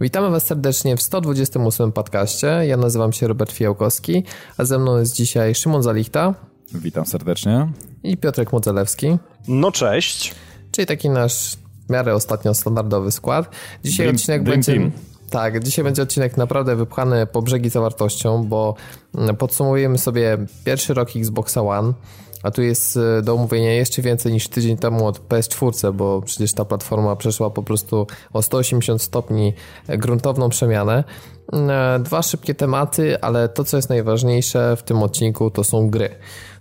[0.00, 2.46] Witamy Was serdecznie w 128 podcaście.
[2.46, 4.24] Ja nazywam się Robert Fijałkowski,
[4.58, 6.34] a ze mną jest dzisiaj Szymon Zalichta.
[6.74, 7.72] Witam serdecznie.
[8.02, 9.18] I Piotrek Modzelewski.
[9.48, 10.34] No cześć.
[10.70, 11.56] Czyli taki nasz
[11.86, 13.50] w miarę ostatnio standardowy skład.
[13.84, 14.72] Dzisiaj dream, odcinek dream będzie...
[14.72, 14.92] Team.
[15.30, 18.74] Tak, dzisiaj będzie odcinek naprawdę wypchany po brzegi zawartością, bo
[19.38, 21.92] podsumujemy sobie pierwszy rok Xboxa One,
[22.46, 26.52] a tu jest e, do omówienia jeszcze więcej niż tydzień temu od PS4, bo przecież
[26.52, 29.54] ta platforma przeszła po prostu o 180 stopni
[29.88, 31.04] gruntowną przemianę.
[31.52, 36.10] E, dwa szybkie tematy, ale to co jest najważniejsze w tym odcinku to są gry.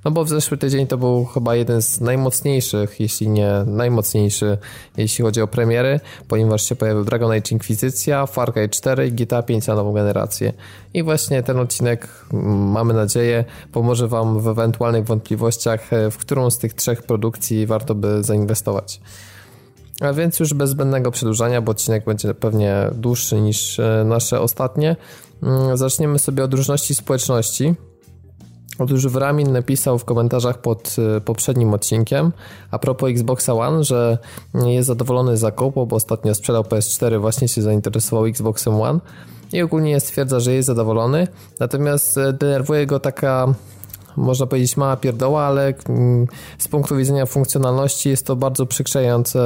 [0.06, 4.58] No bo w zeszły tydzień to był chyba jeden z najmocniejszych, jeśli nie najmocniejszy,
[4.98, 9.44] jeśli chodzi o premiery, ponieważ się pojawił Dragon Age Inquisicja, Far Cry 4 i GTA
[9.44, 10.54] 5 na nową generację.
[10.94, 16.50] I właśnie ten odcinek, mm, mamy nadzieję, pomoże Wam w ewentualnych wątpliwościach, e, w którą
[16.50, 19.02] z tych trzech produkcji warto by zainwestować.
[20.02, 24.96] A więc już bez zbędnego przedłużania, bo odcinek będzie pewnie dłuższy niż e, nasze ostatnie.
[25.44, 27.76] Mm, zaczniemy sobie od różności społeczności.
[28.80, 32.32] Otóż Wramin napisał w komentarzach pod y, poprzednim odcinkiem
[32.72, 34.18] a propos Xboxa One, że
[34.54, 39.00] jest zadowolony z zakupu, bo ostatnio sprzedał PS4, właśnie się zainteresował Xboxem One
[39.54, 41.28] i ogólnie stwierdza, że jest zadowolony,
[41.60, 43.54] natomiast y, denerwuje go taka
[44.18, 49.40] można powiedzieć mała pierdoła, ale mm, z punktu widzenia funkcjonalności jest to bardzo przykrzające,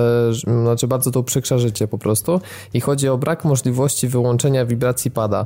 [0.64, 2.42] znaczy bardzo to uprzykrza życie po prostu
[2.74, 5.46] i chodzi o brak możliwości wyłączenia wibracji pada.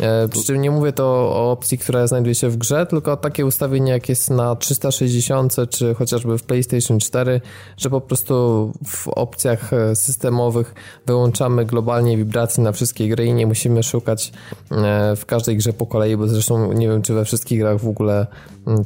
[0.00, 3.46] E, przy czym nie mówię to o opcji, która znajduje się w grze, tylko takie
[3.46, 7.40] ustawienie jak jest na 360 czy chociażby w PlayStation 4,
[7.76, 10.74] że po prostu w opcjach e, systemowych
[11.06, 14.32] wyłączamy globalnie wibracje na wszystkie gry i nie musimy szukać
[14.70, 17.88] e, w każdej grze po kolei, bo zresztą nie wiem, czy we wszystkich grach w
[17.88, 18.26] ogóle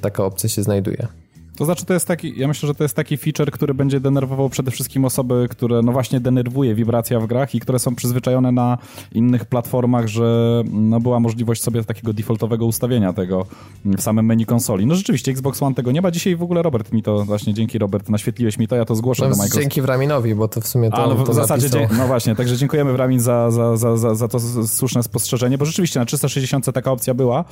[0.00, 1.25] taka opcja się znajduje.
[1.56, 4.48] To znaczy, to jest taki, ja myślę, że to jest taki feature, który będzie denerwował
[4.48, 8.78] przede wszystkim osoby, które no właśnie denerwuje wibracja w grach i które są przyzwyczajone na
[9.12, 13.46] innych platformach, że no była możliwość sobie takiego defaultowego ustawienia tego
[13.84, 14.86] w samym menu konsoli.
[14.86, 16.10] No rzeczywiście, Xbox One tego nie ma.
[16.10, 19.22] Dzisiaj w ogóle Robert mi to, właśnie dzięki Robert, naświetliłeś mi to, ja to zgłoszę
[19.22, 19.60] no, do Microsoft.
[19.60, 22.34] Dzięki Wraminowi, bo to w sumie to A, no w, w zasadzie, dzie- no właśnie,
[22.36, 26.72] także dziękujemy Wramin za, za, za, za, za to słuszne spostrzeżenie, bo rzeczywiście na 360
[26.72, 27.44] taka opcja była.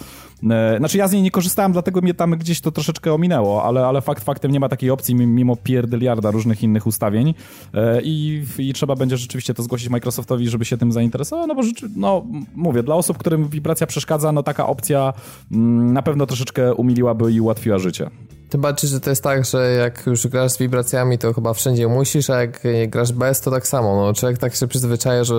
[0.50, 3.86] E, znaczy ja z niej nie korzystałem, dlatego mnie tam gdzieś to troszeczkę ominęło, ale,
[3.86, 7.34] ale fakt faktem nie ma takiej opcji mimo pierdyliarda różnych innych ustawień
[7.74, 11.62] e, i, i trzeba będzie rzeczywiście to zgłosić Microsoftowi, żeby się tym zainteresował, no bo
[11.96, 15.12] no mówię, dla osób, którym wibracja przeszkadza, no taka opcja
[15.52, 18.10] mm, na pewno troszeczkę umiliłaby i ułatwiła życie.
[18.54, 21.88] Tym bardziej, że to jest tak, że jak już grasz z wibracjami, to chyba wszędzie
[21.88, 23.96] musisz, a jak grasz bez, to tak samo.
[23.96, 25.34] No, człowiek tak się przyzwyczaja, że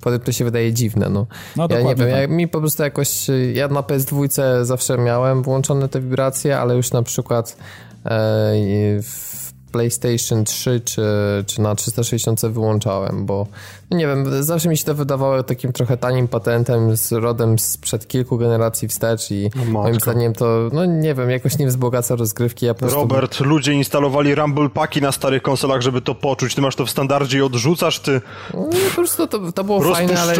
[0.00, 1.08] potem to się wydaje dziwne.
[1.08, 1.26] No,
[1.56, 2.20] no ja nie wiem, tak.
[2.20, 4.28] ja, mi po prostu jakoś, ja na PS2
[4.64, 7.56] zawsze miałem włączone te wibracje, ale już na przykład
[8.04, 11.02] E, w PlayStation 3 czy,
[11.46, 13.46] czy na 360 wyłączałem, bo
[13.90, 18.38] nie wiem, zawsze mi się to wydawało takim trochę tanim patentem z rodem sprzed kilku
[18.38, 22.66] generacji wstecz i no moim zdaniem to, no nie wiem, jakoś nie wzbogaca rozgrywki.
[22.66, 22.98] Ja prostu...
[22.98, 26.54] Robert, ludzie instalowali Rumble Paki na starych konsolach, żeby to poczuć.
[26.54, 28.20] Ty masz to w standardzie i odrzucasz, ty...
[28.54, 30.34] No, po prostu to, to było fajne, ale...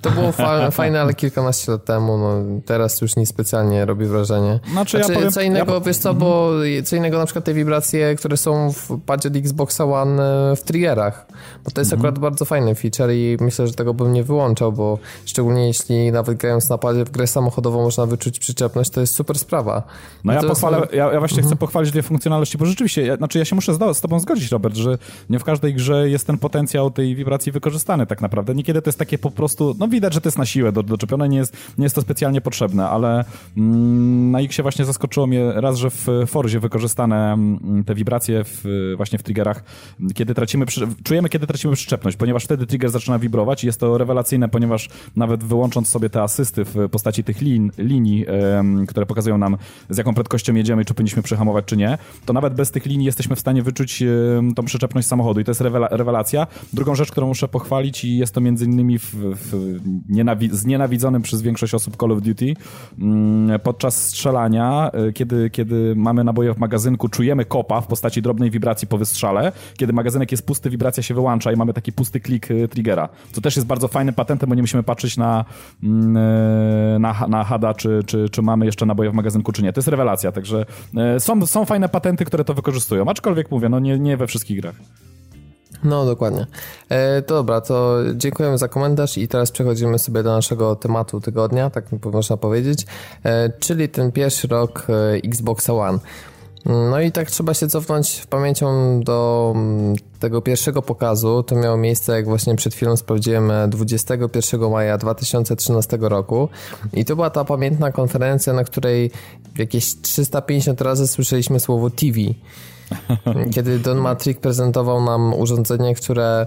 [0.00, 4.60] To było fa fajne, ale kilkanaście lat temu, no teraz już nie specjalnie robi wrażenie.
[4.72, 5.80] Znaczy, znaczy ja powiem, co innego, ja...
[5.80, 6.50] wiesz co, bo
[6.84, 10.22] co innego na przykład te wibracje, które są w padzie od Xboxa One
[10.52, 11.26] e, w triggerach,
[11.64, 12.00] bo to jest mhm.
[12.00, 16.38] akurat bardzo fajne feature i myślę, że tego bym nie wyłączał, bo szczególnie jeśli nawet
[16.38, 19.82] grając na padzie w grę samochodową można wyczuć przyczepność, to jest super sprawa.
[20.24, 21.46] No, ja, pochwalę, ja, ja, właśnie mhm.
[21.46, 24.52] chcę pochwalić dwie funkcjonalności, bo rzeczywiście, ja, znaczy ja się muszę z, z tobą zgodzić,
[24.52, 24.98] Robert, że
[25.30, 28.54] nie w każdej grze jest ten potencjał tej wibracji wykorzystany tak naprawdę.
[28.54, 31.28] Niekiedy to jest takie po prostu, no widać, że to jest na siłę do, doczepione,
[31.28, 33.24] nie jest, nie jest to specjalnie potrzebne, ale
[33.56, 38.64] mm, na X właśnie zaskoczyło mnie raz, że w Forzie wykorzystane mm, te wibracje w,
[38.96, 39.64] właśnie w triggerach,
[40.14, 40.66] kiedy tracimy,
[41.04, 45.44] czujemy, kiedy tracimy przyczepność, ponieważ wtedy trigger zaczyna wibrować i jest to rewelacyjne, ponieważ nawet
[45.44, 48.26] wyłącząc sobie te asysty w postaci tych lin, linii,
[48.88, 49.56] które pokazują nam
[49.90, 53.36] z jaką prędkością jedziemy, czy powinniśmy przehamować, czy nie, to nawet bez tych linii jesteśmy
[53.36, 54.02] w stanie wyczuć
[54.56, 56.46] tą przyczepność samochodu i to jest rewela rewelacja.
[56.72, 61.42] Drugą rzecz, którą muszę pochwalić i jest to między innymi w, w nienawi znienawidzonym przez
[61.42, 62.54] większość osób Call of Duty
[62.98, 68.50] mm, podczas strzelania, e, kiedy, kiedy mamy naboje w magazynku, czujemy kopa w postaci drobnej
[68.50, 69.52] wibracji po wystrzale.
[69.76, 73.08] Kiedy magazynek jest pusty, wibracja się wyłącza i mamy taki pusty klik triggera.
[73.32, 75.44] Co też jest bardzo fajnym patentem, bo nie musimy patrzeć na,
[75.82, 79.72] mm, e, na, na HADA, czy, czy, czy mamy jeszcze naboje w magazynku, czy nie.
[79.72, 80.66] To jest rewelacja, także
[80.96, 84.60] e, są, są fajne patenty, które to wykorzystują, aczkolwiek mówię, no nie, nie we wszystkich
[84.60, 84.74] grach.
[85.84, 86.46] No, dokładnie.
[86.88, 91.70] E, to dobra, to dziękujemy za komentarz i teraz przechodzimy sobie do naszego tematu tygodnia,
[91.70, 92.86] tak można powiedzieć,
[93.24, 95.98] e, czyli ten pierwszy rok e, Xboxa One.
[96.66, 101.42] No i tak trzeba się cofnąć pamięcią do mm, tego pierwszego pokazu.
[101.42, 106.48] To miało miejsce, jak właśnie przed chwilą sprawdziłem, 21 maja 2013 roku.
[106.92, 109.10] I to była ta pamiętna konferencja, na której
[109.58, 112.20] jakieś 350 razy słyszeliśmy słowo TV.
[113.54, 116.46] Kiedy Don Matrick prezentował nam urządzenie, które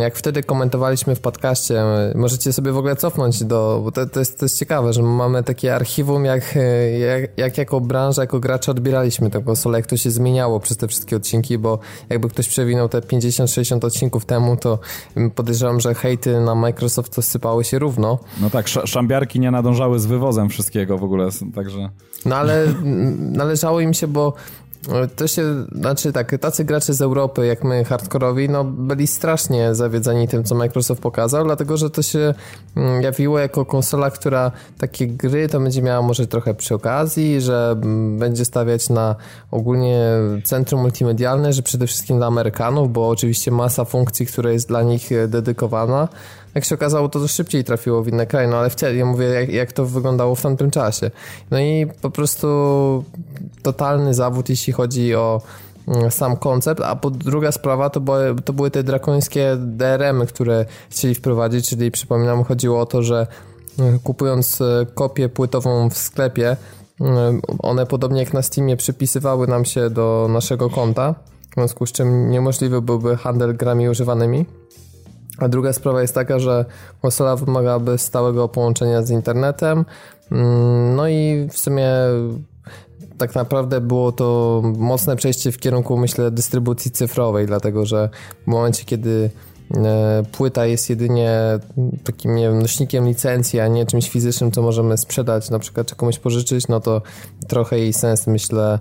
[0.00, 1.82] jak wtedy komentowaliśmy w podcaście,
[2.14, 5.42] możecie sobie w ogóle cofnąć do, bo to, to, jest, to jest ciekawe, że mamy
[5.42, 6.58] takie archiwum, jak,
[7.00, 10.88] jak, jak jako branża, jako gracze odbieraliśmy tę konsolę, jak to się zmieniało przez te
[10.88, 11.78] wszystkie odcinki, bo
[12.08, 14.78] jakby ktoś przewinął te 50-60 odcinków temu, to
[15.34, 18.18] podejrzewam, że hejty na Microsoft to sypały się równo.
[18.40, 21.90] No tak, szambiarki nie nadążały z wywozem wszystkiego w ogóle, także...
[22.24, 22.66] No ale
[23.18, 24.32] należało im się, bo
[25.16, 30.28] to się, znaczy tak, tacy gracze z Europy, jak my, hardkorowi, no byli strasznie zawiedzeni
[30.28, 32.34] tym, co Microsoft pokazał, dlatego, że to się
[32.76, 37.76] mm, jawiło jako konsola, która takie gry to będzie miała może trochę przy okazji, że
[37.82, 39.16] mm, będzie stawiać na
[39.50, 40.06] ogólnie
[40.44, 45.12] centrum multimedialne, że przede wszystkim dla Amerykanów, bo oczywiście masa funkcji, która jest dla nich
[45.12, 46.08] e, dedykowana,
[46.58, 49.26] jak się okazało, to, to szybciej trafiło w inne kraje, no ale wtedy, ja mówię,
[49.26, 51.10] jak, jak to wyglądało w tamtym czasie.
[51.50, 52.48] No i po prostu
[53.62, 55.42] totalny zawód, jeśli chodzi o
[55.88, 60.64] mm, sam koncept, a po druga sprawa to były, to były te drakońskie DRM-y, które
[60.90, 63.26] chcieli wprowadzić, czyli przypominam, chodziło o to, że
[63.78, 66.56] mm, kupując e, kopię płytową w sklepie,
[67.00, 71.14] mm, one podobnie jak na Steamie przypisywały nam się do naszego konta,
[71.50, 74.46] w związku z czym niemożliwy byłby handel grami używanymi.
[75.38, 76.64] A druga sprawa jest taka, że
[77.02, 79.84] konsola wymagałaby stałego połączenia z internetem.
[80.32, 81.90] Mm, no i w sumie
[83.18, 88.08] tak naprawdę było to mocne przejście w kierunku, myślę, dystrybucji cyfrowej, dlatego że
[88.44, 89.30] w momencie, kiedy
[90.32, 91.40] płyta jest jedynie
[92.04, 95.96] takim nie wiem, nośnikiem licencji, a nie czymś fizycznym, co możemy sprzedać, na przykład czy
[95.96, 97.02] komuś pożyczyć, no to
[97.48, 98.78] trochę jej sens, myślę,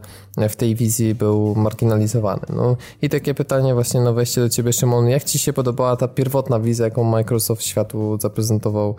[0.50, 2.42] w tej wizji był marginalizowany.
[2.50, 6.08] No i takie pytanie właśnie na wejście do ciebie, Szymon, jak ci się podobała ta
[6.08, 8.96] pierwotna wizja, jaką Microsoft światu zaprezentował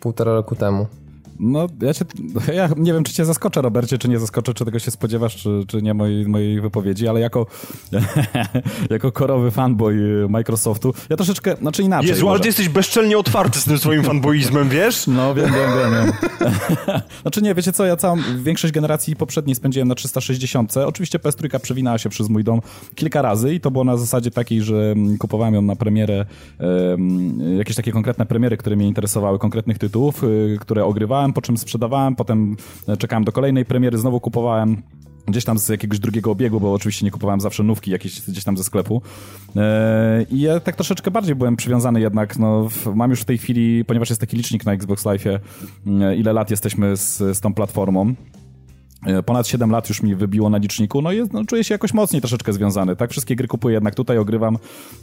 [0.00, 0.86] półtora roku temu?
[1.40, 2.04] No, ja, cię,
[2.54, 5.64] ja nie wiem, czy cię zaskoczę, Robercie, czy nie zaskoczę, czy tego się spodziewasz, czy,
[5.68, 7.46] czy nie mojej, mojej wypowiedzi, ale jako,
[8.90, 12.08] jako korowy fanboy Microsoftu, ja troszeczkę, znaczy inaczej.
[12.08, 15.06] Jezu, ale ty jesteś bezczelnie otwarty z tym swoim fanboizmem, wiesz?
[15.06, 15.92] No, wiem, wiem, wiem.
[15.92, 16.12] wiem.
[17.22, 20.76] znaczy nie, wiecie co, ja całą większość generacji poprzedniej spędziłem na 360.
[20.76, 22.60] Oczywiście PS3 przewinęła się przez mój dom
[22.94, 26.26] kilka razy i to było na zasadzie takiej, że kupowałem ją na premierę,
[26.58, 31.42] um, jakieś takie konkretne premiery, które mnie interesowały, konkretnych tytułów, y, które ogrywałem kupowałem, po
[31.42, 32.56] czym sprzedawałem, potem
[32.88, 34.82] e, czekałem do kolejnej premiery, znowu kupowałem
[35.28, 38.56] gdzieś tam z jakiegoś drugiego obiegu, bo oczywiście nie kupowałem zawsze nówki jakieś gdzieś tam
[38.56, 39.02] ze sklepu.
[39.56, 43.84] E, I ja tak troszeczkę bardziej byłem przywiązany jednak, no mam już w tej chwili,
[43.84, 45.24] ponieważ jest taki licznik na Xbox Live,
[46.16, 48.14] ile lat jesteśmy z, z tą platformą.
[49.04, 51.94] E, ponad 7 lat już mi wybiło na liczniku, no i no, czuję się jakoś
[51.94, 53.10] mocniej troszeczkę związany, tak?
[53.10, 54.58] Wszystkie gry kupuję jednak tutaj, ogrywam,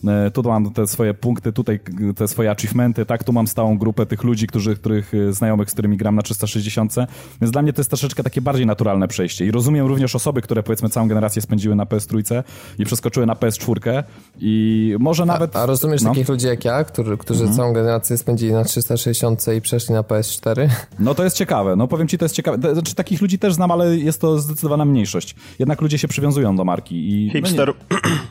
[0.07, 1.79] e, tu mam te swoje punkty, tutaj
[2.15, 3.23] te swoje achievementy, tak?
[3.23, 6.95] Tu mam stałą grupę tych ludzi, którzy, których e, znajomych, z którymi gram na 360,
[7.41, 10.63] więc dla mnie to jest troszeczkę takie bardziej naturalne przejście i rozumiem również osoby, które
[10.63, 12.43] powiedzmy całą generację spędziły na PS3
[12.79, 14.03] i przeskoczyły na PS4
[14.39, 15.55] i może nawet...
[15.55, 16.09] A, a rozumiesz no.
[16.09, 17.57] takich ludzi jak ja, którzy, którzy mhm.
[17.57, 20.69] całą generację spędzili na 360 i przeszli na PS4?
[20.99, 23.71] No to jest ciekawe, no powiem ci, to jest ciekawe, znaczy takich ludzi też znam,
[23.71, 25.35] ale jest to zdecydowana mniejszość.
[25.59, 27.25] Jednak ludzie się przywiązują do marki.
[27.25, 27.73] I, Hipster.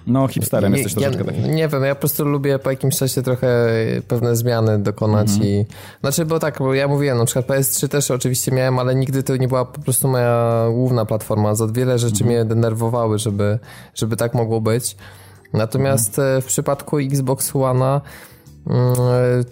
[0.06, 1.48] No, no hipsterem jesteś ja, troszeczkę taki.
[1.48, 3.48] Nie wiem, ja po prostu lubię po jakimś czasie trochę
[4.08, 5.46] pewne zmiany dokonać mm -hmm.
[5.46, 5.64] i...
[6.00, 9.36] Znaczy, bo tak, bo ja mówiłem, na przykład PS3 też oczywiście miałem, ale nigdy to
[9.36, 11.54] nie była po prostu moja główna platforma.
[11.54, 12.36] Za wiele rzeczy mm -hmm.
[12.36, 13.58] mnie denerwowały, żeby,
[13.94, 14.96] żeby tak mogło być.
[15.52, 16.42] Natomiast mm -hmm.
[16.42, 18.00] w przypadku Xbox One'a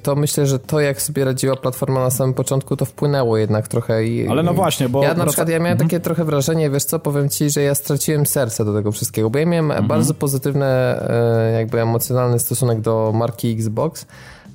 [0.02, 4.04] to myślę, że to jak sobie radziła platforma na samym początku, to wpłynęło jednak trochę.
[4.04, 5.02] I, Ale no właśnie, bo...
[5.02, 5.88] Ja na przykład ja miałem mhm.
[5.88, 9.38] takie trochę wrażenie, wiesz co, powiem ci, że ja straciłem serce do tego wszystkiego, bo
[9.38, 9.88] ja miałem mhm.
[9.88, 14.06] bardzo pozytywny, e, jakby emocjonalny stosunek do marki Xbox,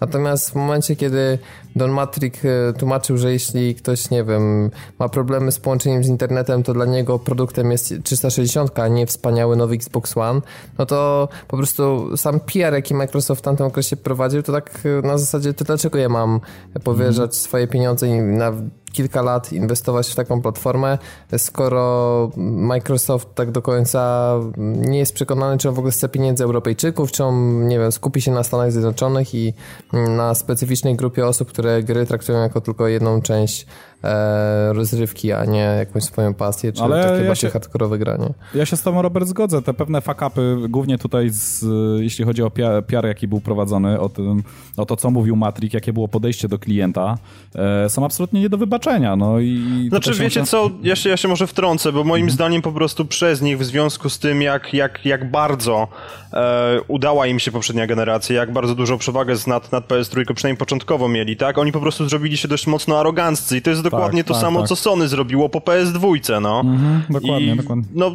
[0.05, 1.39] Natomiast w momencie, kiedy
[1.75, 6.63] Don Matrick e, tłumaczył, że jeśli ktoś, nie wiem, ma problemy z połączeniem z internetem,
[6.63, 10.41] to dla niego produktem jest 360, a nie wspaniały nowy Xbox One,
[10.77, 15.07] no to po prostu sam PR, jaki Microsoft w tamtym okresie prowadził, to tak e,
[15.07, 16.39] na zasadzie, to dlaczego ja mam
[16.83, 17.33] powierzać mm.
[17.33, 18.53] swoje pieniądze na
[18.95, 20.97] kilka lat inwestować w taką platformę,
[21.37, 27.11] skoro Microsoft tak do końca nie jest przekonany, czy on w ogóle chce pieniędzy Europejczyków,
[27.11, 29.53] czy on, nie wiem, skupi się na Stanach Zjednoczonych i
[29.93, 33.65] na specyficznej grupie osób, które gry traktują jako tylko jedną część
[34.05, 38.33] e, rozrywki, a nie jakąś swoją pasję, czy Ale takie ja bardziej się, hardkorowe granie.
[38.55, 39.61] Ja się z tobą, Robert, zgodzę.
[39.61, 41.65] Te pewne fakapy, głównie tutaj, z,
[42.01, 42.51] jeśli chodzi o
[42.87, 44.43] PR, jaki był prowadzony, o, tym,
[44.77, 47.17] o to, co mówił Matrix, jakie było podejście do klienta,
[47.55, 49.85] e, są absolutnie nie do wybaczenia no i...
[49.89, 52.31] Znaczy, wiecie co, ja się, ja się może wtrącę, bo moim mhm.
[52.31, 55.87] zdaniem po prostu przez nich, w związku z tym, jak, jak, jak bardzo
[56.33, 61.07] e, udała im się poprzednia generacja, jak bardzo dużą przewagę nad, nad PS3 przynajmniej początkowo
[61.07, 61.57] mieli, tak?
[61.57, 64.41] Oni po prostu zrobili się dość mocno aroganccy i to jest dokładnie tak, to tak,
[64.41, 64.69] samo, tak.
[64.69, 66.59] co Sony zrobiło po PS2, no.
[66.59, 67.83] Mhm, dokładnie, I, dokładnie.
[67.95, 68.11] No,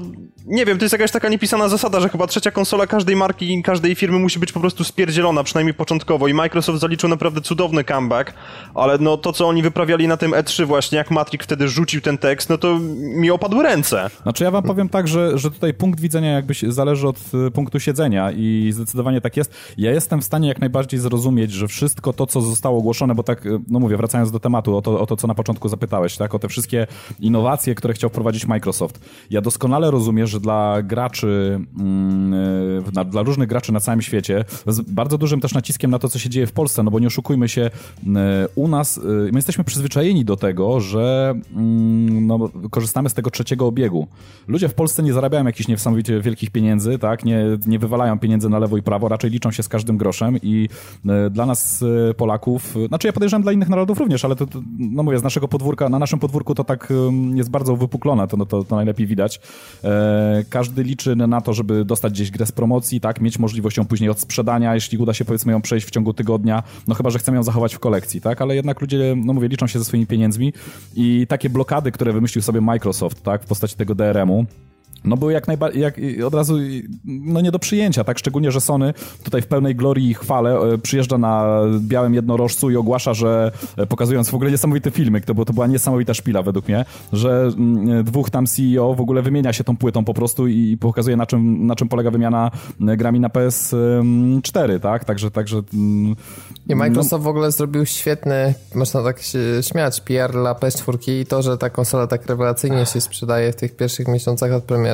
[0.47, 3.95] nie wiem, to jest jakaś taka niepisana zasada, że chyba trzecia konsola każdej marki, każdej
[3.95, 8.35] firmy musi być po prostu spierdzielona, przynajmniej początkowo i Microsoft zaliczył naprawdę cudowny comeback,
[8.75, 12.19] ale no to, co oni wyprawiali na tym E3 właśnie, jak Matrix wtedy rzucił ten
[12.19, 14.11] tekst, no to mi opadły ręce.
[14.23, 17.81] Znaczy ja wam powiem tak, że, że tutaj punkt widzenia jakby zależy od y, punktu
[17.81, 19.55] siedzenia i zdecydowanie tak jest.
[19.79, 23.47] Ja jestem w stanie jak najbardziej zrozumieć, że wszystko to, co zostało ogłoszone, bo tak,
[23.47, 26.35] y, no mówię, wracając do tematu, o to, o to co na początku zapytałeś, tak,
[26.35, 26.87] o te wszystkie
[27.21, 29.01] innowacje, które chciał wprowadzić Microsoft.
[29.31, 32.35] Ja doskonale rozumiem, że dla graczy, mm,
[32.99, 36.19] y, dla różnych graczy na całym świecie, z bardzo dużym też naciskiem na to, co
[36.19, 37.71] się dzieje w Polsce, no bo nie oszukujmy się,
[38.55, 44.07] u nas, my jesteśmy przyzwyczajeni do tego, że mm, no, korzystamy z tego trzeciego obiegu.
[44.49, 47.25] Ludzie w Polsce nie zarabiają jakichś niesamowicie wielkich pieniędzy, tak?
[47.25, 50.69] Nie, nie wywalają pieniędzy na lewo i prawo, raczej liczą się z każdym groszem i
[51.09, 54.47] e, dla nas e, Polaków, znaczy ja podejrzewam dla innych narodów również, ale to
[54.79, 56.93] no mówię, z naszego podwórka, na naszym podwórku to tak
[57.35, 59.41] jest bardzo wypuklone, to, no, to, to najlepiej widać.
[59.85, 63.21] E, każdy liczy na to, żeby dostać gdzieś grę z promocji, tak?
[63.21, 66.95] Mieć możliwość ją później odsprzedania, jeśli uda się powiedzmy ją przejść w ciągu tygodnia, no
[66.95, 68.43] chyba, że chcemy ją zachować w kolekcji, tak?
[68.43, 70.53] Ale jednak ludzie, no mówię, liczą się ze swoimi pieniędzmi
[70.95, 73.43] i takie blokady, które wymyślił sobie Microsoft, tak?
[73.43, 74.47] W postaci tego DRM-u,
[75.05, 75.95] no były jak najbardziej, jak
[76.27, 76.55] od razu,
[77.05, 78.19] no nie do przyjęcia, tak?
[78.19, 82.77] Szczególnie, że Sony tutaj w pełnej glorii i chwale e, przyjeżdża na białym jednorożcu i
[82.77, 86.69] ogłasza, że e, pokazując w ogóle niesamowite filmy, to, bo to była niesamowita szpila według
[86.69, 90.77] mnie, że mm, dwóch tam CEO w ogóle wymienia się tą płytą po prostu i
[90.77, 92.51] pokazuje na czym, na czym polega wymiana
[92.89, 95.05] e, grami na PS4, tak?
[95.05, 95.63] Także, także...
[95.75, 96.17] Mm,
[96.69, 97.19] I Microsoft no...
[97.19, 101.71] w ogóle zrobił świetny, można tak się śmiać, PR dla PS4 i to, że ta
[101.71, 104.90] konsola tak rewelacyjnie się sprzedaje w tych pierwszych miesiącach od premiery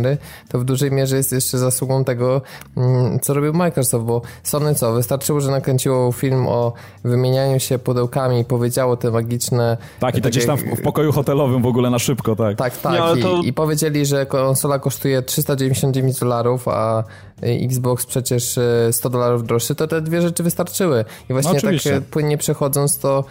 [0.48, 2.42] to w dużej mierze jest jeszcze zasługą tego,
[2.76, 6.72] mm, co robił Microsoft, bo Sony co, wystarczyło, że nakręciło film o
[7.04, 9.76] wymienianiu się pudełkami i powiedziało te magiczne...
[10.00, 12.56] Tak, i to gdzieś tam w, w, pokoju hotelowym w ogóle na szybko, tak.
[12.56, 13.16] Tak, tak.
[13.16, 13.40] Nie, to...
[13.42, 17.04] I, I, powiedzieli, że konsola kosztuje 399 dolarów, a
[17.42, 18.58] Xbox przecież
[18.92, 21.04] 100 e, dolarów droższy, to te dwie rzeczy wystarczyły.
[21.30, 23.24] I właśnie no, tak e, płynnie przechodząc, to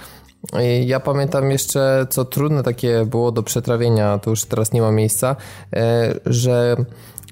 [0.86, 5.36] ja pamiętam jeszcze, co trudne takie było do przetrawienia, to już teraz nie ma miejsca,
[5.76, 6.76] e, że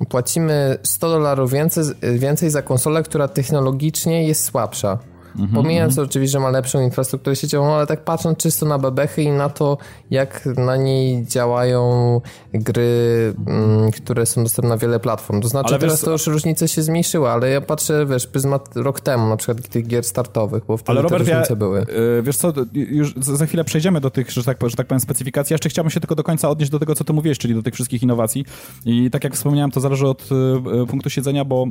[0.09, 5.12] płacimy 100 dolarów więcej, więcej za konsolę, która technologicznie jest słabsza.
[5.35, 6.07] Mhm, Pomijając mhm.
[6.07, 9.77] oczywiście, że ma lepszą infrastrukturę sieciową, ale tak patrząc czysto na bebechy i na to,
[10.11, 12.21] jak na niej działają
[12.53, 15.41] gry, mm, które są dostępne na wiele platform.
[15.41, 18.69] To znaczy ale teraz wiesz, to już różnice się zmniejszyły, ale ja patrzę, wiesz, pryzmat
[18.75, 21.79] rok temu na przykład tych gier startowych, bo wtedy ale Robert, te różnice ja, były.
[21.79, 25.53] Yy, wiesz co, już za chwilę przejdziemy do tych, że tak, że tak powiem, specyfikacji.
[25.53, 27.63] Ja jeszcze chciałbym się tylko do końca odnieść do tego, co ty mówiłeś, czyli do
[27.63, 28.45] tych wszystkich innowacji.
[28.85, 30.29] I tak jak wspomniałem, to zależy od
[30.83, 31.67] y, punktu siedzenia, bo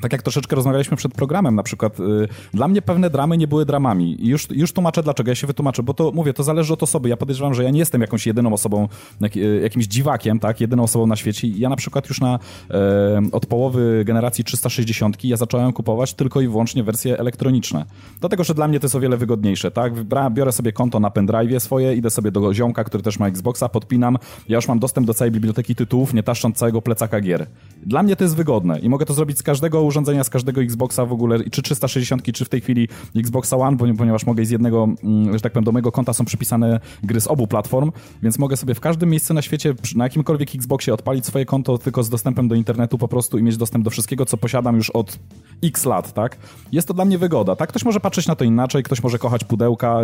[0.00, 3.66] tak jak troszeczkę rozmawialiśmy przed programem, na przykład y, dla mnie pewne dramy nie były
[3.66, 4.24] dramami.
[4.24, 7.08] I już, już tłumaczę dlaczego, ja się wytłumaczę, bo to mówię, to zależy od osoby.
[7.08, 8.88] Ja podejrzewam, że ja nie jestem jakąś jedyną osobą,
[9.20, 11.48] jak, y, jakimś dziwakiem, tak, jedyną osobą na świecie.
[11.48, 12.38] Ja na przykład już na,
[12.70, 17.84] e, od połowy generacji 360 ja zacząłem kupować tylko i wyłącznie wersje elektroniczne.
[18.20, 19.92] Dlatego, że dla mnie to jest o wiele wygodniejsze, tak.
[20.30, 24.18] Biorę sobie konto na pendrive swoje, idę sobie do ziomka, który też ma Xboxa, podpinam,
[24.48, 27.46] ja już mam dostęp do całej biblioteki tytułów, nie taszcząc całego plecaka gier.
[27.86, 31.06] Dla mnie to jest wygodne i mogę to zrobić z każdego urządzenia, z każdego Xboxa
[31.06, 35.32] w ogóle, czy 360, czy w tej chwili Xboxa One, ponieważ mogę z jednego, mm,
[35.32, 38.74] że tak powiem, do mojego konta są przypisane gry z obu platform, więc mogę sobie
[38.74, 42.54] w każdym miejscu na świecie, na jakimkolwiek Xboxie odpalić swoje konto tylko z dostępem do
[42.54, 45.18] internetu po prostu i mieć dostęp do wszystkiego, co posiadam już od
[45.64, 46.36] x lat, tak?
[46.72, 47.68] Jest to dla mnie wygoda, tak?
[47.68, 50.00] Ktoś może patrzeć na to inaczej, ktoś może kochać pudełka,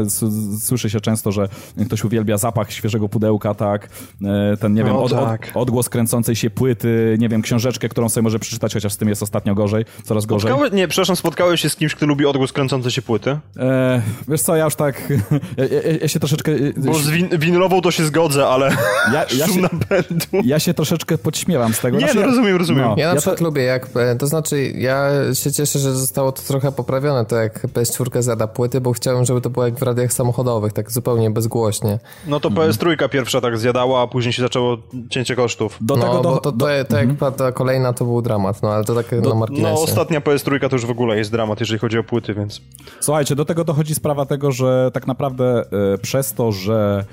[0.60, 1.48] słyszy się często, że
[1.86, 3.88] ktoś uwielbia zapach świeżego pudełka, tak?
[4.24, 5.50] E, ten, nie wiem, od, tak.
[5.54, 9.08] od, odgłos kręcącej się płyty, nie wiem, książeczkę, którą sobie może przeczytać, chociaż z tym
[9.08, 9.71] jest ostatnio gorzej,
[10.04, 10.50] coraz gorzej.
[10.50, 13.38] Spotkały, nie, przepraszam, spotkałeś się z kimś, kto lubi odgłos kręcącej się płyty?
[13.56, 15.08] E, wiesz co, ja już tak,
[15.58, 16.52] ja, ja, ja się troszeczkę...
[16.52, 18.76] E, Bo z win winylową to się zgodzę, ale
[19.12, 20.26] ja, ja szum się, napędu.
[20.44, 21.96] Ja się troszeczkę podśmiewam z tego.
[21.96, 22.84] Nie, znaczy, no rozumiem, rozumiem.
[22.84, 23.44] No, ja na przykład to...
[23.44, 27.66] lubię, jak, e, to znaczy ja się cieszę, że zostało to trochę poprawione, to jak
[27.66, 31.98] PS4 zada płyty, bo chciałem, żeby to było jak w radiach samochodowych, tak zupełnie bezgłośnie.
[32.26, 34.76] No to PS3 pierwsza tak zjadała, a później się zaczęło
[35.10, 35.78] cięcie kosztów.
[35.80, 37.32] Do no, tego do, bo to, to, to, to jak mhm.
[37.32, 39.61] ta kolejna to był dramat, no ale to tak do, na marginesie.
[39.62, 42.60] No ostatnia PS3 to już w ogóle jest dramat, jeżeli chodzi o płyty, więc...
[43.00, 45.64] Słuchajcie, do tego dochodzi sprawa tego, że tak naprawdę
[45.94, 47.04] e, przez to, że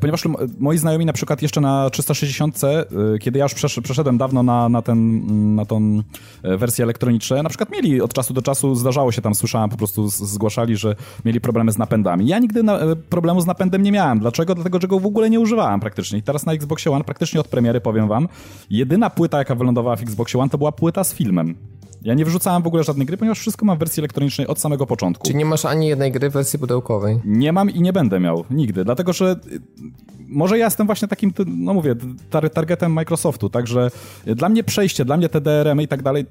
[0.00, 0.22] ponieważ
[0.58, 2.84] moi znajomi na przykład jeszcze na 360, e,
[3.18, 6.02] kiedy ja już przeszedłem dawno na, na, ten, na tą
[6.42, 9.76] e, wersję elektroniczną, na przykład mieli od czasu do czasu, zdarzało się tam, słyszałem, po
[9.76, 12.26] prostu zgłaszali, że mieli problemy z napędami.
[12.26, 14.18] Ja nigdy na, e, problemu z napędem nie miałem.
[14.18, 14.54] Dlaczego?
[14.54, 16.18] Dlatego, że go w ogóle nie używałem praktycznie.
[16.18, 18.28] I teraz na Xbox One, praktycznie od premiery, powiem wam,
[18.70, 21.54] jedyna płyta, jaka wylądowała w Xbox One, to była płyta z filmem.
[22.04, 24.86] Ja nie wrzucałem w ogóle żadnej gry, ponieważ wszystko mam w wersji elektronicznej od samego
[24.86, 25.24] początku.
[25.26, 27.20] Czyli nie masz ani jednej gry w wersji pudełkowej?
[27.24, 29.60] Nie mam i nie będę miał nigdy, dlatego że y,
[30.32, 31.94] może ja jestem właśnie takim, no mówię,
[32.30, 33.90] tar targetem Microsoftu, także
[34.26, 36.26] dla mnie przejście, dla mnie te DRM i tak dalej,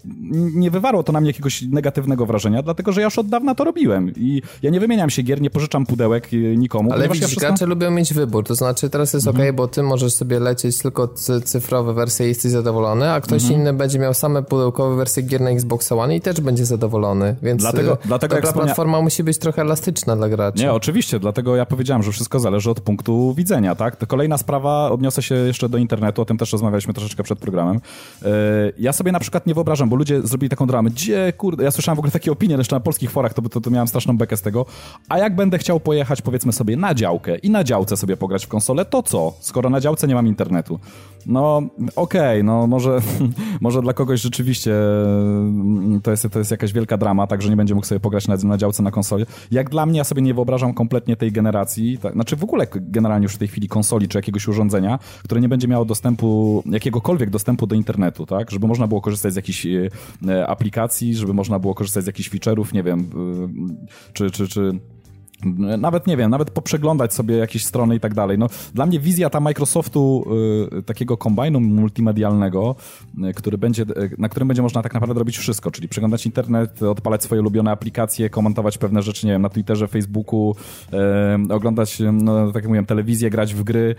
[0.56, 3.64] nie wywarło to na mnie jakiegoś negatywnego wrażenia, dlatego że ja już od dawna to
[3.64, 6.94] robiłem i ja nie wymieniam się gier, nie pożyczam pudełek y, nikomu.
[6.94, 7.48] Ale widzisz, ja wszystko...
[7.48, 9.50] gracze lubią mieć wybór, to znaczy teraz jest mhm.
[9.50, 11.08] ok, bo ty możesz sobie lecieć tylko
[11.44, 13.62] cyfrowe wersje i jesteś zadowolony, a ktoś mhm.
[13.62, 17.62] inny będzie miał same pudełkowe wersje gier na Xbox One i też będzie zadowolony, więc
[17.62, 18.66] dlatego, y, dlatego taka wspomnia...
[18.66, 20.64] platforma musi być trochę elastyczna dla graczy.
[20.64, 23.91] Nie, oczywiście, dlatego ja powiedziałem, że wszystko zależy od punktu widzenia, tak?
[23.96, 27.76] To kolejna sprawa, odniosę się jeszcze do internetu, o tym też rozmawialiśmy troszeczkę przed programem.
[27.76, 28.30] Y,
[28.78, 31.96] ja sobie na przykład nie wyobrażam, bo ludzie zrobili taką dramę, gdzie, kurde, ja słyszałem
[31.96, 34.42] w ogóle takie opinie jeszcze na polskich forach, to, to, to miałem straszną bekę z
[34.42, 34.66] tego,
[35.10, 38.48] a jak będę chciał pojechać, powiedzmy sobie, na działkę i na działce sobie pograć w
[38.48, 39.34] konsolę, to co?
[39.40, 40.80] Skoro na działce nie mam internetu.
[41.26, 41.58] No,
[41.96, 43.00] okej, okay, no może,
[43.62, 47.56] może dla kogoś rzeczywiście mm, to jest, to jest jakaś wielka drama, tak, że nie
[47.56, 49.26] będzie mógł sobie pograć na, na działce na konsoli.
[49.52, 53.24] Jak dla mnie, ja sobie nie wyobrażam kompletnie tej generacji, tak, znaczy w ogóle generalnie
[53.24, 57.68] już w tej chwili konsoli czy jakiegoś urządzenia, które nie będzie miało dostępu, jakiegokolwiek dostępu
[57.68, 62.04] do internetu, tak, żeby można było korzystać z jakichś e, aplikacji, żeby można było korzystać
[62.04, 64.80] z jakichś feature'ów, nie wiem, e, czy, czy, czy
[65.78, 68.38] nawet nie wiem, nawet poprzeglądać sobie jakieś strony i tak dalej.
[68.38, 70.26] No, dla mnie wizja ta Microsoftu
[70.78, 72.76] y, takiego kombajnu multimedialnego,
[73.30, 76.84] y, który będzie, y, na którym będzie można tak naprawdę robić wszystko, czyli przeglądać internet,
[76.84, 80.56] odpalać swoje ulubione aplikacje, komentować pewne rzeczy, nie wiem, na Twitterze, Facebooku,
[81.50, 83.96] oglądać, no, tak jak mówiłem, telewizję, grać w gry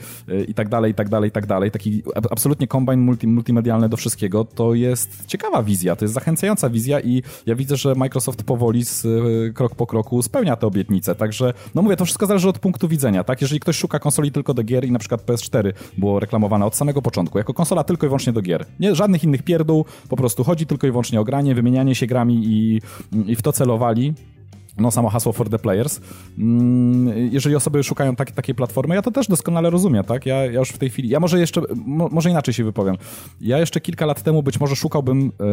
[0.49, 1.71] i tak dalej, i tak dalej, i tak dalej.
[1.71, 7.01] Taki absolutnie kombajn multi, multimedialny do wszystkiego, to jest ciekawa wizja, to jest zachęcająca wizja
[7.01, 9.07] i ja widzę, że Microsoft powoli z,
[9.55, 12.89] krok po kroku spełnia te obietnice, tak Także, no mówię, to wszystko zależy od punktu
[12.89, 13.41] widzenia, tak?
[13.41, 17.03] Jeżeli ktoś szuka konsoli tylko do gier i na przykład PS4 było reklamowane od samego
[17.03, 18.67] początku, jako konsola tylko i wyłącznie do gier.
[18.81, 22.43] Nie, żadnych innych pierdół, po prostu chodzi tylko i wyłącznie o granie, wymienianie się grami
[22.45, 22.81] i,
[23.27, 24.15] i w to celowali
[24.77, 26.01] no samo hasło for the players.
[26.39, 30.27] Mm, jeżeli osoby szukają tak, takiej platformy, ja to też doskonale rozumiem, tak?
[30.27, 32.97] Ja, ja już w tej chwili, ja może jeszcze, mo, może inaczej się wypowiem.
[33.41, 35.47] Ja jeszcze kilka lat temu być może szukałbym e,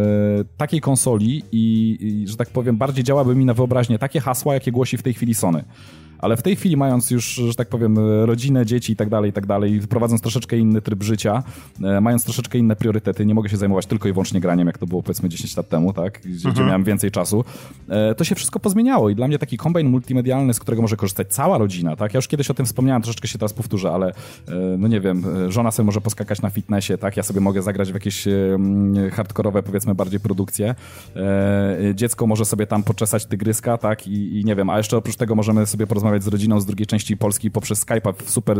[0.57, 4.71] takiej konsoli i, i, że tak powiem, bardziej działaby mi na wyobraźnię takie hasła, jakie
[4.71, 5.63] głosi w tej chwili Sony
[6.19, 9.33] ale w tej chwili mając już, że tak powiem, rodzinę, dzieci i tak dalej, i
[9.33, 11.43] tak dalej, prowadząc troszeczkę inny tryb życia,
[11.83, 14.87] e, mając troszeczkę inne priorytety, nie mogę się zajmować tylko i wyłącznie graniem, jak to
[14.87, 16.53] było powiedzmy 10 lat temu, tak, gdzie, mhm.
[16.53, 17.45] gdzie miałem więcej czasu,
[17.89, 21.27] e, to się wszystko pozmieniało i dla mnie taki kombajn multimedialny, z którego może korzystać
[21.27, 24.13] cała rodzina, tak, ja już kiedyś o tym wspomniałem, troszeczkę się teraz powtórzę, ale e,
[24.77, 27.93] no nie wiem, żona sobie może poskakać na fitnessie, tak, ja sobie mogę zagrać w
[27.93, 28.27] jakieś
[29.11, 30.75] hardkorowe, powiedzmy, bardziej produkcje,
[31.95, 35.35] dziecko może sobie tam poczesać tygryska, tak, i, i nie wiem, a jeszcze oprócz tego
[35.35, 38.57] możemy sobie porozmawiać porozmawiać z rodziną z drugiej części Polski poprzez Skype'a w super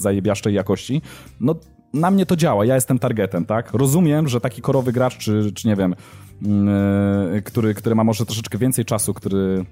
[0.00, 1.02] zajebiaszczej jakości,
[1.40, 1.54] no
[1.92, 3.72] na mnie to działa, ja jestem targetem, tak?
[3.72, 5.94] Rozumiem, że taki korowy gracz, czy, czy nie wiem,
[7.32, 9.64] yy, który, który ma może troszeczkę więcej czasu, który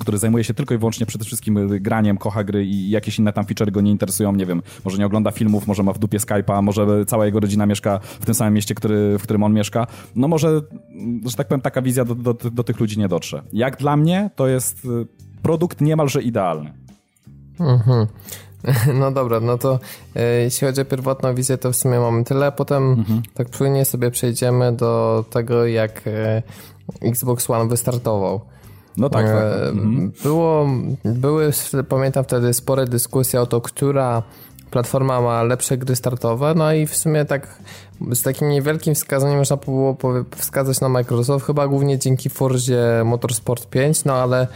[0.00, 3.46] który zajmuje się tylko i wyłącznie przede wszystkim graniem, kocha gry i jakieś inne tam
[3.46, 6.62] feature go nie interesują, nie wiem, może nie ogląda filmów, może ma w dupie Skype'a,
[6.62, 9.86] może cała jego rodzina mieszka w tym samym mieście, który, w którym on mieszka,
[10.16, 10.60] no może,
[11.26, 13.42] że tak powiem, taka wizja do, do, do tych ludzi nie dotrze.
[13.52, 14.86] Jak dla mnie to jest
[15.42, 16.72] produkt niemalże idealny.
[17.60, 18.06] Mhm.
[19.00, 19.78] No dobra, no to
[20.16, 22.52] e, jeśli chodzi o pierwotną wizję, to w sumie mamy tyle.
[22.52, 23.22] Potem mhm.
[23.34, 26.42] tak płynnie sobie przejdziemy do tego, jak e,
[27.02, 28.40] Xbox One wystartował.
[28.96, 29.34] No tak, tak.
[29.34, 29.68] tak.
[29.68, 30.12] Mhm.
[30.22, 30.66] Było,
[31.04, 31.50] były,
[31.88, 34.22] pamiętam wtedy, spore dyskusje o to, która
[34.70, 37.58] platforma ma lepsze gry startowe, no i w sumie tak
[38.12, 39.96] z takim niewielkim wskazaniem można było
[40.36, 44.46] wskazać na Microsoft, chyba głównie dzięki Forzie Motorsport 5, no ale e,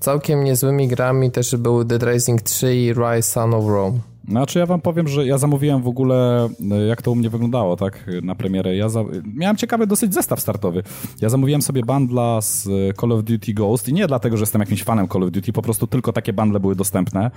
[0.00, 3.98] całkiem niezłymi grami też były Dead Rising 3 i Rise Son of Rome.
[4.28, 7.76] Znaczy ja wam powiem, że ja zamówiłem w ogóle, e, jak to u mnie wyglądało,
[7.76, 8.76] tak, na premierę.
[8.76, 9.04] Ja za...
[9.34, 10.82] Miałem ciekawy dosyć zestaw startowy.
[11.20, 14.60] Ja zamówiłem sobie bundla z e, Call of Duty Ghost i nie dlatego, że jestem
[14.60, 17.30] jakimś fanem Call of Duty, po prostu tylko takie bundle były dostępne.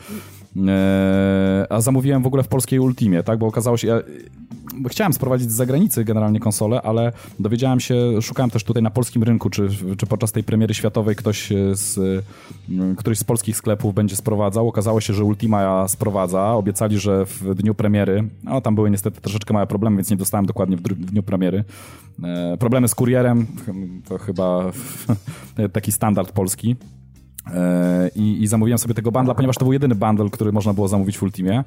[1.70, 4.02] A zamówiłem w ogóle w polskiej Ultimie, tak, bo okazało się, ja
[4.90, 9.50] chciałem sprowadzić z zagranicy generalnie konsolę, ale dowiedziałem się, szukałem też tutaj na polskim rynku,
[9.50, 12.00] czy, czy podczas tej premiery światowej ktoś z,
[12.98, 14.68] któryś z polskich sklepów będzie sprowadzał.
[14.68, 16.54] Okazało się, że Ultima sprowadza.
[16.54, 20.46] Obiecali, że w dniu premiery, no tam były niestety troszeczkę małe problemy, więc nie dostałem
[20.46, 21.64] dokładnie w, w dniu premiery.
[22.24, 23.48] E, problemy z kurierem,
[24.08, 24.72] to chyba
[25.74, 26.76] taki standard polski.
[27.54, 30.88] E, I, I zamówiłem sobie tego bundla, ponieważ to był jedyny bundle, który można było
[30.88, 31.64] zamówić w Ultimie.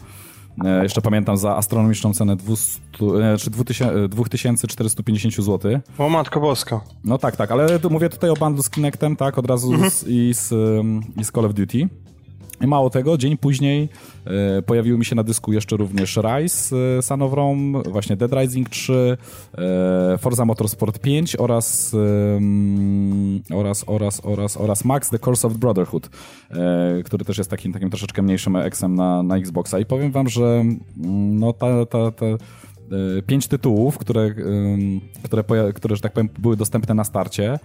[0.64, 2.80] E, jeszcze pamiętam za astronomiczną cenę 200,
[3.38, 5.80] czy 2450 zł.
[5.98, 6.80] O matko boska.
[7.04, 9.90] No tak, tak, ale mówię tutaj o bundle z Kinectem, tak, od razu mhm.
[9.90, 10.54] z, i, z,
[11.20, 11.88] i z Call of Duty.
[12.60, 13.88] Mało tego, dzień później
[14.24, 18.32] e, pojawiły mi się na dysku jeszcze również Rise e, Son of Rome, właśnie Dead
[18.32, 19.16] Rising 3,
[19.58, 21.96] e, Forza Motorsport 5 oraz,
[23.50, 26.10] oraz, oraz, oraz, oraz Max The Course of Brotherhood,
[26.50, 29.78] e, który też jest takim, takim troszeczkę mniejszym eksem na, na Xboxa.
[29.78, 32.26] I powiem wam, że mm, no ta, ta, ta
[33.26, 34.34] pięć tytułów, które,
[35.22, 37.58] które, które, że tak powiem, były dostępne na starcie.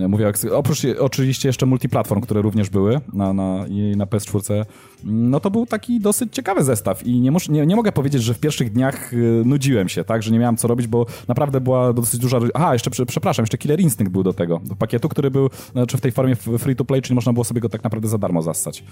[0.00, 3.64] E, mówię, oprócz oczywiście jeszcze multiplatform, które również były na, na,
[3.96, 4.64] na PS4,
[5.04, 8.34] no to był taki dosyć ciekawy zestaw i nie, mus, nie, nie mogę powiedzieć, że
[8.34, 11.92] w pierwszych dniach e, nudziłem się, tak, że nie miałem co robić, bo naprawdę była
[11.92, 12.38] dosyć duża...
[12.54, 16.00] Aha, jeszcze, przepraszam, jeszcze Killer Instinct był do tego, do pakietu, który był, znaczy w
[16.00, 18.84] tej formie free to play, czyli można było sobie go tak naprawdę za darmo zastać.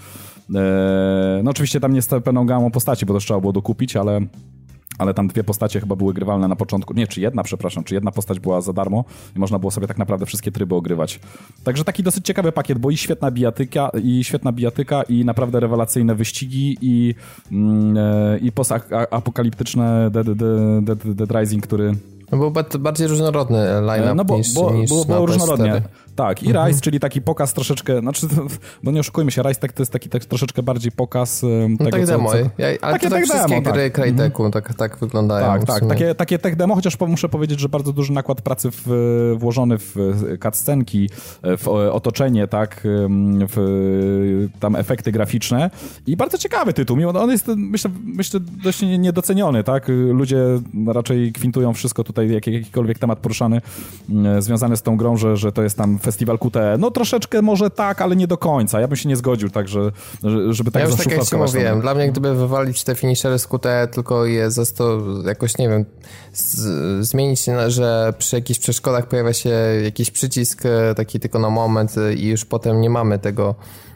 [1.43, 4.21] No oczywiście tam nie z pełną gamą postaci, bo to trzeba było dokupić, ale
[4.99, 6.93] ale tam dwie postacie chyba były grywalne na początku.
[6.93, 9.97] Nie, czy jedna, przepraszam, czy jedna postać była za darmo i można było sobie tak
[9.97, 11.19] naprawdę wszystkie tryby ogrywać.
[11.63, 16.15] Także taki dosyć ciekawy pakiet, bo i świetna bijatyka, i świetna bijatyka, i naprawdę rewelacyjne
[16.15, 17.15] wyścigi, i,
[17.97, 21.95] e, i postapokaliptyczne Dead, Dead, Dead, Dead Rising, który
[22.31, 25.81] no był bardziej różnorodny line-up no bo, niż, bo, niż było, było różnorodnie.
[26.19, 26.67] Tak, i mhm.
[26.67, 28.27] Rise, czyli taki pokaz troszeczkę, znaczy,
[28.83, 31.77] bo nie oszukujmy się, Rise tak, to jest taki tak, troszeczkę bardziej pokaz um, no
[31.77, 34.03] tego, tak demo, co, co, ja, ale takie to tak wszystkie demo, gry tak.
[34.03, 34.63] Cryteku mhm.
[34.63, 35.45] tak, tak wyglądają.
[35.45, 39.35] Tak, tak, takie, takie tech demo, chociaż muszę powiedzieć, że bardzo duży nakład pracy w,
[39.37, 39.95] włożony w
[40.43, 41.09] cutscenki,
[41.43, 42.87] w otoczenie, tak,
[43.49, 45.69] w tam efekty graficzne
[46.07, 50.37] i bardzo ciekawy tytuł, mimo on jest, myślę, myślę dość niedoceniony, tak, ludzie
[50.87, 53.61] raczej kwintują wszystko tutaj, jakikolwiek temat poruszany
[54.39, 56.75] związany z tą grą, że, że to jest tam festiwal QTE.
[56.79, 58.79] No troszeczkę może tak, ale nie do końca.
[58.79, 59.91] Ja bym się nie zgodził tak, że,
[60.49, 63.87] żeby tak Ja już tak jak mówiłem, dla mnie gdyby wywalić te finishery z QTE,
[63.87, 65.85] tylko je za to jakoś, nie wiem,
[66.33, 69.49] z, zmienić, że przy jakichś przeszkodach pojawia się
[69.83, 73.88] jakiś przycisk e, taki tylko na moment i już potem nie mamy tego e,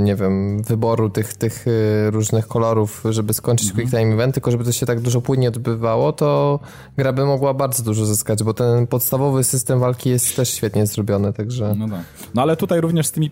[0.00, 3.88] nie wiem, wyboru tych, tych y, różnych kolorów, żeby skończyć mhm.
[3.88, 6.60] quick time event, tylko żeby to się tak dużo płynnie odbywało, to
[6.96, 11.32] gra by mogła bardzo dużo zyskać, bo ten podstawowy system walki jest też świetnie zrobiony,
[11.32, 11.74] także...
[11.78, 12.00] No, tak.
[12.34, 13.30] no ale tutaj również z tymi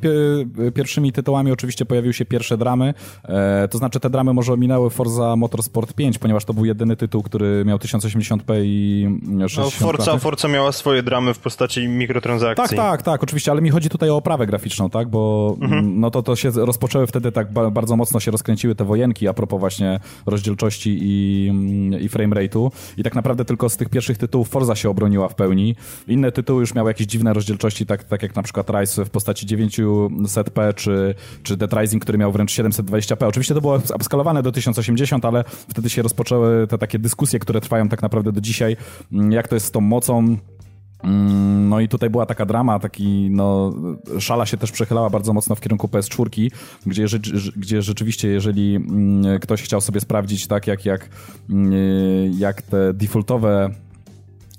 [0.75, 5.37] pierwszymi tytułami oczywiście pojawiły się pierwsze dramy, e, to znaczy te dramy może ominęły Forza
[5.37, 9.09] Motorsport 5, ponieważ to był jedyny tytuł, który miał 1080p i
[9.49, 12.77] 60 No Forza, Forza miała swoje dramy w postaci mikrotransakcji.
[12.77, 16.11] Tak, tak, tak, oczywiście, ale mi chodzi tutaj o oprawę graficzną, tak, bo mhm no
[16.11, 20.01] to to się rozpoczęły wtedy tak bardzo mocno się rozkręciły te wojenki a propos właśnie
[20.27, 21.51] rozdzielczości i,
[22.01, 25.35] i frame rate'u i tak naprawdę tylko z tych pierwszych tytułów Forza się obroniła w
[25.35, 25.77] pełni.
[26.09, 29.47] Inne tytuły już miały jakieś dziwne rozdzielczości, tak, tak jak na przykład Rise w postaci
[29.47, 33.27] 900p czy, czy Dead Rising, który miał wręcz 720p.
[33.27, 37.89] Oczywiście to było upskalowane do 1080, ale wtedy się rozpoczęły te takie dyskusje, które trwają
[37.89, 38.77] tak naprawdę do dzisiaj,
[39.31, 40.39] jak to jest z tą mocą Mm,
[41.05, 43.75] no i tutaj była taka drama, taki, no,
[44.19, 46.51] szala się też przechylała bardzo mocno w kierunku PS4,
[46.87, 47.07] gdzie,
[47.57, 51.09] gdzie rzeczywiście, jeżeli mm, ktoś chciał sobie sprawdzić, tak, jak, jak,
[51.51, 51.73] mm,
[52.39, 53.71] jak te defaultowe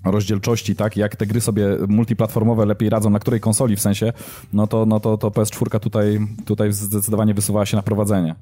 [0.06, 4.14] rozdzielczości, tak, jak te gry sobie multiplatformowe lepiej radzą, na której konsoli w sensie,
[4.54, 8.36] no to, no to, to PS4 tutaj, tutaj zdecydowanie wysuwała się na prowadzenie.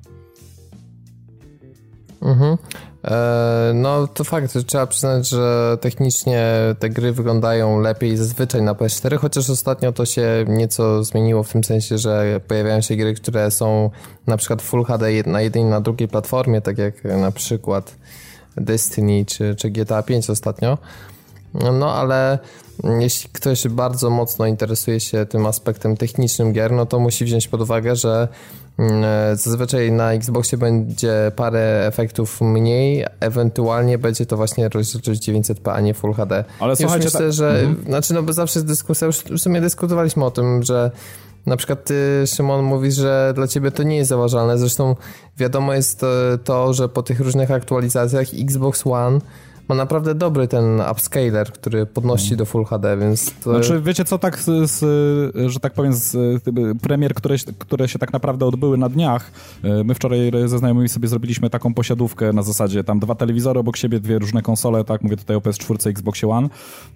[2.22, 2.58] Mhm.
[3.04, 6.46] E, no to fakt, że trzeba przyznać, że technicznie
[6.80, 11.64] te gry wyglądają lepiej zazwyczaj na PS4, chociaż ostatnio to się nieco zmieniło w tym
[11.64, 13.90] sensie, że pojawiają się gry, które są
[14.28, 17.96] na przykład Full HD na jednej na drugiej platformie, tak jak na przykład
[18.58, 20.78] Destiny czy, czy GTA 5 ostatnio.
[21.54, 22.40] No ale
[23.00, 27.62] jeśli ktoś bardzo mocno interesuje się tym aspektem technicznym gier, no to musi wziąć pod
[27.62, 28.28] uwagę, że
[29.34, 35.94] zazwyczaj na Xboxie będzie parę efektów mniej, ewentualnie będzie to właśnie rozdzielczość 900p, a nie
[35.94, 36.44] Full HD.
[36.60, 37.32] Ale Już słuchajcie, myślę, tak...
[37.32, 37.86] że, mhm.
[37.86, 40.92] znaczy no bo zawsze jest dyskusja, już w sumie dyskutowaliśmy o tym, że
[41.46, 44.58] na przykład ty, Szymon, mówisz, że dla ciebie to nie jest zauważalne.
[44.58, 44.96] Zresztą
[45.38, 49.20] wiadomo jest e, to, że po tych różnych aktualizacjach Xbox One
[49.70, 53.34] ma naprawdę dobry ten upscaler, który podnosi do Full HD, więc...
[53.34, 53.52] To...
[53.52, 56.18] Znaczy, wiecie co, tak, z, z, że tak powiem, z
[56.82, 59.32] premier, które, które się tak naprawdę odbyły na dniach,
[59.64, 63.78] e, my wczoraj ze znajomymi sobie zrobiliśmy taką posiadówkę na zasadzie tam dwa telewizory obok
[63.78, 66.50] siebie, dwie różne konsole, tak, mówię tutaj o PS4 Xboxie One,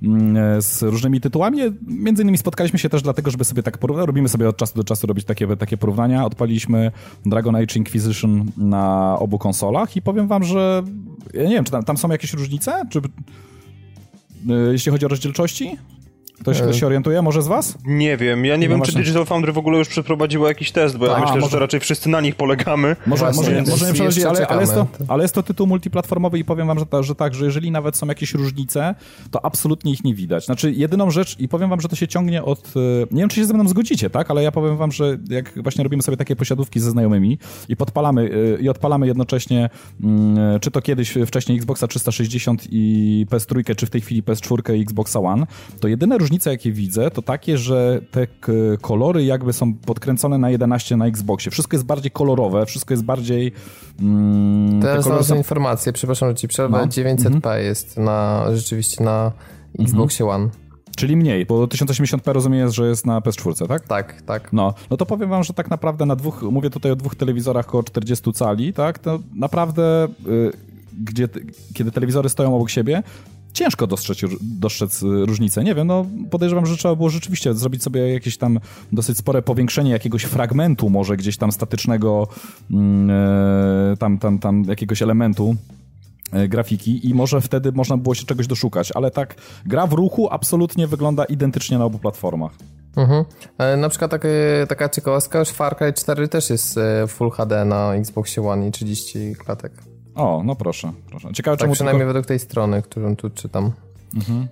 [0.03, 1.59] mm, e, z różnymi tytułami.
[1.87, 4.83] Między innymi spotkaliśmy się też dlatego, żeby sobie tak porównać, robimy sobie od czasu do
[4.83, 6.25] czasu robić takie, takie porównania.
[6.25, 6.91] Odpaliliśmy
[7.25, 10.83] Dragon Age Inquisition na obu konsolach i powiem wam, że
[11.33, 12.62] ja nie wiem, czy tam, tam są jakieś różnice?
[12.89, 15.77] Czy, e, jeśli chodzi o rozdzielczości?
[16.41, 17.21] Ktoś, ktoś się orientuje?
[17.21, 17.77] Może z was?
[17.85, 18.45] Nie wiem.
[18.45, 18.93] Ja nie no wiem, właśnie.
[18.93, 21.51] czy Digital Foundry w ogóle już przeprowadziło jakiś test, bo ja myślę, może...
[21.51, 22.95] że raczej wszyscy na nich polegamy.
[23.07, 26.39] Może, właśnie, może, może nie przechodzić, ale, ale, jest to, ale jest to tytuł multiplatformowy
[26.39, 28.95] i powiem wam, że, ta, że tak, że jeżeli nawet są jakieś różnice,
[29.31, 30.45] to absolutnie ich nie widać.
[30.45, 32.73] Znaczy, jedyną rzecz, i powiem wam, że to się ciągnie od...
[32.75, 32.79] E,
[33.11, 34.31] nie wiem, czy się ze mną zgodzicie, tak?
[34.31, 37.37] Ale ja powiem wam, że jak właśnie robimy sobie takie posiadówki ze znajomymi
[37.69, 39.69] i podpalamy, e, i odpalamy jednocześnie,
[40.03, 44.81] mm, czy to kiedyś wcześniej Xboxa 360 i PS3, czy w tej chwili PS4 i
[44.81, 45.47] Xboxa One,
[45.79, 48.27] to jedyne różnice, jakie widzę, to takie, że te
[48.81, 51.51] kolory jakby są podkręcone na 11 na Xboxie.
[51.51, 53.51] Wszystko jest bardziej kolorowe, wszystko jest bardziej...
[53.99, 55.37] Mm, Teraz znalazłem są...
[55.37, 56.85] informację, przepraszam, że ci przerwę, no.
[56.85, 57.63] 900p mhm.
[57.63, 59.31] jest na, rzeczywiście na
[59.79, 60.41] Xboxie mhm.
[60.41, 60.51] One.
[60.97, 63.87] Czyli mniej, bo 1080p rozumiem, że jest na PS4, tak?
[63.87, 64.53] Tak, tak.
[64.53, 67.67] No, no to powiem wam, że tak naprawdę na dwóch, mówię tutaj o dwóch telewizorach
[67.67, 68.99] około 40 cali, tak?
[68.99, 70.51] To naprawdę, y,
[71.03, 71.27] gdzie,
[71.73, 73.03] kiedy telewizory stoją obok siebie,
[73.53, 75.63] ciężko dostrzec, dostrzec y, różnicę.
[75.63, 78.59] Nie wiem, no podejrzewam, że trzeba było rzeczywiście zrobić sobie jakieś tam
[78.91, 82.27] dosyć spore powiększenie jakiegoś fragmentu może gdzieś tam statycznego
[82.71, 85.55] mm, e, tam, tam, tam jakiegoś elementu
[86.31, 89.35] e, grafiki i może wtedy można było się czegoś doszukać, ale tak
[89.65, 92.51] gra w ruchu absolutnie wygląda identycznie na obu platformach.
[92.95, 93.25] Mhm.
[93.57, 94.27] E, na przykład taka,
[94.67, 99.35] taka ciekawostka, że Far Cry 4 też jest Full HD na Xboxie One i 30
[99.35, 99.92] klatek.
[100.15, 101.33] O, no proszę, proszę.
[101.33, 102.09] Ciekawe, tak czemu przynajmniej tylko...
[102.09, 103.71] według tej strony, którą tu czytam.
[104.15, 104.47] Mhm.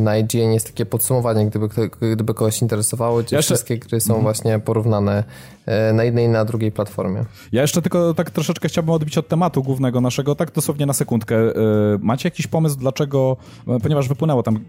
[0.00, 1.68] Na IGN jest takie podsumowanie, gdyby,
[2.14, 4.22] gdyby kogoś interesowało, gdzie wszystkie gry są mhm.
[4.22, 5.24] właśnie porównane
[5.66, 7.24] e, na jednej i na drugiej platformie.
[7.52, 11.36] Ja jeszcze tylko tak troszeczkę chciałbym odbić od tematu głównego naszego, tak dosłownie na sekundkę.
[11.36, 11.52] E,
[12.00, 13.36] macie jakiś pomysł, dlaczego,
[13.68, 14.64] e, ponieważ wypłynęło tam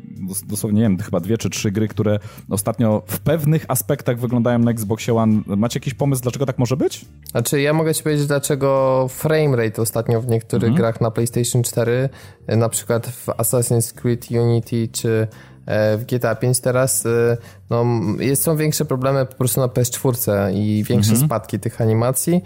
[0.47, 4.71] dosłownie, nie wiem, chyba dwie czy trzy gry, które ostatnio w pewnych aspektach wyglądają na
[4.71, 5.41] Xboxie One.
[5.45, 7.05] Macie jakiś pomysł, dlaczego tak może być?
[7.31, 10.77] Znaczy, ja mogę ci powiedzieć, dlaczego framerate ostatnio w niektórych mhm.
[10.77, 12.09] grach na PlayStation 4,
[12.47, 15.27] na przykład w Assassin's Creed Unity czy
[15.65, 17.37] e, w GTA 5 teraz e,
[17.69, 17.85] no,
[18.19, 21.27] jest, są większe problemy po prostu na PS4 i większe mhm.
[21.27, 22.41] spadki tych animacji.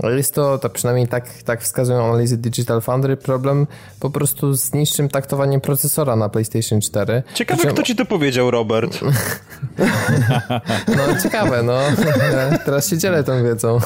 [0.00, 3.66] Jest to, to przynajmniej tak, tak wskazują analizy Digital Foundry, problem
[4.00, 7.22] po prostu z niższym taktowaniem procesora na PlayStation 4.
[7.34, 9.00] Ciekawe, kto ci to powiedział, Robert.
[10.96, 11.78] no, ciekawe, no.
[12.64, 13.78] Teraz się dzielę tą wiedzą.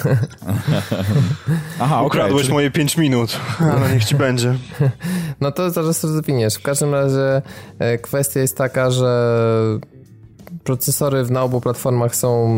[1.80, 4.54] Aha, Ukradłeś okay, moje 5 minut, ale niech ci będzie.
[5.40, 6.54] No to zaraz to rozwiniesz.
[6.54, 7.42] W każdym razie
[7.78, 9.40] e, kwestia jest taka, że
[10.66, 12.48] procesory na obu platformach są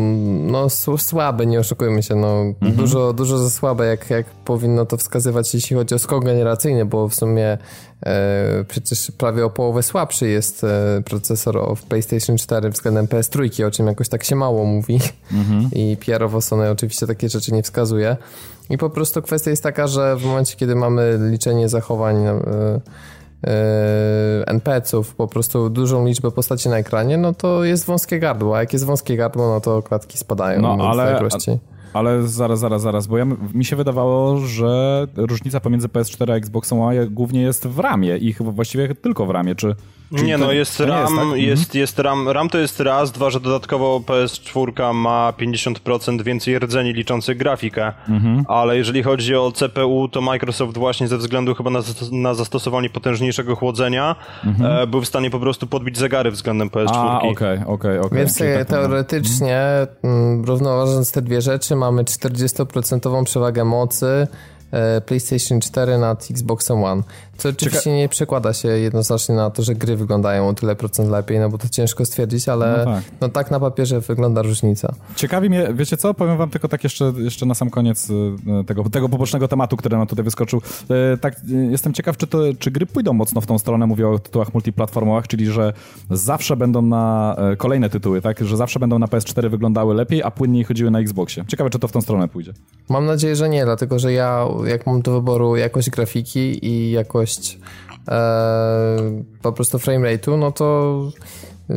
[0.47, 0.67] no,
[0.97, 2.75] słabe, nie oszukujmy się, no, mhm.
[2.75, 7.09] dużo, dużo za słabe, jak, jak powinno to wskazywać, jeśli chodzi o skok generacyjny, bo
[7.09, 7.57] w sumie
[8.05, 13.71] e, przecież prawie o połowę słabszy jest e, procesor w PlayStation 4 względem PS3, o
[13.71, 14.99] czym jakoś tak się mało mówi
[15.31, 15.69] mhm.
[15.81, 18.17] i PR-owo Sony oczywiście takie rzeczy nie wskazuje.
[18.69, 22.39] I po prostu kwestia jest taka, że w momencie, kiedy mamy liczenie zachowań E,
[24.45, 28.73] NPC-ów, po prostu dużą liczbę postaci na ekranie, no to jest wąskie gardło, a jak
[28.73, 30.61] jest wąskie gardło, no to klatki spadają.
[30.61, 31.19] No ale,
[31.93, 36.79] ale zaraz, zaraz, zaraz, bo ja, mi się wydawało, że różnica pomiędzy PS4 a Xboxem
[36.79, 39.75] One głównie jest w ramie i chyba właściwie tylko w ramie, czy...
[40.11, 41.23] nie, no jest RAM, jest, tak?
[41.23, 41.41] Mhm.
[41.41, 46.93] jest, jest, RAM, RAM to jest raz, dwa, że dodatkowo PS4 ma 50% więcej rdzeni
[46.93, 48.45] liczących grafikę, mhm.
[48.47, 51.79] ale jeżeli chodzi o CPU, to Microsoft właśnie ze względu chyba na,
[52.11, 54.71] na zastosowanie potężniejszego chłodzenia mhm.
[54.71, 56.89] e, był w stanie po prostu podbić zegary względem PS4.
[56.93, 58.17] A, okej, okej, okej.
[58.17, 59.61] Więc tak teoretycznie,
[60.03, 60.45] mhm.
[60.45, 64.27] równoważąc te dwie rzeczy, mamy 40% przewagę mocy,
[65.05, 67.03] PlayStation 4 nad Xboxem One.
[67.39, 67.95] Co oczywiście Czeka...
[67.95, 71.57] nie przekłada się jednoznacznie na to, że gry wyglądają o tyle procent lepiej, no bo
[71.57, 74.93] to ciężko stwierdzić, ale no tak, no tak na papierze wygląda różnica.
[75.15, 78.83] Ciekawi mnie, wiecie co, powiem wam tylko tak jeszcze, jeszcze na sam koniec e, tego,
[78.89, 80.61] tego pobocznego tematu, który nam tutaj wyskoczył.
[81.13, 81.35] E, tak,
[81.69, 85.27] jestem ciekaw, czy, to, czy gry pójdą mocno w tą stronę, mówię o tytułach multiplatformowych,
[85.27, 85.73] czyli że
[86.09, 90.63] zawsze będą na kolejne tytuły, tak, że zawsze będą na PS4 wyglądały lepiej, a płynniej
[90.63, 91.45] chodziły na Xboxie.
[91.47, 92.53] Ciekawe, czy to w tą stronę pójdzie.
[92.89, 97.59] Mam nadzieję, że nie, dlatego że ja jak mam do wyboru jakość grafiki i jakość
[98.07, 101.11] e, po prostu rate'u, no to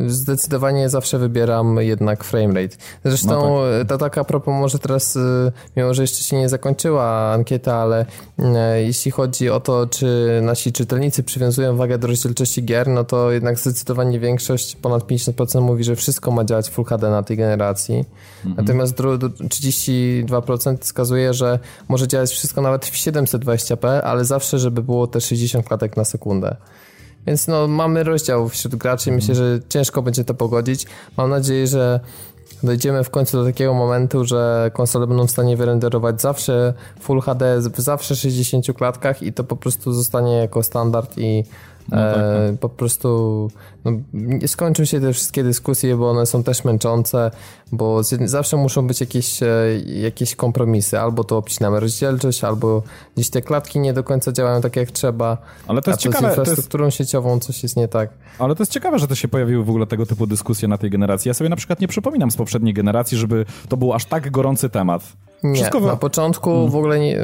[0.07, 2.77] zdecydowanie zawsze wybieram jednak framerate.
[3.05, 3.87] Zresztą no tak.
[3.87, 8.05] to tak a propos, może teraz, y, mimo że jeszcze się nie zakończyła ankieta, ale
[8.39, 8.43] y,
[8.83, 13.59] jeśli chodzi o to, czy nasi czytelnicy przywiązują wagę do rozdzielczości gier, no to jednak
[13.59, 18.05] zdecydowanie większość, ponad 50% mówi, że wszystko ma działać Full HD na tej generacji.
[18.45, 18.65] Mhm.
[18.65, 25.21] Natomiast 32% wskazuje, że może działać wszystko nawet w 720p, ale zawsze, żeby było te
[25.21, 26.55] 60 klatek na sekundę.
[27.27, 29.11] Więc no, mamy rozdział wśród graczy.
[29.11, 30.85] Myślę, że ciężko będzie to pogodzić.
[31.17, 31.99] Mam nadzieję, że
[32.63, 37.59] dojdziemy w końcu do takiego momentu, że konsole będą w stanie wyrenderować zawsze Full HD
[37.73, 41.43] w zawsze 60 klatkach i to po prostu zostanie jako standard i
[41.89, 42.59] No tak, tak.
[42.59, 43.51] Po prostu
[43.85, 43.91] no,
[44.47, 47.31] skończą się te wszystkie dyskusje, bo one są też męczące,
[47.71, 49.47] bo zawsze muszą być jakieś, e,
[49.85, 50.99] jakieś kompromisy.
[50.99, 52.83] Albo to obcinamy rozdzielczość, albo
[53.15, 55.37] gdzieś te klatki nie do końca działają tak jak trzeba.
[55.67, 56.27] Ale to jest a ciekawe.
[56.27, 56.97] Z infrastrukturą jest...
[56.97, 58.09] sieciową coś jest nie tak.
[58.39, 60.89] Ale to jest ciekawe, że to się pojawiły w ogóle tego typu dyskusje na tej
[60.89, 61.29] generacji.
[61.29, 64.69] Ja sobie na przykład nie przypominam z poprzedniej generacji, żeby to był aż tak gorący
[64.69, 65.03] temat.
[65.43, 66.69] Nie, Wszystko na początku hmm.
[66.69, 67.19] w ogóle nie,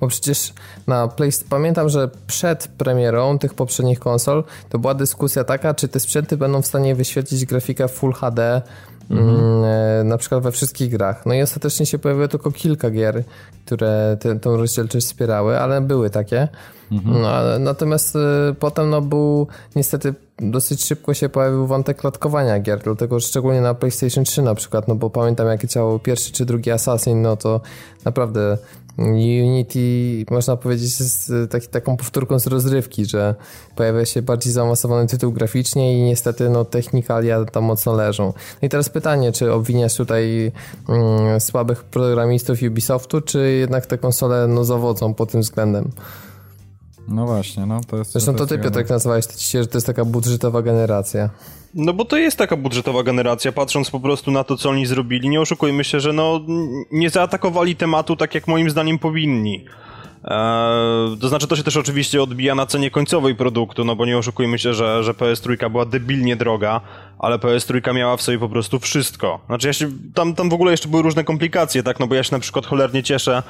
[0.00, 0.52] bo przecież
[0.86, 6.00] na PlayStation, pamiętam, że przed premierą tych poprzednich konsol to była dyskusja taka, czy te
[6.00, 8.62] sprzęty będą w stanie wyświetlić grafikę Full HD
[9.10, 9.64] mhm.
[9.64, 11.26] E, na przykład we wszystkich grach.
[11.26, 13.24] No i ostatecznie się pojawiło tylko kilka gier,
[13.66, 16.48] które tę rozdzielczość wspierały, ale były takie.
[16.92, 17.22] Mhm.
[17.22, 18.18] No, natomiast y,
[18.58, 24.24] potem no, był niestety dosyć szybko się pojawił wątek klatkowania gier, dlatego szczególnie na PlayStation
[24.24, 27.60] 3 na przykład, no bo pamiętam jak działał pierwszy czy drugi Assassin, no to
[28.04, 28.58] naprawdę
[28.98, 33.34] Unity można powiedzieć jest taki, taką powtórką z rozrywki, że
[33.76, 38.24] pojawia się bardziej zaawansowany tytuł graficznie i niestety no technikalia tam mocno leżą.
[38.62, 40.52] No i teraz pytanie, czy obwiniasz tutaj
[40.88, 45.90] mm, słabych programistów Ubisoftu, czy jednak te konsole no zawodzą pod tym względem?
[47.08, 48.12] No właśnie, no to jest...
[48.12, 51.30] Zresztą to, ty, Piotrek, nazwałeś że to jest taka budżetowa generacja.
[51.74, 55.28] No bo to jest taka budżetowa generacja, patrząc po prostu na to, co oni zrobili.
[55.28, 56.40] Nie oszukujmy się, że no
[56.90, 59.64] nie zaatakowali tematu tak, jak moim zdaniem powinni.
[60.24, 64.18] Eee, to znaczy, to się też oczywiście odbija na cenie końcowej produktu, no bo nie
[64.18, 66.80] oszukujmy się, że, że PS3 była debilnie droga,
[67.18, 69.40] ale PS3 miała w sobie po prostu wszystko.
[69.46, 72.22] Znaczy, ja się, tam, tam w ogóle jeszcze były różne komplikacje, tak, no bo ja
[72.22, 73.42] się na przykład cholernie cieszę,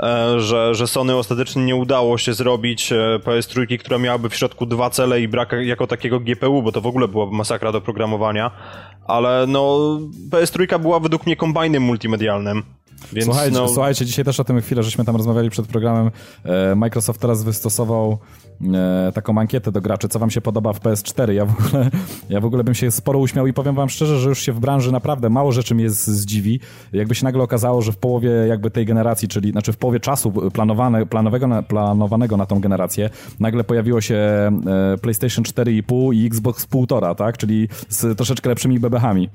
[0.00, 4.66] e, że, że Sony ostatecznie nie udało się zrobić e, PS3, która miałaby w środku
[4.66, 8.50] dwa cele i brak jako takiego GPU, bo to w ogóle byłaby masakra do programowania,
[9.08, 9.78] ale no,
[10.30, 12.62] PS3 była według mnie kombajnem multimedialnym.
[13.12, 13.68] Więc słuchajcie, no...
[13.68, 16.10] słuchajcie, dzisiaj też o tym chwilę, żeśmy tam rozmawiali przed programem.
[16.44, 18.18] E, Microsoft teraz wystosował
[18.74, 21.32] e, taką ankietę do graczy, co wam się podoba w PS4.
[21.32, 21.90] Ja w ogóle,
[22.28, 24.60] ja w ogóle bym się sporo uśmiał i powiem wam szczerze, że już się w
[24.60, 26.60] branży naprawdę mało rzeczy mnie zdziwi.
[26.92, 30.32] Jakby się nagle okazało, że w połowie jakby tej generacji, czyli znaczy w połowie czasu
[30.32, 34.50] planowane, planowego, planowanego na tą generację, nagle pojawiło się e,
[35.02, 37.38] PlayStation 4,5 i Xbox 1,5, tak?
[37.38, 39.28] Czyli z troszeczkę lepszymi bebechami.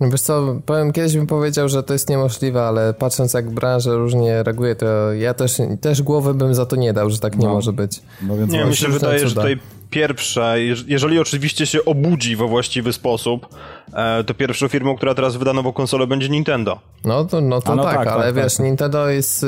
[0.00, 4.42] Wiesz co, powiem, kiedyś bym powiedział, że to jest niemożliwe, ale patrząc jak branża różnie
[4.42, 7.54] reaguje, to ja też, też głowy bym za to nie dał, że tak nie no.
[7.54, 8.02] może być.
[8.22, 9.58] No więc nie, mi się wydaje, że tutaj
[9.90, 13.48] pierwsze, jeżeli oczywiście się obudzi we właściwy sposób,
[13.92, 16.78] e, to pierwszą firmą, która teraz wyda nową konsolę będzie Nintendo.
[17.04, 18.66] No to, no to no tak, tak, ale tak, wiesz, tak.
[18.66, 19.46] Nintendo jest y,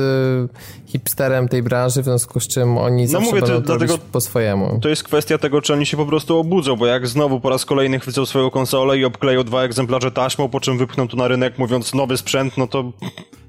[0.87, 4.21] hipsterem tej branży, w związku z czym oni no zawsze mówię, będą to, dlatego po
[4.21, 4.79] swojemu.
[4.83, 7.65] To jest kwestia tego, czy oni się po prostu obudzą, bo jak znowu po raz
[7.65, 11.59] kolejny chwycą swoją konsolę i obkleją dwa egzemplarze taśmą, po czym wypchną to na rynek
[11.59, 12.93] mówiąc nowy sprzęt, no to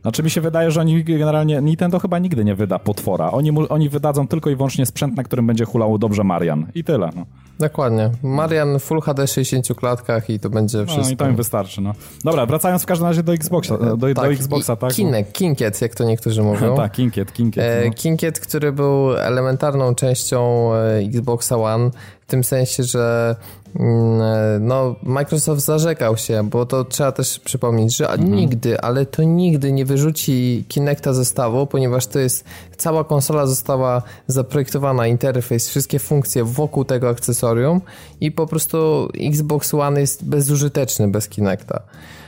[0.01, 3.31] znaczy mi się wydaje, że oni generalnie, Nintendo chyba nigdy nie wyda potwora.
[3.31, 6.67] Oni, oni wydadzą tylko i wyłącznie sprzęt, na którym będzie hulało dobrze Marian.
[6.75, 7.09] I tyle.
[7.15, 7.25] No.
[7.61, 8.09] Dokładnie.
[8.23, 11.05] Marian Full HD 60 klatkach i to będzie wszystko.
[11.05, 11.93] No i to im wystarczy, no.
[12.23, 14.93] Dobra, wracając w każdym razie do Xboxa, do, tak, do Xboxa, tak?
[14.93, 16.75] Kinek, Kinkiet, jak to niektórzy mówią.
[16.77, 17.63] tak, Kinkiet, Kinkiet.
[17.63, 17.93] E, no.
[17.93, 21.89] Kinkiet, który był elementarną częścią e, Xboxa One,
[22.31, 23.35] tym sensie, że
[23.79, 28.35] Mm, no, Microsoft zarzekał się, bo to trzeba też przypomnieć, że mhm.
[28.35, 32.45] nigdy, ale to nigdy nie wyrzuci Kinecta zestawu, ponieważ to jest,
[32.77, 37.81] cała konsola została zaprojektowana, interfejs, wszystkie funkcje wokół tego akcesorium
[38.21, 41.81] i po prostu Xbox One jest bezużyteczny bez Kinecta.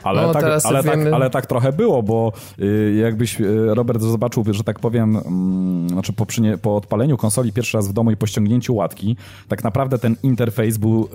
[0.04, 4.44] Ale, no, tak, ale, tak, ale tak trochę było, bo y, jakbyś y, Robert zobaczył,
[4.52, 8.18] że tak powiem, mm, znaczy po, przynie, po odpaleniu konsoli pierwszy raz w domu i
[8.18, 11.10] po ściągnięciu łatki, tak naprawdę ten interfejs był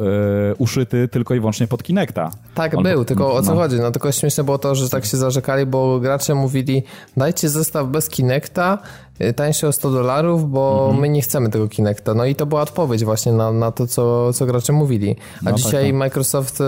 [0.53, 2.31] y, uszyty tylko i wyłącznie pod Kinecta.
[2.55, 3.61] Tak, On, był, tylko o co no.
[3.61, 3.77] chodzi?
[3.77, 6.83] No tylko śmieszne było to, że tak się zarzekali, bo gracze mówili
[7.17, 8.79] dajcie zestaw bez Kinecta,
[9.21, 11.01] Y, tańszy o 100 dolarów, bo mhm.
[11.01, 12.15] my nie chcemy tego Kinecta.
[12.15, 15.17] No i to była odpowiedź właśnie na, na to, co, co gracze mówili.
[15.47, 15.95] A no dzisiaj tak, tak.
[15.95, 16.59] Microsoft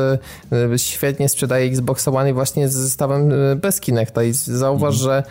[0.73, 5.05] y, świetnie sprzedaje Xbox One właśnie z zestawem y, bez Kinecta i zauważ, mhm.
[5.05, 5.23] że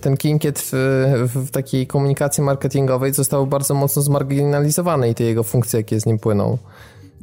[0.00, 5.80] ten Kinkiet w, w, takiej komunikacji marketingowej został bardzo mocno zmarginalizowany i te jego funkcje,
[5.80, 6.58] jakie z nim płyną.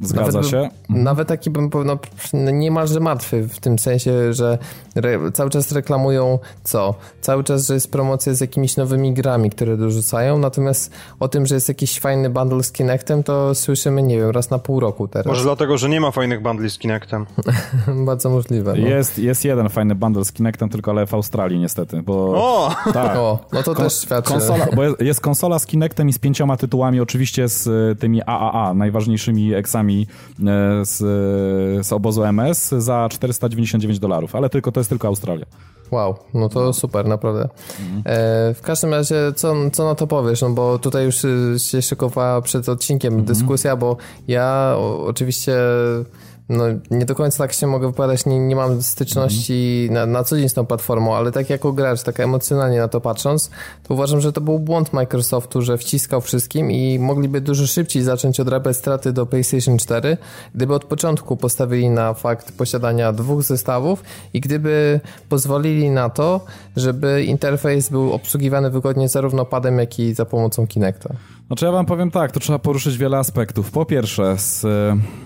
[0.00, 0.58] Zgadza nawet się.
[0.58, 1.02] Mhm.
[1.04, 1.98] nawet taki bym powiedział,
[2.32, 4.58] no, niemalże martwy w tym sensie, że
[4.94, 6.94] re, cały czas reklamują co?
[7.20, 11.54] Cały czas, że jest promocja z jakimiś nowymi grami, które dorzucają, natomiast o tym, że
[11.54, 15.26] jest jakiś fajny bundle z Kinectem, to słyszymy, nie wiem, raz na pół roku teraz.
[15.26, 17.26] Może dlatego, że nie ma fajnych bundli z Kinectem.
[18.06, 18.74] Bardzo możliwe.
[18.76, 18.88] No.
[18.88, 22.14] Jest, jest jeden fajny bundle z Kinectem, tylko ale w Australii niestety, bo...
[22.34, 22.70] O!
[22.92, 23.16] Tak.
[23.16, 24.32] o no to Kon też świadczy.
[24.32, 28.74] Konsola, bo jest konsola z Kinectem i z pięcioma tytułami, oczywiście z e, tymi AAA,
[28.74, 30.98] najważniejszymi eksami E, z,
[31.86, 35.46] z obozu MS za 499 dolarów, ale tylko to jest tylko Australia.
[35.90, 37.48] Wow, no to super, naprawdę.
[38.06, 40.42] E, w każdym razie, co, co na to powiesz?
[40.42, 41.16] No bo tutaj już
[41.58, 43.26] się szykowała przed odcinkiem mhm.
[43.26, 43.96] dyskusja, bo
[44.28, 45.56] ja o, oczywiście
[46.50, 50.36] no, nie do końca tak się mogę wypowiadać, nie, nie mam styczności na, na co
[50.36, 53.50] dzień z tą platformą, ale tak jako gracz, tak emocjonalnie na to patrząc,
[53.82, 58.40] to uważam, że to był błąd Microsoftu, że wciskał wszystkim i mogliby dużo szybciej zacząć
[58.40, 60.16] odrabiać straty do PlayStation 4,
[60.54, 64.02] gdyby od początku postawili na fakt posiadania dwóch zestawów
[64.34, 66.40] i gdyby pozwolili na to,
[66.76, 71.14] żeby interfejs był obsługiwany wygodnie zarówno padem, jak i za pomocą Kinecta.
[71.50, 73.70] Znaczy ja wam powiem tak, to trzeba poruszyć wiele aspektów.
[73.70, 74.64] Po pierwsze, z,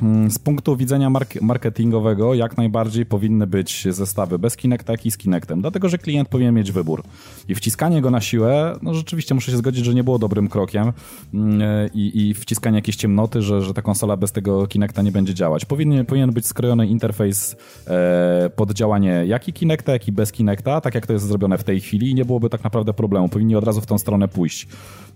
[0.03, 5.17] mm, z punktu widzenia mark marketingowego jak najbardziej powinny być zestawy bez Kinecta, i z
[5.17, 7.03] Kinectem, dlatego że klient powinien mieć wybór.
[7.49, 10.93] I wciskanie go na siłę, no rzeczywiście muszę się zgodzić, że nie było dobrym krokiem
[11.35, 15.35] mm, i, i wciskanie jakiejś ciemnoty, że, że ta konsola bez tego Kinecta nie będzie
[15.35, 15.65] działać.
[15.65, 17.57] Powinien, powinien być skrojony interfejs
[17.87, 21.59] e, pod działanie jak i Kinecta, jak i bez Kinecta, tak jak to jest zrobione
[21.59, 23.29] w tej chwili i nie byłoby tak naprawdę problemu.
[23.29, 24.69] Powinni od razu w tą stronę pójść.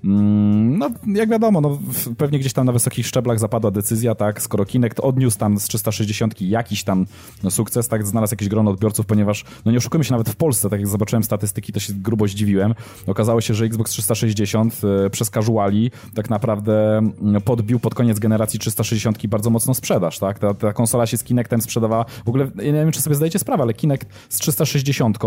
[0.05, 1.79] Mm, no, jak wiadomo, no,
[2.19, 6.43] pewnie gdzieś tam na wysokich szczeblach zapadła decyzja, tak, skoro Kinect odniósł tam z 360
[6.43, 7.07] jakiś tam
[7.43, 10.71] no, sukces, tak, znalazł jakieś grono odbiorców, ponieważ, no nie oszukujmy się, nawet w Polsce,
[10.71, 12.75] tak jak zobaczyłem statystyki, to się grubo zdziwiłem.
[13.07, 18.59] Okazało się, że Xbox 360 e, przez casuali tak naprawdę mm, podbił pod koniec generacji
[18.59, 22.65] 360 bardzo mocno sprzedaż, tak, ta, ta konsola się z Kinectem sprzedawała, w ogóle, ja
[22.65, 25.19] nie wiem, czy sobie zdajecie sprawę, ale Kinect z 360,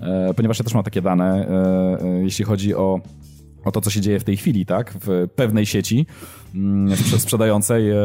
[0.00, 3.00] e, ponieważ ja też mam takie dane, e, e, jeśli chodzi o
[3.64, 6.06] o to, co się dzieje w tej chwili, tak, w pewnej sieci
[7.18, 7.96] sprzedającej e,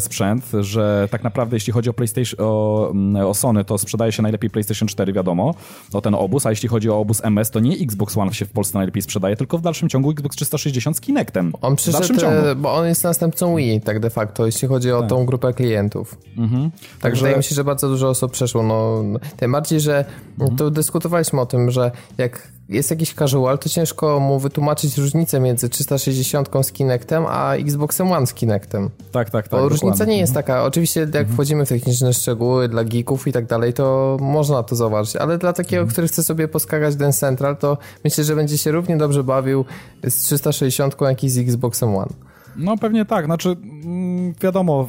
[0.00, 4.22] sprzęt, że tak naprawdę jeśli chodzi o PlayStation, o, mm, o Sony, to sprzedaje się
[4.22, 5.54] najlepiej PlayStation 4, wiadomo,
[5.92, 8.50] o ten obóz, a jeśli chodzi o obóz MS, to nie Xbox One się w
[8.50, 11.52] Polsce najlepiej sprzedaje, tylko w dalszym ciągu Xbox 360 z Kinectem.
[11.62, 15.08] On przyszedł, e, bo on jest następcą Wii, tak de facto, jeśli chodzi o tak.
[15.08, 16.18] tą grupę klientów.
[16.36, 16.70] Mhm.
[16.70, 19.02] Tak, Także wydaje mi się, że bardzo dużo osób przeszło, no,
[19.36, 20.04] tym bardziej, że
[20.38, 20.56] mhm.
[20.56, 25.68] to dyskutowaliśmy o tym, że jak jest jakiś casual, to ciężko mu wytłumaczyć różnicę między
[25.68, 27.56] 360 z Kinectem, a
[27.90, 28.90] Xboxem One z Kinectem.
[29.12, 29.60] Tak, tak, tak.
[29.60, 30.44] Bo różnica nie jest mhm.
[30.44, 30.64] taka.
[30.64, 31.34] Oczywiście jak mhm.
[31.34, 35.52] wchodzimy w techniczne szczegóły dla geeków i tak dalej, to można to zauważyć, ale dla
[35.52, 35.92] takiego, mhm.
[35.92, 39.64] który chce sobie poskakać Den Central, to myślę, że będzie się równie dobrze bawił
[40.08, 42.12] z 360 jak i z Xboxem One.
[42.56, 44.88] No pewnie tak, znaczy mm, wiadomo,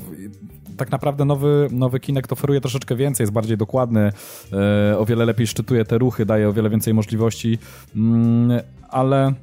[0.77, 4.11] tak naprawdę nowy, nowy Kinect oferuje troszeczkę więcej, jest bardziej dokładny,
[4.91, 7.57] e, o wiele lepiej szczytuje te ruchy, daje o wiele więcej możliwości,
[7.95, 9.33] mm, ale...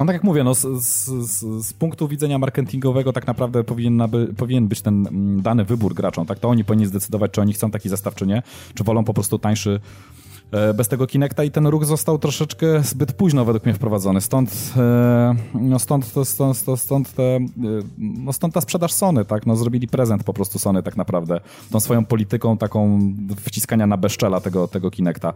[0.00, 1.08] No tak jak mówię, no, z, z,
[1.66, 4.02] z, punktu widzenia marketingowego tak naprawdę powinien,
[4.36, 6.38] powinien być ten mm, dany wybór graczom, tak?
[6.38, 8.42] To oni powinni zdecydować, czy oni chcą taki zestaw, czy nie,
[8.74, 9.80] czy wolą po prostu tańszy
[10.74, 14.20] bez tego Kinecta i ten ruch został troszeczkę zbyt późno według mnie wprowadzony.
[14.20, 17.40] Stąd, e, no stąd, to, stąd, stąd, stąd, te, e,
[17.98, 19.46] no stąd ta sprzedaż Sony, tak?
[19.46, 21.40] No zrobili prezent po prostu Sony tak naprawdę.
[21.70, 23.00] Tą swoją polityką taką
[23.36, 25.32] wciskania na bezczela tego, tego Kinecta.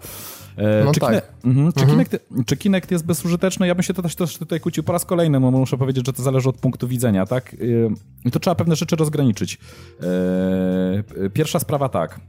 [0.85, 1.11] No czy, tak.
[1.11, 1.91] Kine, mhm, czy, mhm.
[1.91, 3.67] Kinect, czy Kinect jest bezużyteczny?
[3.67, 6.13] Ja bym się to też, też tutaj kłócił po raz kolejny, bo muszę powiedzieć, że
[6.13, 7.57] to zależy od punktu widzenia, tak?
[8.25, 9.59] I to trzeba pewne rzeczy rozgraniczyć.
[11.35, 12.21] Pierwsza sprawa tak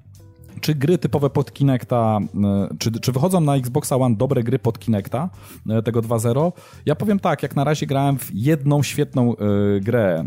[0.62, 4.80] czy gry typowe pod Kinecta, e, czy, czy wychodzą na Xboxa One dobre gry pod
[4.80, 5.30] Kinecta,
[5.70, 6.52] e, tego 2.0?
[6.86, 10.26] Ja powiem tak, jak na razie grałem w jedną świetną y, grę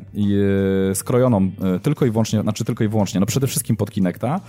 [0.90, 4.40] y, skrojoną y, tylko i wyłącznie, znaczy tylko i wyłącznie, no przede wszystkim pod Kinecta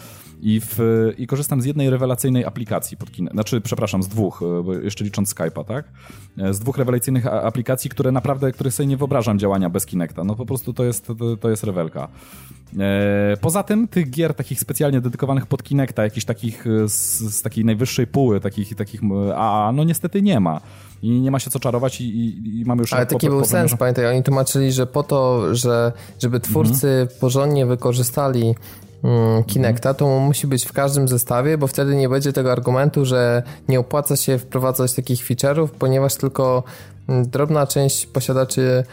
[0.42, 0.80] i, w,
[1.18, 4.42] i korzystam z jednej rewelacyjnej aplikacji pod Kinect, znaczy przepraszam, z dwóch,
[4.84, 5.86] jeszcze licząc Skype'a, tak?
[6.52, 10.24] Z dwóch rewelacyjnych aplikacji, które naprawdę, których sobie nie wyobrażam działania bez Kinecta.
[10.24, 12.08] No po prostu to jest, to, to jest rewelka.
[13.42, 17.66] Poza tym tych gier takich specjalnie dedykowanych pod Kinecta, jakichś takich e, z, z takiej
[17.66, 19.02] najwyższej póły, takich, takich
[19.36, 20.62] a no niestety nie ma.
[21.02, 22.94] I nie ma się co czarować i, i, i mamy już...
[22.94, 23.78] Ale taki po, był sens, że...
[23.78, 27.20] pamiętaj, oni tłumaczyli, że po to, że żeby twórcy mhm.
[27.20, 28.56] porządnie wykorzystali
[29.48, 33.80] Kinecta, to musi być w każdym zestawie, bo wtedy nie będzie tego argumentu, że nie
[33.80, 36.64] opłaca się wprowadzać takich feature'ów, ponieważ tylko
[37.10, 38.84] mm, drobna część posiadaczy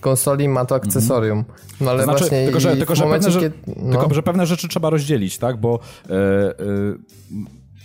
[0.00, 1.44] konsoli ma to akcesorium.
[1.80, 3.98] No ale znaczy, właśnie tylko, że, tylko, że momencie, pewne, kiedy, no.
[3.98, 5.56] tylko, że pewne rzeczy trzeba rozdzielić, tak?
[5.56, 6.54] Bo e, e,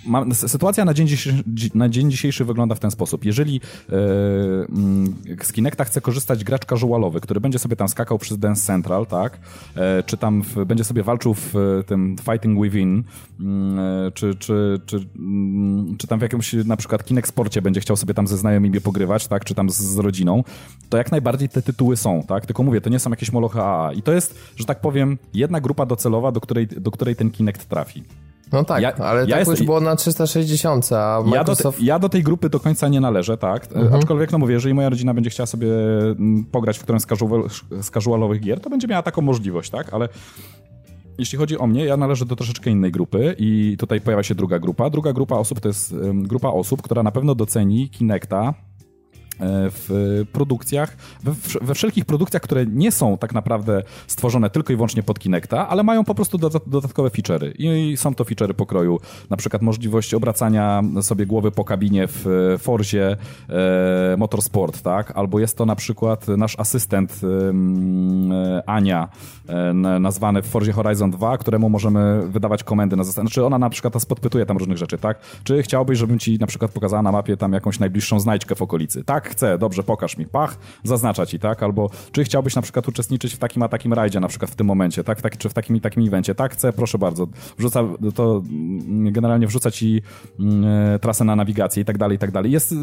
[0.06, 1.43] ma, sytuacja na dzień, dzisiejszy,
[1.74, 3.26] na dzień dzisiejszy wygląda w ten sposób.
[3.26, 8.62] Jeżeli mm, z Kinecta chce korzystać gracz casualowy, który będzie sobie tam skakał przez Dance
[8.62, 9.39] Central, tak?
[9.76, 13.04] E, czy tam w, będzie sobie walczył w e, tym Fighting Within,
[13.39, 17.97] e, czy, czy, czy, mm, czy tam w jakimś na przykład Kinect Sporcie będzie chciał
[17.97, 19.45] sobie tam ze znajomymi pogrywać, tak?
[19.45, 20.43] Czy tam z, z rodziną,
[20.89, 22.45] to jak najbardziej te tytuły są, tak?
[22.45, 23.93] Tylko mówię, to nie są jakieś molochy AA.
[23.93, 27.66] I to jest, że tak powiem, jedna grupa docelowa, do której, do której ten Kinect
[27.66, 28.04] trafi.
[28.52, 31.80] No tak, ja, ale ja tak już było na 360, a Microsoft...
[31.80, 33.68] Ja do, ja do, tej grupy do końca nie należę, tak?
[33.74, 33.93] Mhm.
[33.95, 35.68] Aczkolwiek, no mówię, jeżeli moja rodzina będzie chciała sobie
[36.02, 37.43] mm, pograć w którymś z, casual,
[37.82, 39.93] z casualowych gier, to będzie miała taką możliwość, tak?
[39.93, 40.10] Ale
[41.18, 44.60] jeśli chodzi o mnie, ja należę do troszeczkę innej grupy i tutaj pojawia się druga
[44.60, 44.89] grupa.
[44.89, 48.71] Druga grupa osób to jest grupa osób, która na pewno doceni Kinecta E,
[49.44, 50.98] w produkcjach,
[51.62, 55.84] we, wszelkich produkcjach, które nie są tak naprawdę stworzone tylko i wyłącznie pod Kinecta, ale
[55.84, 56.38] mają po prostu
[56.68, 57.52] dodatkowe feature'y.
[57.58, 63.18] I są to feature'y pokroju, na przykład możliwość obracania sobie głowy po kabinie w Forzie
[63.50, 65.12] e, Motorsport, tak?
[65.16, 69.10] Albo jest to na przykład nasz asystent e, Ania,
[69.48, 73.70] e, nazwany w Forzie Horizon 2, któremu możemy wydawać komendy na zasadzie, znaczy ona na
[73.70, 75.20] przykład nas podpytuje tam różnych rzeczy, tak?
[75.44, 79.04] Czy chciałbyś, żebym ci na przykład pokazała na mapie tam jakąś najbliższą znajdźkę w okolicy?
[79.04, 81.64] Tak, chcę, dobrze, pokaż mi, pach, zaznacza ci, tak?
[81.64, 84.68] Albo czy chciałbyś na przykład uczestniczyć w takim a takim rajdzie, na przykład w tym
[84.68, 85.22] momencie, tak?
[85.22, 86.54] tak czy w takim i takim evencie, tak?
[86.54, 87.28] Chcę, proszę bardzo.
[87.58, 87.84] Wrzuca,
[88.16, 90.02] to mm, generalnie wrzuca ci
[90.40, 92.52] mm, e, trasę na nawigację i tak dalej, i tak dalej.
[92.52, 92.76] Jest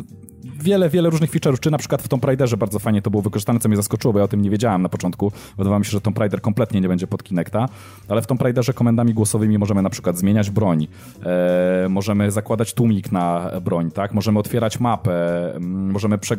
[0.44, 3.60] wiele, wiele różnych feature'ów, czy na przykład w Tomb Raiderze bardzo fajnie to było wykorzystane,
[3.60, 5.32] co mnie zaskoczyło, bo ja o tym nie wiedziałem na początku.
[5.58, 7.68] Wydawało mi się, że Tomb Raider kompletnie nie będzie pod Kinecta,
[8.08, 10.86] ale w Tomb Raiderze komendami głosowymi możemy na przykład zmieniać broń,
[11.22, 14.14] e, możemy zakładać tłumik na broń, tak?
[14.14, 16.37] Możemy otwierać mapę, możemy przeglądać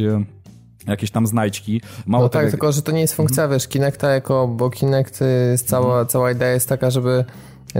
[0.00, 0.24] e,
[0.86, 1.80] jakieś tam znajdźki.
[2.06, 2.50] Mało no tak, tego...
[2.50, 3.56] tylko że to nie jest funkcja, hmm.
[3.56, 5.20] wiesz, Kinecta jako, bo Kinect,
[5.50, 6.06] jest cała, hmm.
[6.06, 7.24] cała idea jest taka, żeby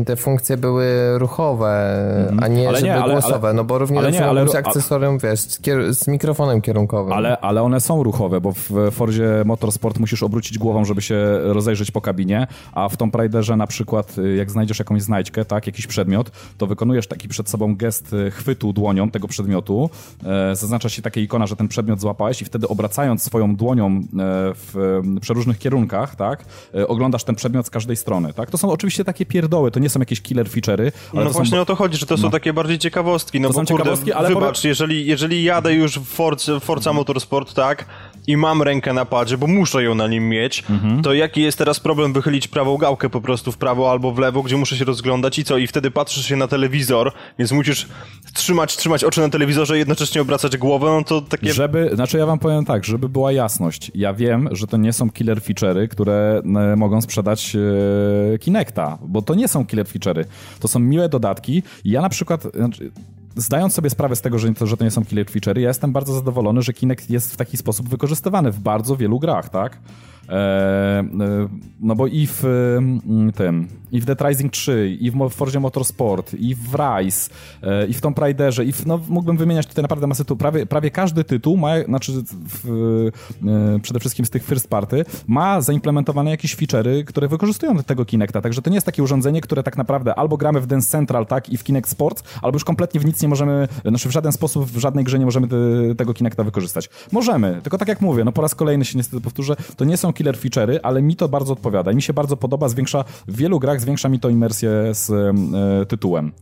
[0.06, 1.96] te funkcje były ruchowe,
[2.28, 2.44] mm.
[2.44, 5.18] a nie, ale żeby nie, ale, głosowe, ale, no bo równie dobrze mogą być akcesorium,
[5.18, 5.60] wiesz, z,
[5.98, 7.12] z, mikrofonem kierunkowym.
[7.12, 11.90] Ale, ale one są ruchowe, bo w Forzie Motorsport musisz obrócić głową, żeby się rozejrzeć
[11.90, 15.86] po kabinie, a w Tomb Raiderze na przykład, y, jak znajdziesz jakąś znajdźkę, tak, jakiś
[15.86, 19.90] przedmiot, to wykonujesz taki przed sobą gest y, chwytu dłonią tego przedmiotu,
[20.24, 24.00] e, zaznacza się taka ikona, że ten przedmiot złapałeś i wtedy obracając swoją dłonią e,
[24.54, 28.50] w przeróżnych kierunkach, tak, e, oglądasz ten przedmiot z każdej strony, tak.
[28.50, 30.92] To są oczywiście takie pierdoły, to nie są jakieś killer feature'y.
[31.14, 31.62] No właśnie są...
[31.62, 32.22] o to chodzi, że to no.
[32.22, 33.40] są takie bardziej ciekawostki.
[33.40, 37.54] No to bo kurde, ciekawostki, ale wybacz, jeżeli, jeżeli jadę już w Forza, Forza Motorsport,
[37.54, 37.84] tak,
[38.28, 41.02] i mam rękę na padzie, bo muszę ją na nim mieć, mhm.
[41.02, 44.42] to jaki jest teraz problem wychylić prawą gałkę po prostu w prawo albo w lewo,
[44.42, 45.58] gdzie muszę się rozglądać i co?
[45.58, 47.86] I wtedy patrzysz się na telewizor, więc musisz
[48.34, 51.52] trzymać, trzymać oczy na telewizorze i jednocześnie obracać głowę, no to takie...
[51.52, 53.90] Żeby, znaczy ja wam powiem tak, żeby była jasność.
[53.94, 57.56] Ja wiem, że to nie są killer feature'y, które e, mogą sprzedać
[58.34, 60.24] e, Kinecta, bo to nie są killer feature'y.
[60.60, 61.62] To są miłe dodatki.
[61.84, 62.90] Ja na przykład, znaczy,
[63.38, 65.92] zdając sobie sprawę z tego, że to, że to nie są killer feature'y, ja jestem
[65.92, 69.78] bardzo zadowolony, że Kinect jest w taki sposób wykorzystywany w bardzo wielu grach, tak?
[70.28, 71.48] E, e,
[71.80, 72.42] no bo i w
[73.34, 77.30] tym, i w Dead Rising 3, i w Forzie Motorsport, i w Rise,
[77.62, 80.38] e, i w Tomb Raiderze, i w, no mógłbym wymieniać tutaj naprawdę masę tytułów.
[80.38, 82.12] Prawie, prawie każdy tytuł ma, znaczy
[82.48, 83.10] w,
[83.82, 88.62] przede wszystkim z tych first party, ma zaimplementowane jakieś feature'y, które wykorzystują tego Kinecta, także
[88.62, 91.56] to nie jest takie urządzenie, które tak naprawdę albo gramy w Dance Central, tak, i
[91.56, 94.78] w Kinect Sports, albo już kompletnie w nic nie możemy, znaczy w żaden sposób, w
[94.78, 95.56] żadnej grze nie możemy te,
[95.96, 96.90] tego Kinecta wykorzystać.
[97.12, 100.12] Możemy, tylko tak jak mówię, no po raz kolejny się niestety powtórzę, to nie są
[100.18, 103.60] killer feature'y, ale mi to bardzo odpowiada i mi się bardzo podoba, zwiększa, w wielu
[103.60, 106.32] grach zwiększa mi to imersję z e, tytułem.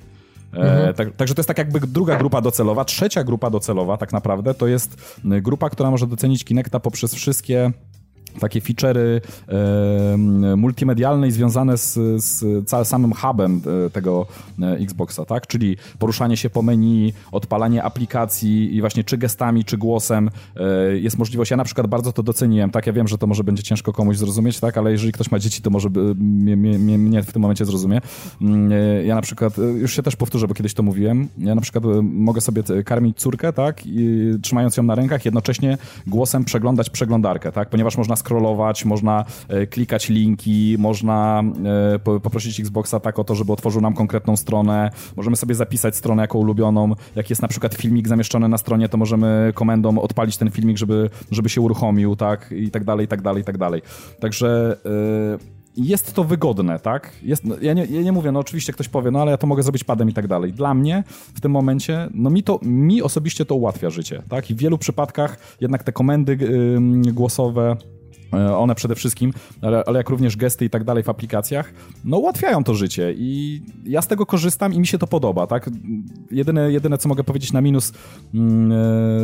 [0.55, 0.95] E, mhm.
[0.95, 2.85] tak, także to jest tak jakby druga grupa docelowa.
[2.85, 7.73] Trzecia grupa docelowa tak naprawdę to jest grupa, która może docenić Kinecta poprzez wszystkie
[8.41, 9.21] takie feature'y
[10.57, 14.27] multimedialne i związane z, z całym samym hubem e, tego
[14.63, 15.47] e, Xboxa, tak?
[15.47, 21.19] Czyli poruszanie się po menu, odpalanie aplikacji i właśnie czy gestami, czy głosem e, jest
[21.19, 21.51] możliwość.
[21.51, 22.87] Ja na przykład bardzo to doceniłem, tak?
[22.87, 24.79] Ja wiem, że to może będzie ciężko komuś zrozumieć, tak?
[24.79, 28.01] Ale jeżeli ktoś ma dzieci, to może mnie, mnie, mnie w tym momencie zrozumie.
[28.43, 28.71] Mm,
[29.07, 32.41] ja na przykład, już się też powtórzę, bo kiedyś to mówiłem, ja na przykład mogę
[32.41, 33.87] sobie karmić córkę, tak?
[33.87, 37.69] I, trzymając ją na rękach, jednocześnie głosem przeglądać przeglądarkę, tak?
[37.69, 41.43] Ponieważ można scrollować, można e, klikać linki, można
[41.95, 46.23] e, poprosić Xboxa tak o to, żeby otworzył nam konkretną stronę, możemy sobie zapisać stronę
[46.23, 50.51] jako ulubioną, jak jest na przykład filmik zamieszczony na stronie, to możemy komendą odpalić ten
[50.51, 53.83] filmik, żeby, żeby się uruchomił, tak, i tak dalej, i tak dalej, i tak dalej.
[54.21, 54.77] Także...
[54.85, 57.13] Yy jest to wygodne, tak?
[57.23, 59.47] Jest, no, ja, nie, ja nie mówię, no oczywiście ktoś powie, no ale ja to
[59.47, 60.53] mogę zrobić padem i tak dalej.
[60.53, 61.05] Dla mnie
[61.35, 64.51] w tym momencie, no mi to, mi osobiście to ułatwia życie, tak?
[64.51, 66.37] I w wielu przypadkach jednak te komendy
[67.05, 67.77] yy, głosowe
[68.33, 71.73] one przede wszystkim, ale, ale, jak również gesty i tak dalej w aplikacjach,
[72.05, 75.71] no ułatwiają to życie i ja z tego korzystam i mi się to podoba, tak?
[76.31, 77.93] Jedyne, jedyne co mogę powiedzieć na minus
[78.35, 78.75] mm, e,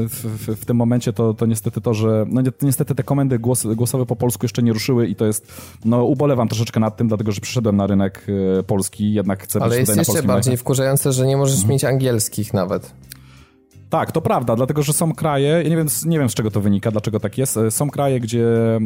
[0.08, 3.66] w, w, w tym momencie to, to niestety to, że no niestety te komendy głos,
[3.66, 5.52] głosowe po polsku jeszcze nie ruszyły i to jest,
[5.84, 8.26] no ubolewam troszeczkę nad tym, dlatego że przyszedłem na rynek
[8.58, 11.72] e, polski, jednak chcę Ale jest jeszcze bardziej wkurzające, że nie możesz mhm.
[11.72, 12.94] mieć angielskich nawet.
[13.92, 16.60] Tak, to prawda, dlatego że są kraje, ja nie wiem, nie wiem z czego to
[16.60, 17.56] wynika, dlaczego tak jest.
[17.56, 18.80] E, są kraje, gdzie e,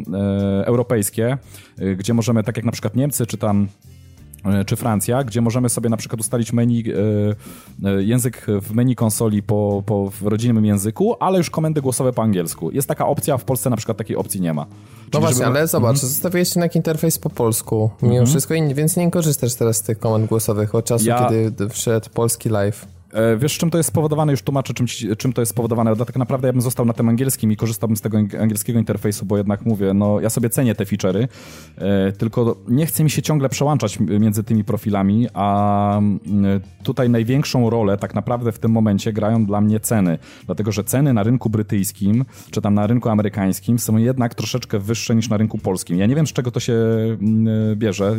[0.66, 1.38] europejskie,
[1.78, 3.68] e, gdzie możemy, tak jak na przykład Niemcy, czy tam
[4.44, 6.84] e, czy Francja, gdzie możemy sobie na przykład ustalić menu,
[7.98, 12.70] język w menu konsoli po, po w rodzinnym języku, ale już komendy głosowe po angielsku.
[12.70, 14.66] Jest taka opcja, w Polsce na przykład takiej opcji nie ma.
[15.14, 15.46] no właśnie, żeby...
[15.46, 16.08] ale zobacz, mhm.
[16.08, 18.26] zostawiłeś jednak interfejs po polsku, mimo mhm.
[18.26, 21.28] wszystko, więc nie korzystasz teraz z tych komend głosowych od czasu, ja...
[21.28, 22.95] kiedy wszedł polski live.
[23.12, 24.32] E, wiesz, czym to jest spowodowane?
[24.32, 24.86] Już tłumaczę, czym,
[25.18, 25.96] czym to jest spowodowane.
[25.96, 29.36] Tak naprawdę ja bym został na tym angielskim i korzystałbym z tego angielskiego interfejsu, bo
[29.36, 31.28] jednak mówię, no ja sobie cenię te feature'y,
[31.78, 36.00] e, tylko nie chce mi się ciągle przełączać między tymi profilami, a
[36.82, 41.12] tutaj największą rolę tak naprawdę w tym momencie grają dla mnie ceny, dlatego że ceny
[41.12, 45.58] na rynku brytyjskim, czy tam na rynku amerykańskim są jednak troszeczkę wyższe niż na rynku
[45.58, 45.98] polskim.
[45.98, 46.76] Ja nie wiem, z czego to się
[47.74, 48.16] bierze,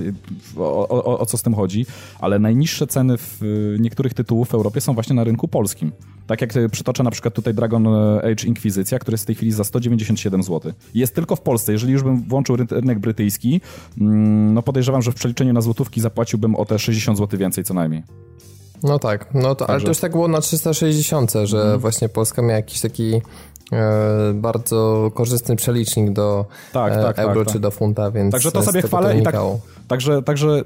[0.57, 1.85] o, o, o co z tym chodzi,
[2.19, 3.41] ale najniższe ceny w
[3.79, 5.91] niektórych tytułów w Europie są właśnie na rynku polskim.
[6.27, 9.63] Tak jak przytoczę na przykład tutaj Dragon Age Inkwizycja, który jest w tej chwili za
[9.63, 10.73] 197 zł.
[10.93, 11.71] Jest tylko w Polsce.
[11.71, 13.61] Jeżeli już bym włączył rynek brytyjski,
[13.97, 17.73] mm, no podejrzewam, że w przeliczeniu na złotówki zapłaciłbym o te 60 zł więcej co
[17.73, 18.03] najmniej.
[18.83, 21.79] No tak, no to, ale to już tak było na 360, że mm.
[21.79, 23.21] właśnie Polska miała jakiś taki E,
[24.33, 28.51] bardzo korzystny przelicznik do tak, e, tak, tak, euro tak, czy do funta, więc Także
[28.51, 29.35] to sobie chwalę i tak,
[29.87, 30.63] Także, także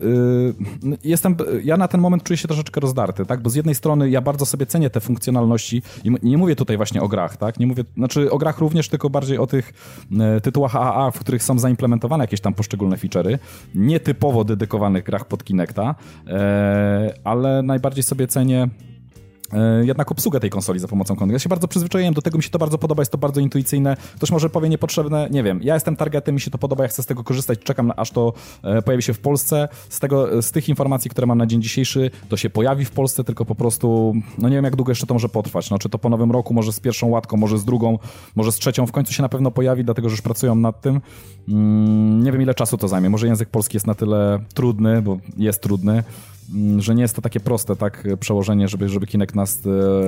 [0.84, 3.41] yy, jestem, ja na ten moment czuję się troszeczkę rozdarty, tak?
[3.41, 7.02] Bo z jednej strony ja bardzo sobie cenię te funkcjonalności i nie mówię tutaj właśnie
[7.02, 7.60] o grach, tak?
[7.60, 9.74] Nie mówię, znaczy o grach również, tylko bardziej o tych
[10.38, 13.38] y, tytułach AAA, w których są zaimplementowane jakieś tam poszczególne feature'y,
[13.76, 15.95] nietypowo dedykowanych grach pod Kinecta,
[16.26, 16.34] yy,
[17.24, 18.91] ale najbardziej sobie cenię E,
[19.84, 21.34] jednak obsługę tej konsoli za pomocą Kinecta.
[21.34, 23.97] Ja się bardzo przyzwyczaiłem do tego, mi się to bardzo podoba, jest to bardzo intuicyjne.
[24.16, 27.04] Ktoś może powie niepotrzebne, nie wiem, ja jestem targetem, mi się to podoba, ja chcę
[27.04, 28.34] z tego korzystać, czekam aż to
[28.64, 29.68] e, pojawi się w Polsce.
[29.89, 33.24] Z tego, z tych informacji, które mam na dzień dzisiejszy, to się pojawi w Polsce,
[33.24, 35.99] tylko po prostu, no nie wiem jak długo jeszcze to może potrwać, no czy to
[35.99, 37.99] po nowym roku, może z pierwszą łatką, może z drugą,
[38.36, 41.02] może z trzecią, w końcu się na pewno pojawi, dlatego że już pracują nad tym.
[41.49, 45.18] Mm, nie wiem ile czasu to zajmie, może język polski jest na tyle trudny, bo
[45.38, 46.04] jest trudny,
[46.78, 49.60] że nie jest to takie proste, tak, przełożenie, żeby, żeby Kinect nas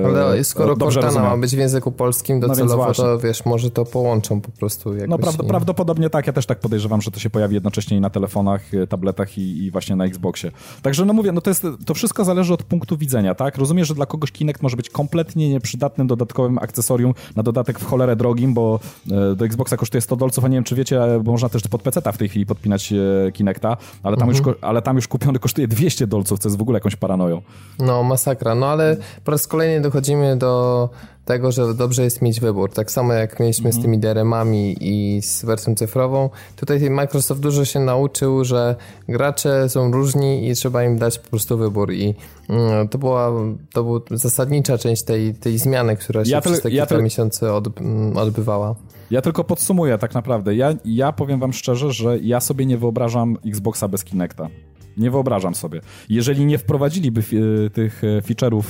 [0.02, 3.70] e, Ale skoro dobrze Cortana ma być w języku polskim docelowo, no to wiesz, może
[3.70, 5.08] to połączą po prostu jakoś.
[5.08, 8.10] No prawd prawdopodobnie tak, ja też tak podejrzewam, że to się pojawi jednocześnie i na
[8.10, 10.50] telefonach, e, tabletach i, i, właśnie na Xboxie.
[10.82, 13.58] Także no mówię, no to jest, to wszystko zależy od punktu widzenia, tak?
[13.58, 18.16] Rozumiem, że dla kogoś Kinect może być kompletnie nieprzydatnym dodatkowym akcesorium, na dodatek w cholerę
[18.16, 18.80] drogim, bo
[19.10, 21.82] e, do Xboxa kosztuje 100 dolców, a nie wiem, czy wiecie, bo można też pod
[21.82, 22.94] PC w tej chwili podpinać
[23.32, 24.48] Kinecta, ale tam, mhm.
[24.48, 27.42] już, ale tam już kupiony kosztuje 200 dolców co jest w ogóle jakąś paranoją.
[27.78, 28.54] No, masakra.
[28.54, 30.88] No ale po raz kolejny dochodzimy do
[31.24, 32.72] tego, że dobrze jest mieć wybór.
[32.72, 33.82] Tak samo jak mieliśmy z mhm.
[33.82, 36.30] tymi DRM-ami i z wersją cyfrową.
[36.56, 38.76] Tutaj Microsoft dużo się nauczył, że
[39.08, 41.92] gracze są różni i trzeba im dać po prostu wybór.
[41.92, 42.14] I
[42.48, 43.32] mm, to była
[43.72, 47.52] to była zasadnicza część tej, tej zmiany, która się ja przez te ja kilka miesięcy
[47.52, 48.74] od, mm, odbywała.
[49.10, 50.54] Ja tylko podsumuję tak naprawdę.
[50.54, 54.48] Ja, ja powiem wam szczerze, że ja sobie nie wyobrażam Xboxa bez Kinecta.
[54.96, 55.80] Nie wyobrażam sobie.
[56.08, 58.62] Jeżeli nie wprowadziliby e, tych e, feature'ów,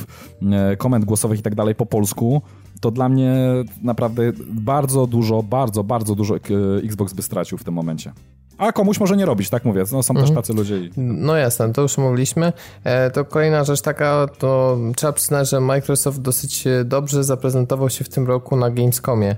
[0.53, 2.43] e, komend głosowych i tak dalej po polsku,
[2.81, 3.35] to dla mnie
[3.83, 6.35] naprawdę bardzo dużo, bardzo, bardzo dużo
[6.85, 8.13] Xbox by stracił w tym momencie.
[8.59, 9.85] A komuś może nie robić, tak mówię.
[9.93, 10.27] No, są mhm.
[10.27, 10.81] też tacy ludzie.
[10.97, 12.53] No jasne, to już mówiliśmy.
[13.13, 18.27] to kolejna rzecz taka, to trzeba przyznać, że Microsoft dosyć dobrze zaprezentował się w tym
[18.27, 19.37] roku na Gamescomie.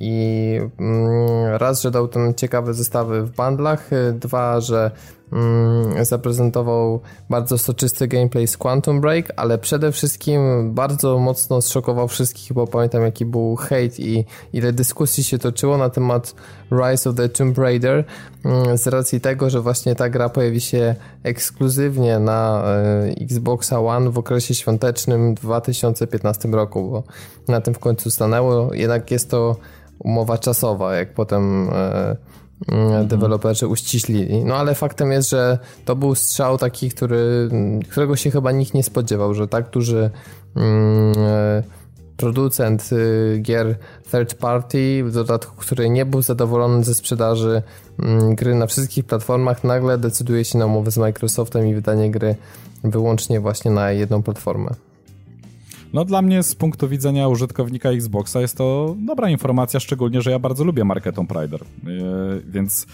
[0.00, 4.90] I mm, raz, że dał tam ciekawe zestawy w bundlach, dwa, że
[5.32, 7.00] mm, zaprezentował
[7.30, 10.40] bardzo soczysty gameplay z Quantum Break, ale przede wszystkim
[10.74, 15.90] bardzo mocno zszokował wszystkich, bo pamiętam jaki był hate i ile dyskusji się toczyło na
[15.90, 16.34] temat
[16.72, 18.04] Rise of the Tomb Raider.
[18.44, 22.64] Mm, z racji tego, że właśnie ta gra pojawi się ekskluzywnie na
[23.20, 27.02] Xboxa One w okresie świątecznym 2015 roku, bo
[27.52, 29.56] na tym w końcu stanęło, jednak jest to
[29.98, 32.16] umowa czasowa, jak potem e,
[32.72, 34.44] mm, deweloperzy uściślili.
[34.44, 37.48] No ale faktem jest, że to był strzał taki, który,
[37.90, 40.10] którego się chyba nikt nie spodziewał, że tak duży
[40.56, 41.62] mm, e,
[42.16, 43.76] producent y, gier
[44.10, 47.62] third party, w dodatku, który nie był zadowolony ze sprzedaży
[47.98, 52.36] mm, gry na wszystkich platformach, nagle decyduje się na umowę z Microsoftem i wydanie gry
[52.84, 54.70] wyłącznie właśnie na jedną platformę.
[55.96, 60.38] No dla mnie z punktu widzenia użytkownika Xboxa jest to dobra informacja, szczególnie, że ja
[60.38, 61.66] bardzo lubię markę Tomb Raider, e,
[62.46, 62.86] więc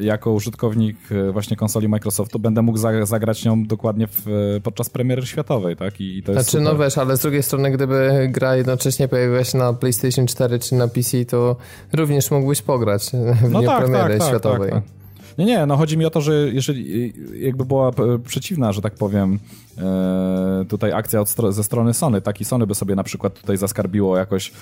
[0.00, 5.26] jako użytkownik e, właśnie konsoli Microsoftu będę mógł zagrać nią dokładnie w, e, podczas premiery
[5.26, 6.00] światowej, tak?
[6.00, 6.78] I, to jest znaczy, no super.
[6.78, 10.74] no wiesz, ale z drugiej strony, gdyby gra jednocześnie pojawiła się na PlayStation 4 czy
[10.74, 11.56] na PC, to
[11.92, 13.10] również mógłbyś pograć
[13.42, 14.70] w no tak, premiery tak, tak, światowej.
[14.70, 14.99] Tak.
[15.40, 17.90] Nie, nie, no chodzi mi o to, że jeżeli jakby była
[18.24, 19.38] przeciwna, że tak powiem,
[19.78, 24.16] e, tutaj akcja od, ze strony Sony, taki Sony by sobie na przykład tutaj zaskarbiło
[24.16, 24.52] jakoś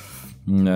[0.67, 0.71] e,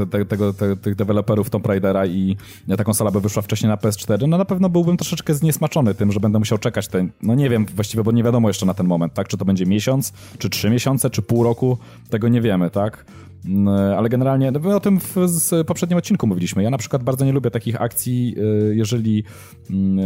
[0.00, 2.36] e, te, tego, te, tych deweloperów Tomb Raidera i
[2.76, 6.20] ta konsola by wyszła wcześniej na PS4, no na pewno byłbym troszeczkę zniesmaczony tym, że
[6.20, 9.14] będę musiał czekać ten, no nie wiem właściwie, bo nie wiadomo jeszcze na ten moment,
[9.14, 11.78] tak, czy to będzie miesiąc, czy trzy miesiące, czy pół roku,
[12.10, 13.04] tego nie wiemy, tak.
[13.44, 13.68] Mm,
[13.98, 16.62] ale generalnie, no my o tym w z poprzednim odcinku mówiliśmy.
[16.62, 19.24] Ja na przykład bardzo nie lubię takich akcji, y, jeżeli
[19.70, 19.98] mm,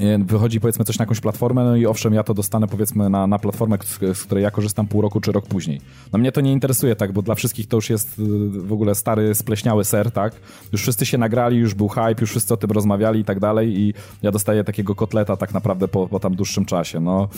[0.00, 3.26] y, wychodzi powiedzmy coś na jakąś platformę, no i owszem, ja to dostanę powiedzmy na,
[3.26, 5.80] na platformę, z, z, której ja korzystam pół roku czy rok później.
[6.12, 8.94] No mnie to nie interesuje tak, bo dla wszystkich to już jest y, w ogóle
[8.94, 10.34] stary, spleśniały ser, tak?
[10.72, 13.80] Już wszyscy się nagrali, już był hype, już wszyscy o tym rozmawiali i tak dalej
[13.80, 17.28] i ja dostaję takiego kotleta tak naprawdę po, po tam dłuższym czasie, no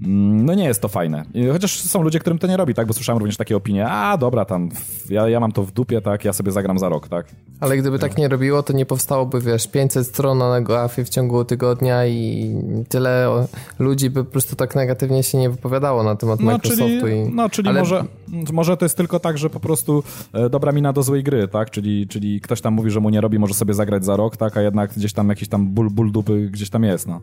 [0.00, 1.24] no nie jest to fajne.
[1.52, 2.86] Chociaż są ludzie, którym to nie robi, tak?
[2.86, 4.68] Bo słyszałem również takie opinie, a dobra, tam,
[5.10, 6.24] ja, ja mam to w dupie, tak?
[6.24, 7.26] Ja sobie zagram za rok, tak?
[7.60, 11.44] Ale gdyby tak nie robiło, to nie powstałoby, wiesz, 500 stron na grafie w ciągu
[11.44, 12.54] tygodnia i
[12.88, 13.46] tyle
[13.78, 17.00] ludzi by po prostu tak negatywnie się nie wypowiadało na temat no, Microsoftu.
[17.00, 17.34] Czyli, i...
[17.34, 17.80] No, czyli Ale...
[17.80, 18.04] może,
[18.52, 21.70] może to jest tylko tak, że po prostu e, dobra mina do złej gry, tak?
[21.70, 24.56] Czyli, czyli ktoś tam mówi, że mu nie robi, może sobie zagrać za rok, tak?
[24.56, 27.20] A jednak gdzieś tam jakiś tam ból, ból dupy gdzieś tam jest, no.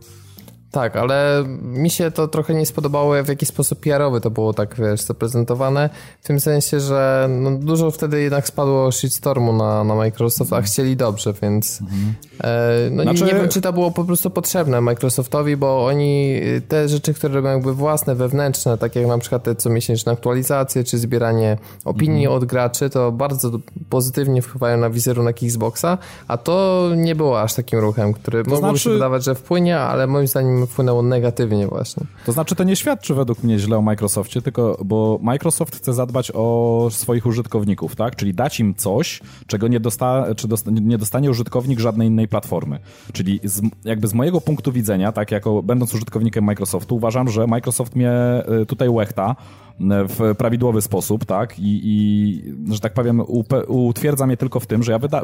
[0.78, 4.76] Tak, ale mi się to trochę nie spodobało, w jaki sposób PR-owy to było tak,
[4.76, 5.90] wiesz, zaprezentowane.
[6.22, 10.96] W tym sensie, że no, dużo wtedy jednak spadło shitstormu na, na Microsoft, a chcieli
[10.96, 12.16] dobrze, więc mhm.
[12.42, 13.20] e, no znaczy...
[13.20, 17.34] nie, nie, wiem, czy to było po prostu potrzebne Microsoftowi, bo oni te rzeczy, które
[17.34, 22.38] robią jakby własne, wewnętrzne, tak jak na przykład te comiesięczne aktualizacje, czy zbieranie opinii mhm.
[22.38, 23.52] od graczy, to bardzo
[23.90, 25.98] pozytywnie wpływają na wizerunek Xboxa,
[26.28, 28.84] a to nie było aż takim ruchem, który to mogłoby znaczy...
[28.84, 32.06] się wydawać, że wpłynie, ale moim zdaniem wpłynęło negatywnie właśnie.
[32.26, 36.32] To znaczy to nie świadczy według mnie źle o Microsoftie, tylko bo Microsoft chce zadbać
[36.34, 38.16] o swoich użytkowników, tak?
[38.16, 42.80] Czyli dać im coś, czego nie, dosta czy dosta nie dostanie użytkownik żadnej innej platformy.
[43.14, 47.96] Czyli z, jakby z mojego punktu widzenia, tak jako będąc użytkownikiem Microsoftu, uważam, że Microsoft
[47.96, 49.36] mnie y, tutaj łechta,
[49.80, 51.60] w prawidłowy sposób, tak?
[51.60, 53.22] I, i że tak powiem,
[53.68, 55.22] utwierdza mnie tylko w tym, że ja, wyda,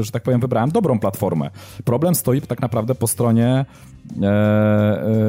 [0.00, 1.50] że tak powiem, wybrałem dobrą platformę.
[1.84, 3.64] Problem stoi tak naprawdę po stronie
[4.22, 4.26] e,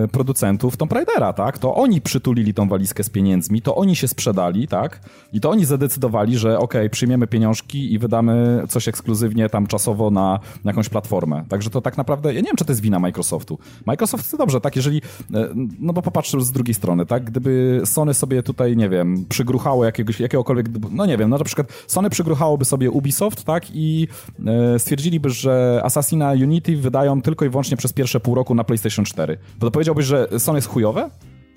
[0.04, 1.58] e, producentów Tomb Raidera, tak?
[1.58, 5.00] To oni przytulili tą walizkę z pieniędzmi, to oni się sprzedali, tak?
[5.34, 10.40] I to oni zadecydowali, że ok, przyjmiemy pieniążki i wydamy coś ekskluzywnie tam czasowo na,
[10.64, 11.46] na jakąś platformę.
[11.50, 13.60] Także to tak naprawdę, ja nie wiem, czy to jest wina Microsoftu.
[13.86, 14.76] Microsoft dobrze, tak?
[14.76, 15.02] Jeżeli,
[15.34, 15.50] e,
[15.80, 17.24] no bo popatrz z drugiej strony, tak?
[17.24, 21.44] Gdyby Sony sobie tutaj tutaj, nie wiem, przygruchało jakiegoś, jakiegokolwiek, no nie wiem, no na
[21.44, 24.08] przykład Sony przygruchałoby sobie Ubisoft, tak, i
[24.46, 29.06] e, stwierdziliby, że Assassina Unity wydają tylko i wyłącznie przez pierwsze pół roku na PlayStation
[29.06, 29.38] 4.
[29.60, 31.10] Bo to powiedziałbyś, że Sony jest chujowe?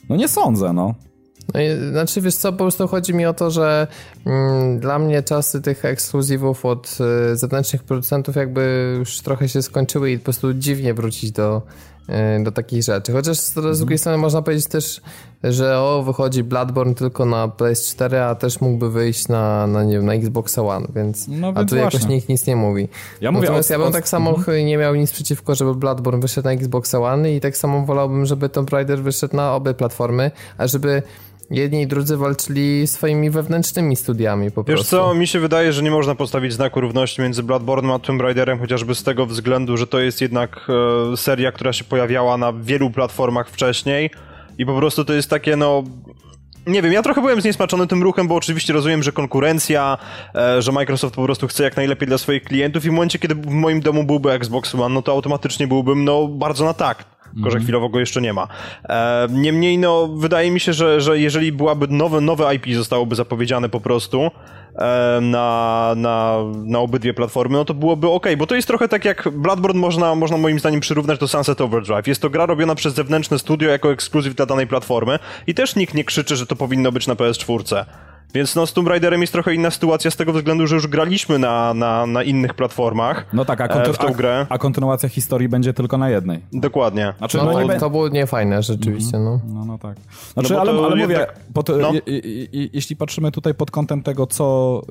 [0.09, 0.95] No nie sądzę, no.
[1.55, 3.87] No i, znaczy, wiesz co, po prostu chodzi mi o to, że
[4.27, 6.99] mm, dla mnie czasy tych ekskluzywów od
[7.33, 11.63] y, zewnętrznych producentów jakby już trochę się skończyły i po prostu dziwnie wrócić do,
[12.43, 13.13] do takich rzeczy.
[13.13, 15.01] Chociaż z, z drugiej strony można powiedzieć też,
[15.45, 20.07] że o, wychodzi Bloodborne tylko na PS4, a też mógłby wyjść na, na nie wiem,
[20.07, 21.79] na Xbox One, więc, no, więc a tu właśnie.
[21.79, 22.89] jakoś nikt nic nie mówi.
[23.21, 23.93] Ja mówię Natomiast od, ja bym od...
[23.93, 24.67] tak samo mhm.
[24.67, 28.49] nie miał nic przeciwko, żeby Bloodborne wyszedł na Xbox One i tak samo wolałbym, żeby
[28.49, 31.03] Tomb Raider wyszedł na obie platformy, a żeby
[31.51, 34.97] jedni i drudzy walczyli swoimi wewnętrznymi studiami po Wiesz prostu.
[34.97, 38.59] co, mi się wydaje, że nie można postawić znaku równości między Bloodborne a Tomb Raiderem,
[38.59, 40.69] chociażby z tego względu, że to jest jednak
[41.13, 44.11] e, seria, która się pojawiała na wielu platformach wcześniej
[44.59, 45.85] i po prostu to jest takie, no,
[46.67, 49.99] nie wiem, ja trochę byłem zniesmaczony tym ruchem, bo oczywiście rozumiem, że konkurencja,
[50.35, 53.35] e, że Microsoft po prostu chce jak najlepiej dla swoich klientów i w momencie, kiedy
[53.35, 57.51] w moim domu byłby Xbox One, no to automatycznie byłbym, no, bardzo na tak tylko
[57.51, 57.65] że mhm.
[57.65, 58.49] chwilowo go jeszcze nie ma.
[58.89, 63.69] E, niemniej, no, wydaje mi się, że, że jeżeli byłaby nowe, nowe IP zostałoby zapowiedziane
[63.69, 64.31] po prostu
[64.75, 69.05] e, na, na, na obydwie platformy, no to byłoby ok, bo to jest trochę tak
[69.05, 72.07] jak Bloodborne można, można moim zdaniem przyrównać do Sunset Overdrive.
[72.07, 75.95] Jest to gra robiona przez zewnętrzne studio jako ekskluzyw dla danej platformy i też nikt
[75.95, 77.85] nie krzyczy, że to powinno być na PS4.
[78.35, 81.39] Więc no z Tomb Raiderem jest trochę inna sytuacja z tego względu, że już graliśmy
[81.39, 83.27] na, na, na innych platformach.
[83.33, 84.47] No tak, a, kontynu- w tą grę.
[84.49, 86.41] A, a, kontynuacja historii będzie tylko na jednej.
[86.53, 87.15] Dokładnie.
[87.19, 89.25] Znaczy, no, no, to, to było niefajne rzeczywiście, -hmm.
[89.25, 89.41] no.
[89.55, 89.97] No, no tak.
[90.33, 91.93] Znaczy, no ale, ale mówię, tak, pod, no.
[91.93, 94.83] je, je, je, jeśli patrzymy tutaj pod kątem tego, co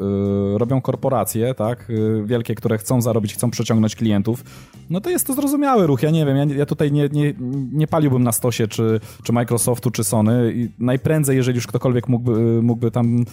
[0.55, 4.43] y, robią korporacje, tak, y, wielkie, które chcą zarobić, chcą przeciągnąć klientów,
[4.89, 6.03] no to jest to zrozumiały ruch.
[6.03, 7.33] Ja nie wiem, ja, ja tutaj nie, nie,
[7.71, 10.53] nie paliłbym na stosie czy, czy Microsoftu, czy Sony.
[10.55, 13.25] I najprędzej, jeżeli już ktokolwiek mógłby, mógłby tam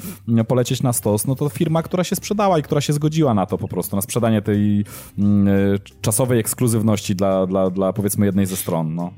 [0.49, 3.59] polecieć na stos, no to firma, która się sprzedała i która się zgodziła na to
[3.59, 4.85] po prostu, na sprzedanie tej
[5.19, 9.11] mm, e, czasowej ekskluzywności dla, dla, dla powiedzmy jednej ze stron, no.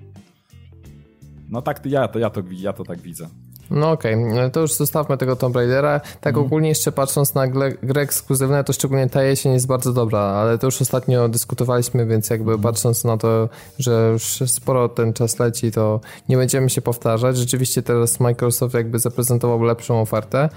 [1.48, 3.28] No tak, ja to, ja to, ja to tak widzę.
[3.70, 4.50] No okej, okay.
[4.50, 6.00] to już zostawmy tego Tomb Raidera.
[6.20, 6.46] Tak mm.
[6.46, 10.66] ogólnie jeszcze patrząc na grę, ekskluzywne, to szczególnie ta jesień jest bardzo dobra, ale to
[10.66, 12.62] już ostatnio dyskutowaliśmy, więc jakby mm.
[12.62, 13.48] patrząc na to,
[13.78, 17.36] że już sporo ten czas leci, to nie będziemy się powtarzać.
[17.36, 20.48] Rzeczywiście teraz Microsoft jakby zaprezentował lepszą ofertę,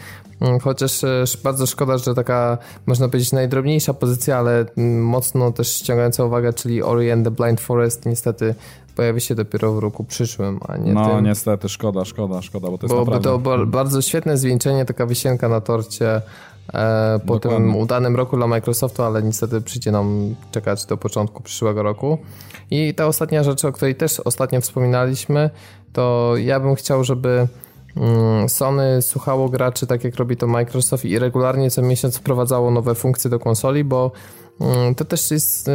[0.41, 5.75] mm, chociaż e, bardzo szkoda, że taka, można powiedzieć, najdrobniejsza pozycja, ale mm, mocno też
[5.75, 8.55] ściągająca uwagę, czyli Ori and the Blind Forest niestety
[8.95, 11.25] pojawi się dopiero w roku przyszłym, a nie No tym.
[11.25, 13.43] niestety, szkoda, szkoda, szkoda, bo to jest Byłoby naprawdę...
[13.45, 16.21] to bardzo świetne zwieńczenie, taka wisienka na torcie
[16.73, 17.59] e, po Dokładnie.
[17.59, 22.17] tym udanym roku dla Microsoftu, ale niestety przyjdzie nam czekać do początku przyszłego roku.
[22.71, 25.49] I ta ostatnia rzecz, o której też ostatnio wspominaliśmy,
[25.93, 27.47] to ja bym chciał, żeby
[27.97, 32.95] mm, Sony słuchało graczy tak jak robi to Microsoft i regularnie co miesiąc wprowadzało nowe
[32.95, 34.11] funkcje do konsoli, bo
[34.61, 35.71] mm, to też jest y,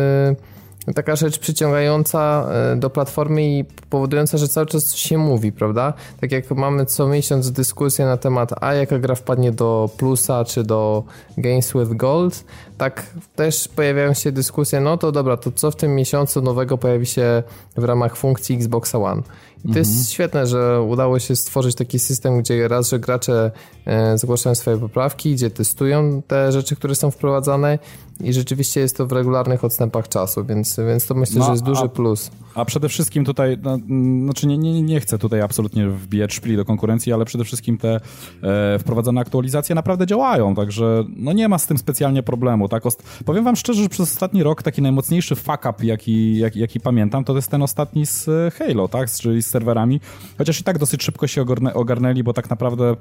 [0.94, 5.92] taka rzecz przyciągająca e, do platformy i powodująca, że cały czas się mówi, prawda?
[6.20, 10.64] Tak jak mamy co miesiąc dyskusję na temat, a jaka gra wpadnie do Plusa czy
[10.64, 11.04] do
[11.38, 12.44] Games with Gold,
[12.78, 13.06] tak
[13.36, 17.42] też pojawiają się dyskusje, no to dobra, to co w tym miesiącu nowego pojawi się
[17.76, 19.22] w ramach funkcji Xbox One?
[19.66, 19.86] I to mhm.
[19.86, 23.50] jest świetne, że udało się stworzyć taki system, gdzie raz, że gracze
[23.84, 27.78] e, zgłaszają swoje poprawki, gdzie testują te rzeczy, które są wprowadzane
[28.20, 31.64] i rzeczywiście jest to w regularnych odstępach czasu, więc, więc to myślę, no, że jest
[31.64, 32.30] duży a, plus.
[32.54, 33.78] A przede wszystkim tutaj, no,
[34.24, 38.00] znaczy nie, nie, nie chcę tutaj absolutnie wbijać szpli do konkurencji, ale przede wszystkim te
[38.42, 42.68] e, wprowadzone aktualizacje naprawdę działają, także no nie ma z tym specjalnie problemu.
[42.68, 42.82] Tak?
[43.24, 47.24] Powiem wam szczerze, że przez ostatni rok taki najmocniejszy fuck up, jaki, jaki, jaki pamiętam,
[47.24, 49.10] to jest ten ostatni z Halo, tak?
[49.10, 50.00] czyli z serwerami,
[50.38, 52.96] chociaż i tak dosyć szybko się ogarnę, ogarnęli, bo tak naprawdę e,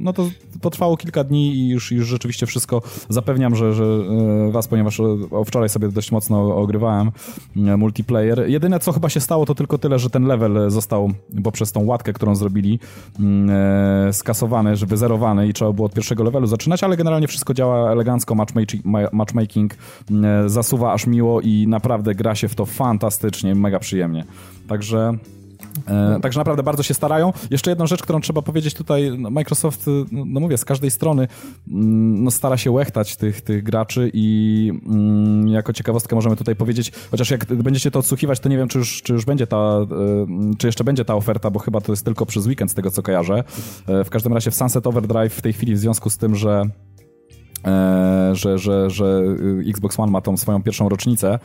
[0.00, 0.30] no to
[0.60, 5.44] potrwało kilka dni i już, już rzeczywiście wszystko zapewniam, że, że e, was, ponieważ o,
[5.44, 7.10] wczoraj sobie dość mocno ogrywałem
[7.56, 8.48] multiplayer.
[8.48, 11.10] Jedyne, co chyba się stało, to tylko tyle, że ten level został
[11.44, 12.78] poprzez tą łatkę, którą zrobili,
[13.20, 13.50] mm,
[14.08, 17.92] e, skasowany, że wyzerowany i trzeba było od pierwszego levelu zaczynać, ale generalnie wszystko działa
[17.92, 23.78] elegancko, matchmaking, matchmaking e, zasuwa aż miło i naprawdę gra się w to fantastycznie, mega
[23.78, 24.24] przyjemnie.
[24.68, 25.18] Także
[25.86, 27.32] E, także naprawdę bardzo się starają.
[27.50, 31.28] Jeszcze jedną rzecz, którą trzeba powiedzieć tutaj, no Microsoft, no, no mówię, z każdej strony
[31.68, 36.92] mm, no, stara się łechtać tych, tych graczy i mm, jako ciekawostkę możemy tutaj powiedzieć,
[37.10, 39.86] chociaż jak będziecie to odsłuchiwać, to nie wiem, czy już, czy już będzie ta, e,
[40.58, 43.02] czy jeszcze będzie ta oferta, bo chyba to jest tylko przez weekend z tego, co
[43.02, 43.44] kojarzę.
[43.86, 46.64] E, w każdym razie w Sunset Overdrive w tej chwili w związku z tym, że
[48.32, 49.22] że, że, że
[49.68, 51.38] Xbox One ma tą swoją pierwszą rocznicę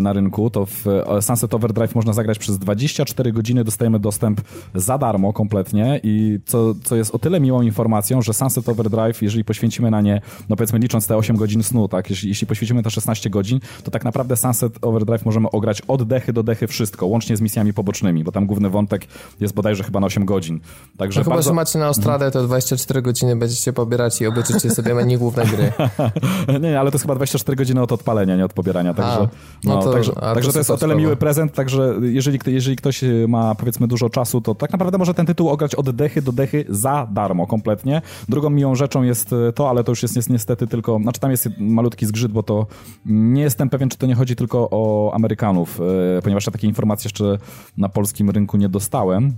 [0.00, 0.84] na rynku, to w
[1.20, 4.40] Sunset Overdrive można zagrać przez 24 godziny, dostajemy dostęp
[4.74, 9.44] za darmo kompletnie i co, co jest o tyle miłą informacją, że Sunset Overdrive, jeżeli
[9.44, 12.90] poświęcimy na nie, no powiedzmy licząc te 8 godzin snu, tak, jeśli, jeśli poświęcimy te
[12.90, 17.36] 16 godzin, to tak naprawdę Sunset Overdrive możemy ograć od dechy do dechy wszystko, łącznie
[17.36, 19.06] z misjami pobocznymi, bo tam główny wątek
[19.40, 20.60] jest bodajże chyba na 8 godzin.
[20.96, 21.42] Także no bardzo...
[21.42, 25.44] chyba, że macie na Ostradę, to 24 godziny będziecie pobierać i obejrzycie sobie menu główne
[25.46, 25.72] gry.
[26.62, 29.28] nie, ale to jest chyba 24 godziny od odpalenia, nie od pobierania, także,
[29.64, 33.04] no, no to, także, także to, jest o tyle miły prezent, także jeżeli, jeżeli ktoś
[33.28, 36.64] ma powiedzmy dużo czasu, to tak naprawdę może ten tytuł ograć od dechy do dechy
[36.68, 38.02] za darmo kompletnie.
[38.28, 41.48] Drugą miłą rzeczą jest to, ale to już jest, jest niestety tylko, znaczy tam jest
[41.58, 42.66] malutki zgrzyt, bo to
[43.06, 45.80] nie jestem pewien, czy to nie chodzi tylko o Amerykanów,
[46.18, 47.38] e, ponieważ ja takiej informacji jeszcze
[47.76, 49.34] na polskim rynku nie dostałem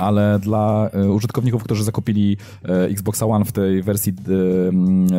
[0.00, 4.12] ale dla e, użytkowników, którzy zakupili e, Xbox One w tej wersji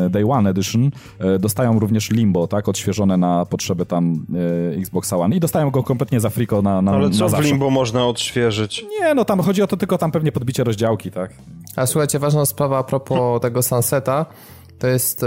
[0.05, 0.91] e, Day One Edition,
[1.39, 4.25] dostają również Limbo, tak, odświeżone na potrzeby tam
[4.77, 7.69] Xbox One i dostają go kompletnie za friko na, na Ale co na w Limbo
[7.69, 8.85] można odświeżyć?
[8.99, 11.31] Nie, no tam chodzi o to tylko tam pewnie podbicie rozdziałki, tak.
[11.75, 14.25] A słuchajcie, ważna sprawa a propos tego Sunseta,
[14.81, 15.25] to jest,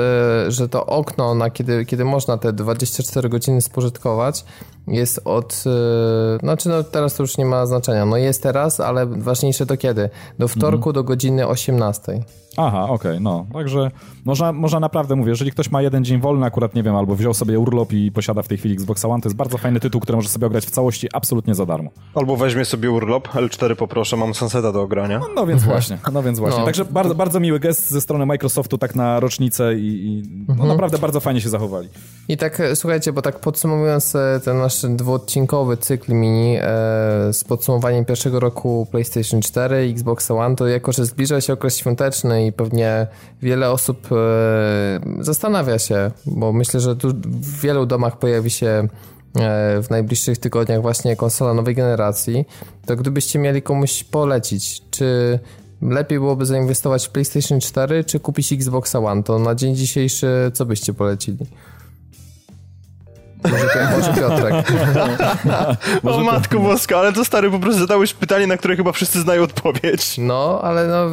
[0.48, 4.44] że to okno, na kiedy, kiedy można te 24 godziny spożytkować,
[4.86, 9.06] jest od, yy, znaczy no teraz to już nie ma znaczenia, no jest teraz, ale
[9.06, 10.10] ważniejsze to kiedy?
[10.38, 10.94] Do wtorku mhm.
[10.94, 12.20] do godziny 18.
[12.56, 13.46] Aha, okej, okay, no.
[13.52, 13.90] Także
[14.24, 17.34] można, można naprawdę, mówię, jeżeli ktoś ma jeden dzień wolny akurat, nie wiem, albo wziął
[17.34, 20.16] sobie urlop i posiada w tej chwili Xbox One, to jest bardzo fajny tytuł, który
[20.16, 21.90] może sobie ograć w całości absolutnie za darmo.
[22.14, 25.18] Albo weźmie sobie urlop, L4 poproszę, mam Sunseta do ogrania.
[25.18, 26.58] No, no więc właśnie, no więc właśnie.
[26.58, 26.64] No.
[26.64, 30.68] Także bardzo, bardzo miły gest ze strony Microsoftu tak na rocznicę i, i no, mhm.
[30.68, 31.88] naprawdę bardzo fajnie się zachowali.
[32.28, 36.62] I tak, słuchajcie, bo tak podsumowując e, ten nasz dwuodcinkowy cykl mini e,
[37.32, 42.43] z podsumowaniem pierwszego roku PlayStation 4 Xbox One, to jako, że zbliża się okres świąteczny
[42.46, 43.06] i pewnie
[43.42, 48.88] wiele osób e, zastanawia się, bo myślę, że tu w wielu domach pojawi się e,
[49.82, 52.44] w najbliższych tygodniach właśnie konsola nowej generacji,
[52.86, 55.38] to gdybyście mieli komuś polecić, czy
[55.82, 60.66] lepiej byłoby zainwestować w PlayStation 4, czy kupić Xbox One, to na dzień dzisiejszy co
[60.66, 61.46] byście polecili?
[63.50, 64.54] Może, może Piotrek.
[66.02, 69.20] może o matko boska, ale to stary po prostu zadałeś pytanie, na które chyba wszyscy
[69.20, 70.18] znają odpowiedź.
[70.18, 71.10] No, ale no,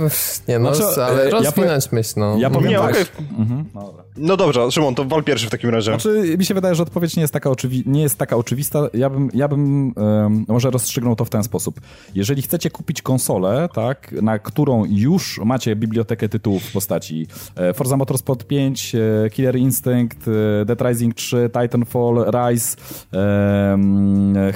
[0.48, 2.38] nie no, znaczy, ale rozwinąć ja myśl, no.
[2.38, 2.90] Ja powiem nie, tak.
[2.90, 3.06] Okay.
[3.38, 3.66] Mhm.
[3.74, 5.92] No dobrze, Szymon, to wal pierwszy w takim razie.
[5.92, 8.90] Znaczy, mi się wydaje, że odpowiedź nie jest taka, oczywi nie jest taka oczywista.
[8.94, 11.82] Ja bym, ja bym um, może rozstrzygnął to w ten sposób.
[12.16, 17.98] Jeżeli chcecie kupić konsolę, tak, na którą już macie bibliotekę tytułów w postaci e, Forza
[17.98, 22.78] Motorsport 5, e, Killer Instinct, e, Dead Rising 3, Titanfall, Rise,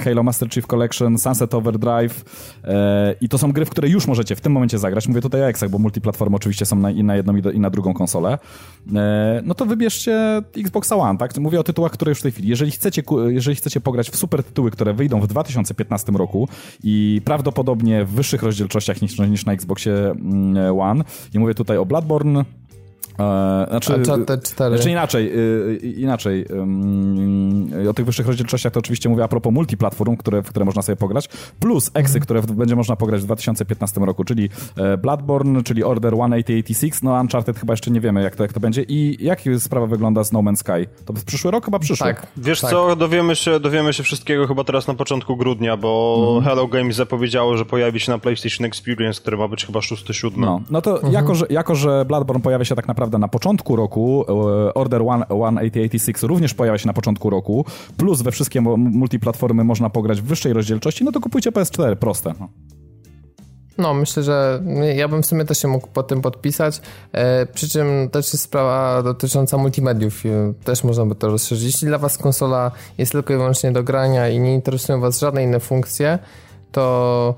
[0.04, 2.24] Halo Master Chief Collection, Sunset Overdrive
[3.20, 5.08] i to są gry, w które już możecie w tym momencie zagrać.
[5.08, 7.60] Mówię tutaj o Exach, bo multiplatformy oczywiście są na, i na jedną i, do, i
[7.60, 8.38] na drugą konsolę.
[9.46, 11.38] No to wybierzcie Xbox One, tak?
[11.38, 12.48] Mówię o tytułach, które już w tej chwili.
[12.48, 16.48] Jeżeli chcecie, jeżeli chcecie pograć w super tytuły, które wyjdą w 2015 roku
[16.82, 21.86] i prawdopodobnie w wyższych rozdzielczościach niż, niż na Xboxie mm, One, i mówię tutaj o
[21.86, 22.44] Bloodborne,
[23.68, 24.76] znaczy, Uncharted 4.
[24.76, 26.46] Znaczy inaczej, y, inaczej.
[27.90, 30.96] o tych wyższych rozdzielczościach to oczywiście mówię a propos multiplatform, które, w które można sobie
[30.96, 31.28] pograć,
[31.60, 36.12] plus eksy, które w, będzie można pograć w 2015 roku, czyli e, Bloodborne, czyli Order
[36.12, 39.86] 1886, no Uncharted chyba jeszcze nie wiemy jak to, jak to będzie i jak sprawa
[39.86, 40.88] wygląda z No Man's Sky?
[41.04, 42.06] To w przyszły rok chyba przyszły.
[42.06, 42.26] Tak.
[42.36, 42.70] Wiesz tak.
[42.70, 46.44] co, dowiemy się, dowiemy się wszystkiego chyba teraz na początku grudnia, bo mhm.
[46.44, 50.32] Hello Games zapowiedziało, że pojawi się na PlayStation Experience, który ma być chyba 6-7.
[50.36, 51.12] No, no to mhm.
[51.12, 55.00] jako, że, jako, że Bloodborne pojawia się tak naprawdę naprawdę na początku roku, e, Order
[55.00, 57.64] 1886 również pojawia się na początku roku,
[57.96, 62.34] plus we wszystkie multiplatformy można pograć w wyższej rozdzielczości, no to kupujcie PS4, proste.
[62.40, 62.48] No.
[63.78, 64.62] No, myślę, że
[64.96, 66.80] ja bym w sumie też się mógł pod tym podpisać.
[67.12, 70.22] E, przy czym też jest sprawa dotycząca multimediów.
[70.64, 71.64] Też można by to rozszerzyć.
[71.64, 75.42] Jeśli dla Was konsola jest tylko i wyłącznie do grania i nie interesują Was żadne
[75.42, 76.18] inne funkcje,
[76.72, 77.34] to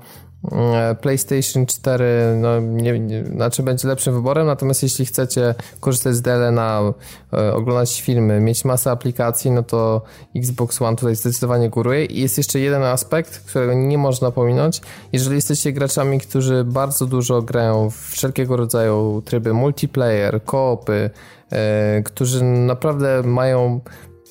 [1.01, 2.05] PlayStation 4
[2.37, 6.93] no, nie, nie, znaczy będzie lepszym wyborem, natomiast jeśli chcecie korzystać z DL na
[7.33, 10.01] e, oglądać filmy, mieć masę aplikacji, no to
[10.35, 12.05] Xbox One tutaj zdecydowanie góruje.
[12.05, 14.81] I jest jeszcze jeden aspekt, którego nie można pominąć.
[15.13, 21.09] Jeżeli jesteście graczami, którzy bardzo dużo grają w wszelkiego rodzaju tryby multiplayer, koopy,
[21.51, 23.81] e, którzy naprawdę mają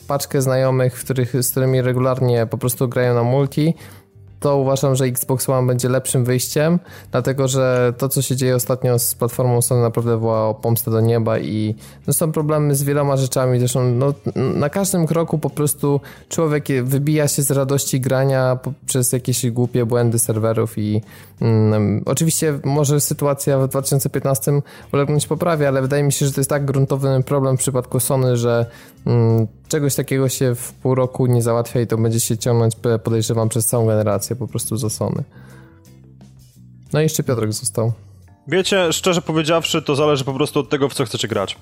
[0.08, 3.74] paczkę znajomych, których, z którymi regularnie po prostu grają na multi,
[4.40, 6.78] to uważam, że Xbox One będzie lepszym wyjściem,
[7.10, 11.00] dlatego że to, co się dzieje ostatnio z platformą Sony naprawdę woła o pomstę do
[11.00, 11.74] nieba i
[12.06, 13.58] no, są problemy z wieloma rzeczami.
[13.58, 19.50] Zresztą no, na każdym kroku po prostu człowiek wybija się z radości grania przez jakieś
[19.50, 21.02] głupie błędy serwerów i
[21.40, 24.52] mm, oczywiście może sytuacja w 2015
[24.92, 28.36] ulegnąć poprawie, ale wydaje mi się, że to jest tak gruntowy problem w przypadku Sony,
[28.36, 28.66] że
[29.06, 33.48] mm, czegoś takiego się w pół roku nie załatwia i to będzie się ciągnąć, podejrzewam,
[33.48, 35.24] przez całą generację po prostu za Sony.
[36.92, 37.92] No i jeszcze Piotrek został.
[38.48, 41.56] Wiecie, szczerze powiedziawszy, to zależy po prostu od tego, w co chcecie grać.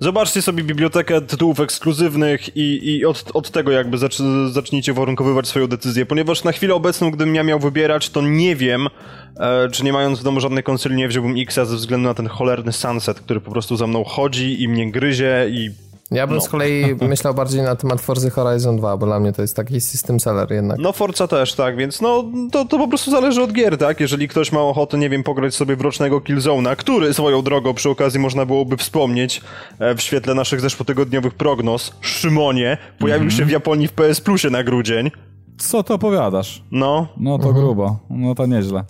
[0.00, 4.18] Zobaczcie sobie bibliotekę tytułów ekskluzywnych i, i od, od tego jakby zacz,
[4.50, 8.88] zacznijcie warunkowywać swoją decyzję, ponieważ na chwilę obecną, gdybym ja miał wybierać, to nie wiem,
[9.36, 12.26] e, czy nie mając w domu żadnej konsoli nie wziąłbym Xa ze względu na ten
[12.26, 15.70] cholerny sunset, który po prostu za mną chodzi i mnie gryzie i
[16.10, 16.42] ja bym no.
[16.42, 19.80] z kolei myślał bardziej na temat Forza Horizon 2, bo dla mnie to jest taki
[19.80, 20.78] system seller jednak.
[20.78, 24.00] No Forza też, tak, więc no to, to po prostu zależy od gier, tak?
[24.00, 27.90] Jeżeli ktoś ma ochotę, nie wiem, pograć sobie w rocznego Killzone'a, który swoją drogą przy
[27.90, 29.40] okazji można byłoby wspomnieć
[29.78, 34.50] e, w świetle naszych zeszłotygodniowych prognoz, Szymonie, pojawił mm się w Japonii w PS Plusie
[34.50, 35.10] na grudzień.
[35.58, 36.62] Co to opowiadasz?
[36.70, 37.08] No.
[37.16, 38.84] No to grubo, no to nieźle.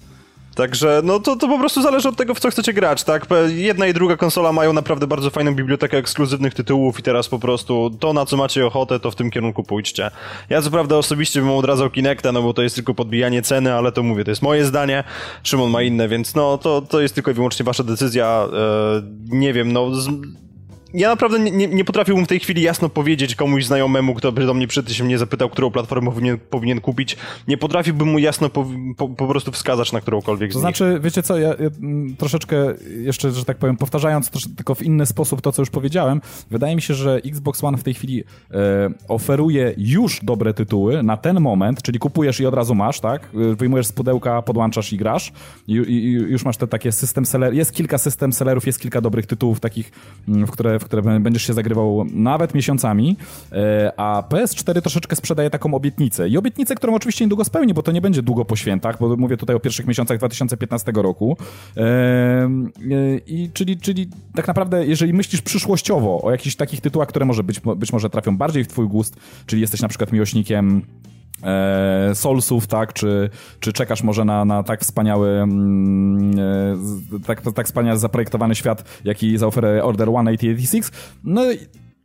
[0.57, 3.27] Także no to, to po prostu zależy od tego, w co chcecie grać, tak?
[3.49, 7.91] Jedna i druga konsola mają naprawdę bardzo fajną bibliotekę ekskluzywnych tytułów i teraz po prostu
[8.01, 10.11] to, na co macie ochotę, to w tym kierunku pójdźcie.
[10.49, 13.93] Ja co prawda osobiście bym odradzał Kinecta, no bo to jest tylko podbijanie ceny, ale
[13.93, 15.05] to mówię, to jest moje zdanie,
[15.43, 18.47] Szymon ma inne, więc no to, to jest tylko i wyłącznie wasza decyzja.
[18.47, 19.95] Eee, nie wiem, no...
[19.95, 20.09] Z
[20.97, 24.55] ja naprawdę nie, nie, potrafiłbym w tej chwili jasno powiedzieć komuś znajomemu, kto by do
[24.55, 27.17] mnie przyszedł się mnie zapytał, którą platformę powinien, powinien kupić.
[27.49, 28.67] Nie potrafiłbym mu jasno po,
[28.97, 32.75] po, po prostu wskazać na którąkolwiek z To znaczy, wiecie co, ja, ja, mm, troszeczkę
[33.03, 36.21] jeszcze, że tak powiem, powtarzając tylko w inny sposób to, co już powiedziałem,
[36.51, 41.17] wydaje mi się, że Xbox One w tej chwili e, oferuje już dobre tytuły na
[41.17, 43.29] ten moment, czyli kupujesz i od razu masz, tak?
[43.57, 45.33] Wyjmujesz z pudełka, podłączasz i grasz
[45.67, 47.55] i, i, i już masz te takie system seller.
[47.55, 49.93] Jest kilka system sellerów, jest kilka dobrych tytułów takich,
[50.29, 53.17] mm, w które, w które będziesz się zagrywał nawet miesiącami,
[53.53, 56.29] e, a PS4 troszeczkę sprzedaje taką obietnicę.
[56.29, 59.37] I obietnicę, którą oczywiście niedługo spełni, bo to nie będzie długo po świętach, bo mówię
[59.37, 61.37] tutaj o pierwszych miesiącach 2015 roku.
[61.77, 62.49] E, e,
[63.27, 67.61] I czyli, czyli tak naprawdę, jeżeli myślisz przyszłościowo o jakichś takich tytułach, które może być,
[67.77, 69.17] być może trafią bardziej w twój gust,
[69.47, 70.83] czyli jesteś na przykład miłośnikiem
[71.43, 73.31] e, Soulsów, tak, czy,
[73.61, 79.39] czy czekasz może na, na tak wspaniały mm, e, tak, tak wspaniale zaprojektowany świat, jaki
[79.39, 80.93] zaoferuje Order 1886,
[81.25, 81.43] no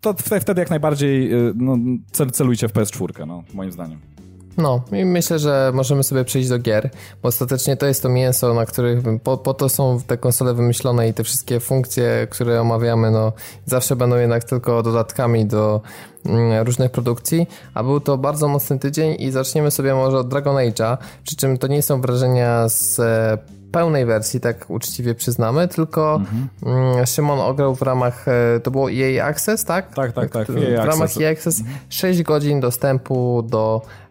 [0.02, 1.78] to wtedy jak najbardziej e, no,
[2.12, 4.00] cel, celujcie w PS4, no, moim zdaniem.
[4.58, 6.90] No i myślę, że możemy sobie przejść do gier,
[7.24, 11.10] bo ostatecznie to jest to mięso, na których po, po to są te konsole wymyślone
[11.10, 13.34] i te wszystkie funkcje, które omawiamy, no
[13.66, 15.82] zawsze będą jednak tylko dodatkami do
[16.26, 20.56] mm, różnych produkcji, a był to bardzo mocny tydzień i zaczniemy sobie może od Dragon
[20.56, 23.02] Age'a, przy czym to nie są wrażenia z
[23.72, 26.48] pełnej wersji, tak uczciwie przyznamy, tylko mhm.
[26.66, 29.96] Mm, Szymon ograł w ramach, e, to było jej Access, tak?
[29.96, 30.52] Tak, tak, tak.
[30.52, 31.78] W ramach jej Access mhm.
[31.90, 33.82] 6 godzin dostępu do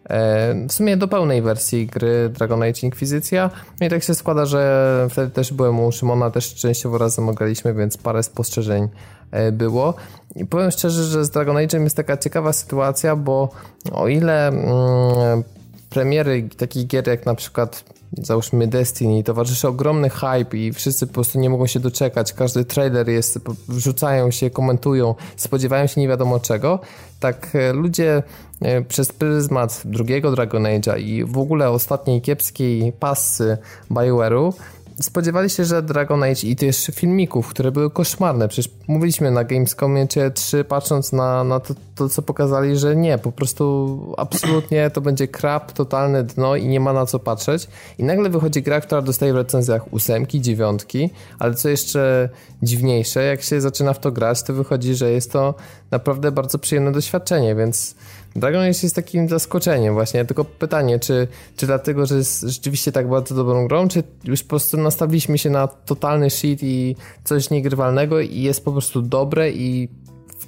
[0.67, 3.49] w sumie do pełnej wersji gry Dragon Age Inquisicja.
[3.79, 7.73] No i tak się składa, że wtedy też byłem u Szymona, też częściowo razem ograliśmy,
[7.73, 8.87] więc parę spostrzeżeń
[9.31, 9.93] e, było.
[10.35, 13.49] I powiem szczerze, że z Dragon Age'em jest taka ciekawa sytuacja, bo
[13.91, 15.43] o ile mm,
[15.89, 17.83] premiery takich gier jak na przykład
[18.17, 23.09] załóżmy Destiny, towarzyszy ogromny hype i wszyscy po prostu nie mogą się doczekać, każdy trailer
[23.09, 26.79] jest, wrzucają się, komentują, spodziewają się nie wiadomo czego,
[27.19, 28.23] tak e, ludzie
[28.61, 33.57] e, przez pryzmat drugiego Dragon Age'a i w ogóle ostatniej kiepskiej pasy
[33.91, 34.53] BioWare'u
[35.01, 38.47] spodziewali się, że Dragon Age i też filmików, które były koszmarne.
[38.47, 43.31] Przecież mówiliśmy na Gamescomie 3, patrząc na, na to, to, co pokazali, że nie, po
[43.31, 47.67] prostu absolutnie to będzie krap, totalne dno i nie ma na co patrzeć.
[47.97, 52.29] I nagle wychodzi gra, która dostaje w recenzjach ósemki, dziewiątki, ale co jeszcze
[52.63, 55.53] dziwniejsze, jak się zaczyna w to grać, to wychodzi, że jest to
[55.91, 57.95] naprawdę bardzo przyjemne doświadczenie, więc
[58.35, 61.27] Dragon Age jest takim zaskoczeniem właśnie, tylko pytanie, czy,
[61.57, 65.49] czy dlatego, że jest rzeczywiście tak bardzo dobrą grą, czy już po prostu nastawiliśmy się
[65.49, 69.89] na totalny shit i coś niegrywalnego i jest po prostu dobre i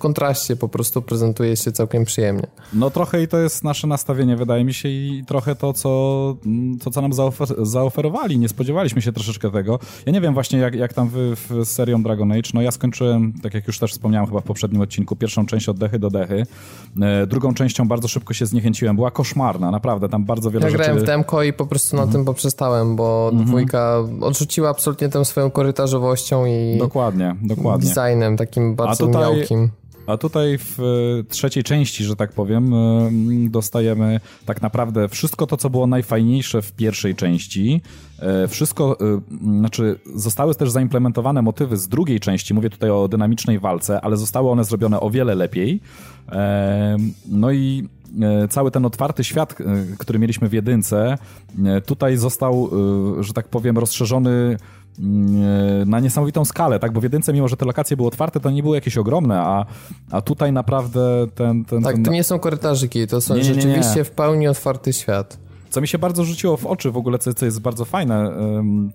[0.04, 2.48] kontraście po prostu prezentuje się całkiem przyjemnie.
[2.74, 5.90] No trochę i to jest nasze nastawienie, wydaje mi się, i trochę to, co,
[6.84, 8.40] to, co nam zaofer zaoferowali.
[8.40, 9.80] Nie spodziewaliśmy się troszeczkę tego.
[10.06, 12.50] Ja nie wiem właśnie, jak, jak tam wy w serią Dragon Age.
[12.54, 15.78] No ja skończyłem, tak jak już też wspomniałem chyba w poprzednim odcinku, pierwszą część od
[15.78, 16.46] dechy do dechy.
[17.02, 18.96] E, drugą częścią bardzo szybko się zniechęciłem.
[18.96, 20.10] Była koszmarna, naprawdę.
[20.10, 20.82] Tam bardzo wiele ja rzeczy...
[20.82, 22.14] Ja grałem w demko i po prostu na mhm.
[22.14, 23.48] tym poprzestałem, bo mhm.
[23.48, 26.78] dwójka odrzuciła absolutnie tę swoją korytarzowością i...
[26.78, 27.90] Dokładnie, dokładnie.
[27.90, 29.22] Designem takim bardzo A tutaj...
[29.22, 29.70] miałkim.
[30.08, 33.10] A tutaj w e, trzeciej części, że tak powiem, e,
[33.50, 37.82] dostajemy tak naprawdę wszystko to, co było najfajniejsze w pierwszej części.
[38.20, 38.98] E, wszystko,
[39.42, 44.50] znaczy zostały też zaimplementowane motywy z drugiej części, mówię tutaj o dynamicznej walce, ale zostały
[44.50, 45.82] one zrobione o wiele lepiej.
[47.26, 47.88] No i
[48.50, 49.56] cały ten otwarty świat,
[49.98, 51.18] który mieliśmy w jedynce,
[51.86, 52.70] tutaj został,
[53.20, 54.58] że tak powiem, rozszerzony
[55.86, 56.92] na niesamowitą skalę, tak?
[56.92, 59.66] Bo w jedynce, mimo że te lokacje były otwarte, to nie były jakieś ogromne, a,
[60.12, 61.66] a tutaj naprawdę ten...
[61.66, 62.04] ten tak, ten...
[62.04, 65.38] to nie są korytarzyki, to są nie, nie, nie, rzeczywiście w pełni otwarty świat.
[65.74, 68.32] Co mi się bardzo rzuciło w oczy w ogóle, co, co jest bardzo fajne,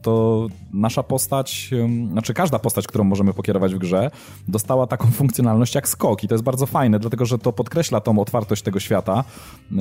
[0.02, 1.70] to nasza postać,
[2.12, 4.10] znaczy każda postać, którą możemy pokierować w grze,
[4.48, 8.18] dostała taką funkcjonalność jak skok i to jest bardzo fajne, dlatego że to podkreśla tą
[8.18, 9.24] otwartość tego świata
[9.70, 9.80] yy,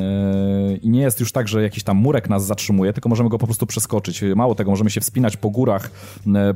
[0.77, 3.45] i nie jest już tak, że jakiś tam murek nas zatrzymuje, tylko możemy go po
[3.45, 4.23] prostu przeskoczyć.
[4.35, 5.91] Mało tego, możemy się wspinać po górach,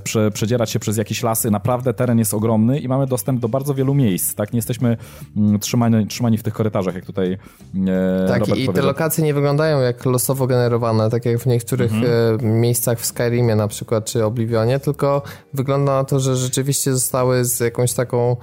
[0.03, 3.73] prze, przedzierać się przez jakieś lasy, naprawdę teren jest ogromny i mamy dostęp do bardzo
[3.73, 4.53] wielu miejsc, tak?
[4.53, 4.97] Nie jesteśmy
[5.37, 7.91] mm, trzymani, trzymani w tych korytarzach, jak tutaj yy,
[8.27, 8.73] Tak, Robert i powiedział.
[8.73, 12.39] te lokacje nie wyglądają jak losowe losowo generowane, tak jak w niektórych mhm.
[12.39, 15.21] E, miejscach w Skyrimie na przykład, czy Oblivionie, tylko
[15.53, 18.37] wygląda na to, że rzeczywiście zostały z jakąś taką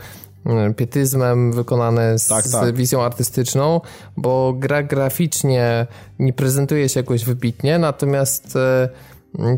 [0.47, 2.75] mm, pietyzmem wykonane z, tak, tak.
[2.75, 3.81] wizją artystyczną,
[4.17, 5.87] bo gra graficznie
[6.19, 8.89] nie prezentuje się jakoś wybitnie, natomiast e,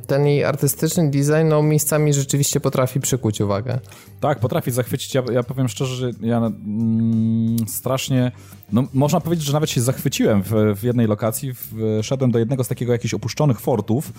[0.06, 3.80] ten jej artystyczny design no, miejscami rzeczywiście potrafi przykuć uwagę.
[4.20, 5.14] Tak, potrafi zachwycić.
[5.14, 8.32] Ja, ja powiem szczerze, że ja mm, strasznie,
[8.72, 11.52] no można powiedzieć, że nawet się zachwyciłem w, w jednej lokacji.
[12.02, 14.12] Wszedłem do jednego z takiego jakichś opuszczonych fortów,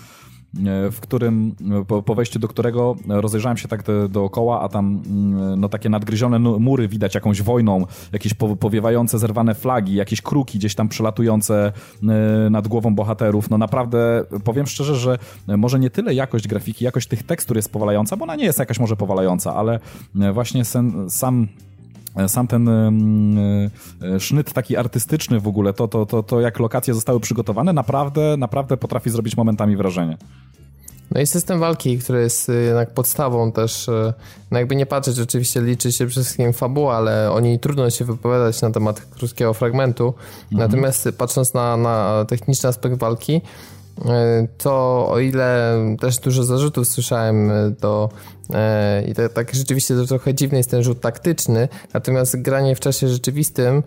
[0.92, 5.68] w którym, e, po, wejściu do którego rozejrzałem się tak dookoła, a tam mm, no
[5.68, 11.72] takie nadgryzione mury widać jakąś wojną, jakieś powiewające, zerwane flagi, jakieś kruki gdzieś tam przelatujące
[12.02, 13.50] e, nad głową bohaterów.
[13.50, 15.18] No naprawdę, powiem szczerze, że
[15.56, 18.78] może nie tyle jakość grafiki, jakość tych tekstur jest powalająca, bo ona nie jest jakaś
[18.78, 19.80] może powalająca, ale
[20.32, 21.48] właśnie sen, sam
[22.26, 22.68] sam ten
[23.38, 23.70] y,
[24.20, 28.76] sznyt taki artystyczny w ogóle, to, to, to, to jak lokacje zostały przygotowane, naprawdę, naprawdę
[28.76, 30.16] potrafi zrobić momentami wrażenie.
[31.10, 33.90] No i system walki, który jest jednak podstawą też,
[34.50, 38.04] no jakby nie patrzeć, oczywiście liczy się przede wszystkim fabuła, ale o niej trudno się
[38.04, 40.06] wypowiadać na temat krótkiego fragmentu.
[40.06, 40.70] Mhm.
[40.70, 43.40] Natomiast patrząc na, na techniczny aspekt walki,
[44.58, 48.08] to o ile też dużo zarzutów słyszałem do
[49.08, 53.08] i to, tak rzeczywiście to trochę dziwny jest ten rzut taktyczny, natomiast granie w czasie
[53.08, 53.82] rzeczywistym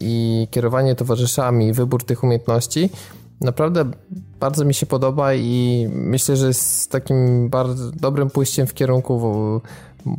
[0.00, 2.90] i kierowanie towarzyszami, wybór tych umiejętności
[3.40, 3.84] naprawdę
[4.40, 9.18] bardzo mi się podoba i myślę, że jest takim bardzo dobrym pójściem w kierunku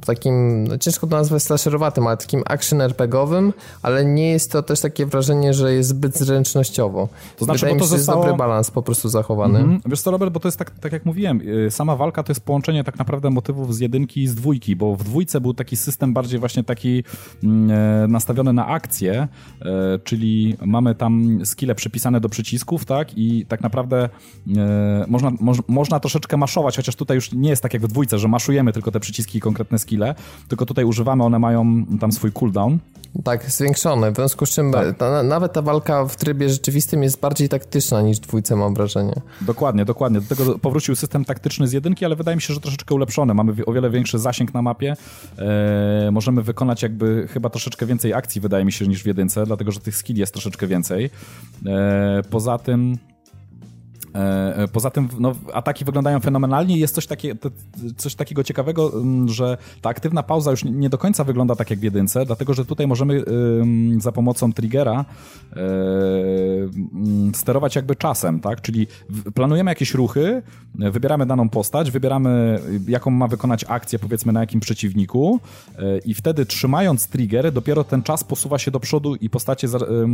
[0.05, 4.79] takim, no ciężko to nazwać slasherowatym, ale takim action RPGowym, ale nie jest to też
[4.81, 7.09] takie wrażenie, że jest zbyt zręcznościowo.
[7.37, 8.19] To znaczy, Wydaje bo to mi się, zostało...
[8.19, 9.59] jest dobry balans po prostu zachowany.
[9.59, 9.81] Mm -hmm.
[9.85, 12.41] Wiesz co, Robert, bo to jest tak, tak jak mówiłem, y, sama walka to jest
[12.41, 16.13] połączenie tak naprawdę motywów z jedynki i z dwójki, bo w dwójce był taki system
[16.13, 17.03] bardziej właśnie taki
[17.43, 19.27] mm, e, nastawiony na akcję,
[19.61, 24.09] e, czyli mamy tam skille przypisane do przycisków, tak, i tak naprawdę
[24.57, 28.19] e, można, moż, można troszeczkę maszować, chociaż tutaj już nie jest tak jak w dwójce,
[28.19, 29.41] że maszujemy tylko te przyciski i
[29.77, 30.15] konkretne skille,
[30.47, 32.79] tylko tutaj używamy, one mają tam swój cooldown.
[33.23, 34.97] Tak, zwiększone, w związku z czym tak.
[34.97, 39.13] ta, nawet ta walka w trybie rzeczywistym jest bardziej taktyczna niż dwójce, mam wrażenie.
[39.41, 40.21] Dokładnie, dokładnie.
[40.21, 43.33] Do tego powrócił system taktyczny z jedynki, ale wydaje mi się, że troszeczkę ulepszony.
[43.33, 44.95] Mamy o wiele większy zasięg na mapie.
[45.37, 49.71] Eee, możemy wykonać jakby chyba troszeczkę więcej akcji, wydaje mi się, niż w jedynce, dlatego
[49.71, 51.09] że tych skilli jest troszeczkę więcej.
[51.65, 52.97] Eee, poza tym
[54.73, 56.77] poza tym no, ataki wyglądają fenomenalnie.
[56.77, 57.35] Jest coś, takie,
[57.97, 61.79] coś takiego ciekawego, mm, że ta aktywna pauza już nie do końca wygląda tak jak
[61.79, 63.23] w jedynce, dlatego że tutaj możemy
[63.99, 65.05] za pomocą triggera
[65.55, 65.59] e,
[66.93, 68.61] mm, sterować jakby czasem, tak?
[68.61, 68.87] Czyli
[69.35, 70.41] planujemy jakieś ruchy,
[70.75, 75.39] wybieramy daną postać, wybieramy jaką ma wykonać akcję powiedzmy na jakim przeciwniku
[76.05, 79.67] i wtedy trzymając trigger dopiero ten czas posuwa się do przodu i postacie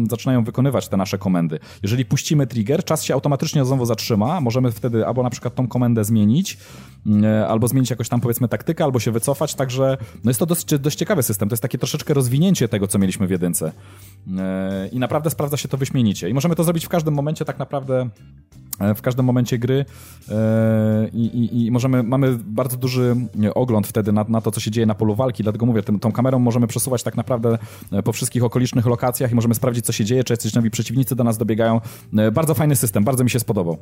[0.09, 1.59] zaczynają wykonywać te nasze komendy.
[1.83, 6.03] Jeżeli puścimy trigger, czas się automatycznie znowu zatrzyma, możemy wtedy albo na przykład tą komendę
[6.03, 6.57] zmienić,
[7.05, 10.45] mm, e, albo zmienić jakoś tam powiedzmy taktykę, albo się wycofać, także no jest to
[10.45, 13.71] dość, dość ciekawy system, to jest takie troszeczkę rozwinięcie tego, co mieliśmy w jedynce.
[14.37, 16.29] E, i naprawdę sprawdza się to wyśmienicie.
[16.29, 18.09] I możemy to zrobić w każdym momencie tak naprawdę
[18.95, 19.85] w każdym momencie gry
[21.13, 23.15] i, i, i, możemy, mamy bardzo duży
[23.55, 26.11] ogląd wtedy na, na, to, co się dzieje na polu walki, dlatego mówię, tym, tą
[26.11, 27.57] kamerą możemy przesuwać tak naprawdę
[28.03, 31.23] po wszystkich okolicznych lokacjach i możemy sprawdzić, co się dzieje, czy jacyś nowi przeciwnicy do
[31.23, 31.81] nas dobiegają.
[32.33, 33.77] Bardzo fajny system, bardzo mi się spodobał.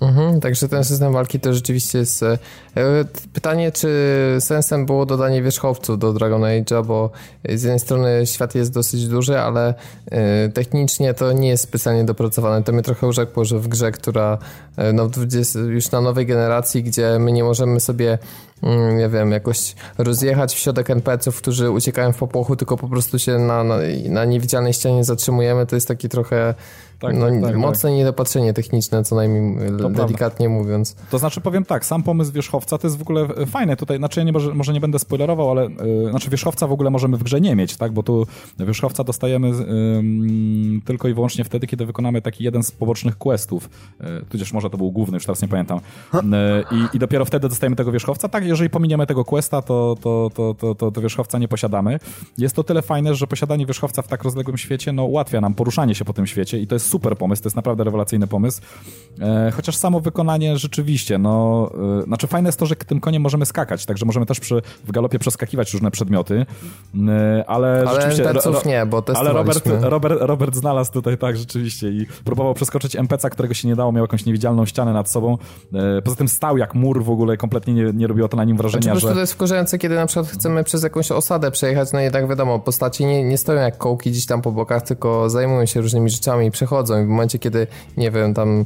[0.00, 2.22] Mhm, także ten system walki to rzeczywiście jest.
[2.22, 2.38] E,
[3.32, 3.88] pytanie, czy
[4.40, 7.10] sensem było dodanie wierzchowców do Dragon Age'a, bo
[7.48, 9.74] z jednej strony świat jest dosyć duży, ale
[10.10, 12.64] e, technicznie to nie jest specjalnie dopracowane.
[12.64, 14.38] To mnie trochę urzekło, że w grze, która
[14.76, 15.10] e, no,
[15.68, 18.18] już na nowej generacji, gdzie my nie możemy sobie
[18.62, 23.18] mm, nie wiem, jakoś rozjechać w środek NPC-ów, którzy uciekają w popłochu, tylko po prostu
[23.18, 23.76] się na, na,
[24.08, 26.54] na niewidzialnej ścianie zatrzymujemy, to jest taki trochę
[27.04, 27.96] tak, no, tak, tak, mocne tak.
[27.96, 30.62] niedopatrzenie techniczne, co najmniej to delikatnie prawda.
[30.62, 30.96] mówiąc.
[31.10, 34.24] To znaczy, powiem tak, sam pomysł wierzchowca to jest w ogóle fajne tutaj, znaczy ja
[34.24, 37.56] nie, może, nie będę spoilerował, ale yy, znaczy wierzchowca w ogóle możemy w grze nie
[37.56, 38.26] mieć, tak, bo tu
[38.58, 43.70] wierzchowca dostajemy yy, tylko i wyłącznie wtedy, kiedy wykonamy taki jeden z pobocznych questów,
[44.00, 45.78] yy, tudzież może to był główny, już teraz nie pamiętam,
[46.14, 46.20] y,
[46.70, 50.54] i, i dopiero wtedy dostajemy tego wierzchowca, tak, jeżeli pominiemy tego questa, to, to, to,
[50.54, 51.98] to, to, to wierzchowca nie posiadamy.
[52.38, 55.94] Jest to tyle fajne, że posiadanie wierzchowca w tak rozległym świecie, no ułatwia nam poruszanie
[55.94, 58.60] się po tym świecie i to jest super pomysł, to jest naprawdę rewelacyjny pomysł.
[59.20, 63.46] E, chociaż samo wykonanie rzeczywiście, no, e, znaczy fajne jest to, że tym koniem możemy
[63.46, 66.46] skakać, także możemy też przy, w galopie przeskakiwać różne przedmioty,
[67.08, 68.28] e, ale, ale rzeczywiście...
[68.28, 72.96] Ale ro, nie, bo Ale Robert, Robert, Robert znalazł tutaj tak rzeczywiście i próbował przeskoczyć
[72.96, 75.38] NPC, którego się nie dało, miał jakąś niewidzialną ścianę nad sobą.
[76.04, 78.82] Poza tym stał jak mur w ogóle, kompletnie nie, nie robiło to na nim wrażenia,
[78.82, 79.14] znaczy, że...
[79.14, 83.06] to jest wkurzające, kiedy na przykład chcemy przez jakąś osadę przejechać, no jednak wiadomo, postaci
[83.06, 86.50] nie, nie stoją jak kołki gdzieś tam po bokach, tylko zajmują się różnymi rzeczami i
[86.50, 87.66] przechodzą i w momencie, kiedy,
[87.96, 88.64] nie wiem, tam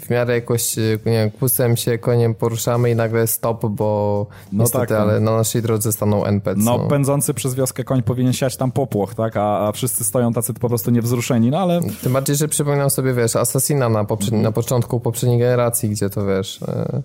[0.00, 4.86] w miarę jakoś, nie wiem, kusem się koniem poruszamy i nagle stop, bo no niestety,
[4.86, 6.60] tak, ale na naszej drodze staną NPC.
[6.64, 10.32] No, no, pędzący przez wioskę koń powinien siać tam popłoch, tak, a, a wszyscy stoją
[10.32, 11.80] tacy po prostu niewzruszeni, no ale...
[12.02, 16.26] Tym bardziej, że przypominam sobie, wiesz, Assassina na, poprzedni, na początku poprzedniej generacji, gdzie to,
[16.26, 17.02] wiesz, e,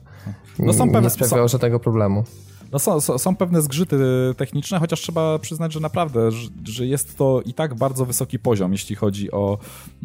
[0.60, 1.52] no, są nie sprawiało są...
[1.52, 2.23] żadnego problemu.
[2.72, 3.98] No są, są, są, pewne zgrzyty
[4.38, 8.72] techniczne, chociaż trzeba przyznać, że naprawdę, że, że jest to i tak bardzo wysoki poziom,
[8.72, 9.57] jeśli chodzi o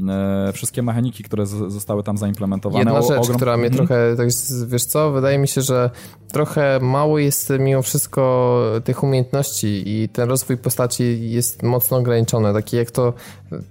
[0.08, 2.90] e, wszystkie mechaniki, które z, zostały tam zaimplementowane.
[2.90, 3.36] Jedna rzecz, ogrom...
[3.36, 3.86] która mnie mhm.
[3.86, 4.28] trochę, tak,
[4.66, 5.90] wiesz co, wydaje mi się, że
[6.32, 12.76] trochę mało jest mimo wszystko tych umiejętności i ten rozwój postaci jest mocno ograniczony, taki
[12.76, 13.12] jak to,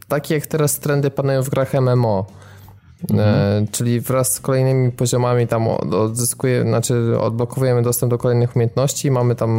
[0.07, 2.26] taki jak teraz trendy panują w grach MMO.
[3.11, 3.64] Mhm.
[3.64, 9.36] E, czyli wraz z kolejnymi poziomami tam odzyskuje, znaczy odblokowujemy dostęp do kolejnych umiejętności, mamy
[9.36, 9.49] tam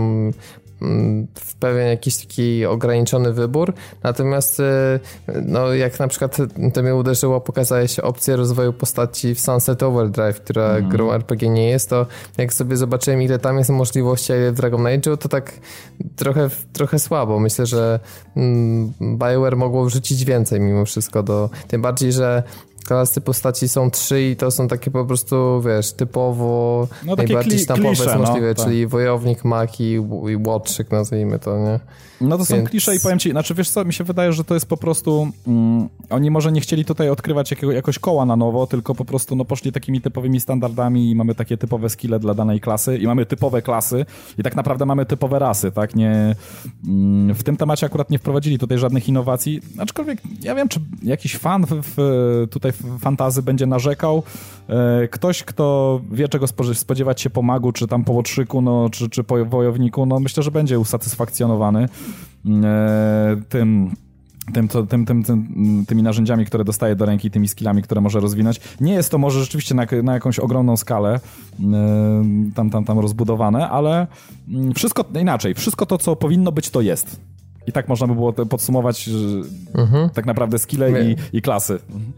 [0.83, 3.73] mm, w pewien jakiś taki ograniczony wybór.
[4.03, 5.01] Natomiast e,
[5.43, 6.37] no, jak na przykład
[6.75, 10.91] to mnie uderzyło, pokazałeś opcję rozwoju postaci w Sunset Overdrive, która mm.
[10.91, 12.07] grą RPG nie jest, to
[12.39, 15.53] jak sobie zobaczyłem ile tam jest możliwości, a ile w Dragon Age'u, to tak
[16.17, 17.41] trochę, trochę słabo.
[17.41, 18.01] Myślę, że
[18.37, 21.51] mm, BioWare mogło wrzucić więcej mimo wszystko do...
[21.69, 22.43] Tym bardziej, że
[22.87, 28.05] klasy postaci są trzy i to są takie po prostu, wiesz, typowo no, najbardziej sztampowe
[28.07, 28.67] no, możliwe, tak.
[28.67, 29.93] czyli wojownik, mak i,
[30.29, 31.81] i łotrzyk, nazwijmy to, nie?
[32.21, 32.71] No to są Więc...
[32.71, 35.29] klisze i powiem ci, znaczy wiesz co, mi się wydaje, że to jest po prostu,
[35.47, 39.37] mm, oni może nie chcieli tutaj odkrywać jakiego, jakoś koła na nowo, tylko po prostu
[39.37, 43.27] no poszli takimi typowymi standardami i mamy takie typowe skille dla danej klasy i mamy
[43.27, 44.07] typowe klasy
[44.39, 45.95] i tak naprawdę mamy typowe rasy, tak?
[45.95, 46.37] Nie,
[46.87, 51.37] mm, w tym temacie akurat nie wprowadzili tutaj żadnych innowacji, aczkolwiek ja wiem, czy jakiś
[51.37, 54.23] fan w, w, tutaj fantazy będzie narzekał,
[54.69, 59.09] e, ktoś, kto wie czego spodziewać się po magu, czy tam po łotrzyku, no, czy,
[59.11, 61.89] czy po wojowniku, no myślę, że będzie usatysfakcjonowany.
[62.65, 63.91] E, tym
[64.53, 68.61] tym, tym, tym, tym, tymi narzędziami, które dostaje do ręki, tymi skillami, które może rozwinąć.
[68.81, 71.21] Nie jest to może rzeczywiście na, na jakąś ogromną skalę
[71.59, 71.67] yy,
[72.55, 74.07] tam, tam, tam rozbudowane, ale
[74.49, 75.55] yy, wszystko inaczej.
[75.55, 77.21] Wszystko to, co powinno być, to jest.
[77.67, 79.11] I tak można by było podsumować
[79.75, 80.11] mhm.
[80.11, 81.79] tak naprawdę skille i, i klasy.
[81.89, 82.13] Mhm.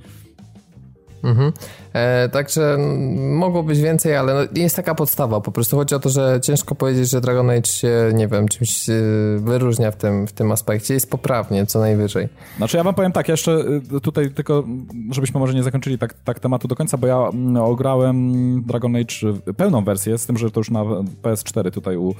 [1.23, 1.53] Mhm.
[1.93, 2.77] E, także
[3.19, 5.41] mogło być więcej, ale no, jest taka podstawa.
[5.41, 8.89] Po prostu chodzi o to, że ciężko powiedzieć, że Dragon Age się, nie wiem, czymś
[8.89, 8.93] e,
[9.39, 10.95] wyróżnia w tym, w tym aspekcie.
[10.95, 12.29] Jest poprawnie, co najwyżej.
[12.57, 13.65] Znaczy ja wam powiem tak, jeszcze
[13.97, 14.65] e, tutaj tylko,
[15.11, 19.15] żebyśmy może nie zakończyli tak, tak tematu do końca, bo ja mm, ograłem Dragon Age
[19.57, 20.81] pełną wersję, z tym, że to już na
[21.23, 22.15] PS4 tutaj u,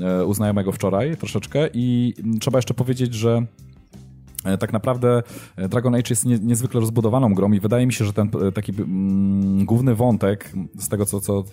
[0.00, 3.42] e, u znajomego wczoraj troszeczkę i trzeba jeszcze powiedzieć, że
[4.58, 5.22] tak naprawdę
[5.56, 8.52] e, Dragon Age jest nie, niezwykle rozbudowaną grą i wydaje mi się, że ten e,
[8.52, 11.44] taki mm, główny wątek z tego, co, co,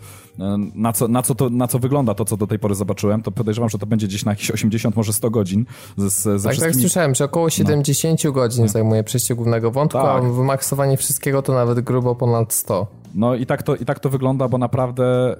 [0.76, 3.32] na, co, na, co to, na co wygląda to, co do tej pory zobaczyłem, to
[3.32, 5.66] podejrzewam, że to będzie gdzieś na jakieś 80, może 100 godzin.
[5.66, 6.60] Tak, tak wszystkimi...
[6.60, 8.32] tak słyszałem, że około 70 no.
[8.32, 10.24] godzin zajmuje przejście głównego wątku, tak.
[10.24, 13.05] a wymaksowanie wszystkiego to nawet grubo ponad 100.
[13.15, 15.35] No i tak to, i tak to wygląda, bo naprawdę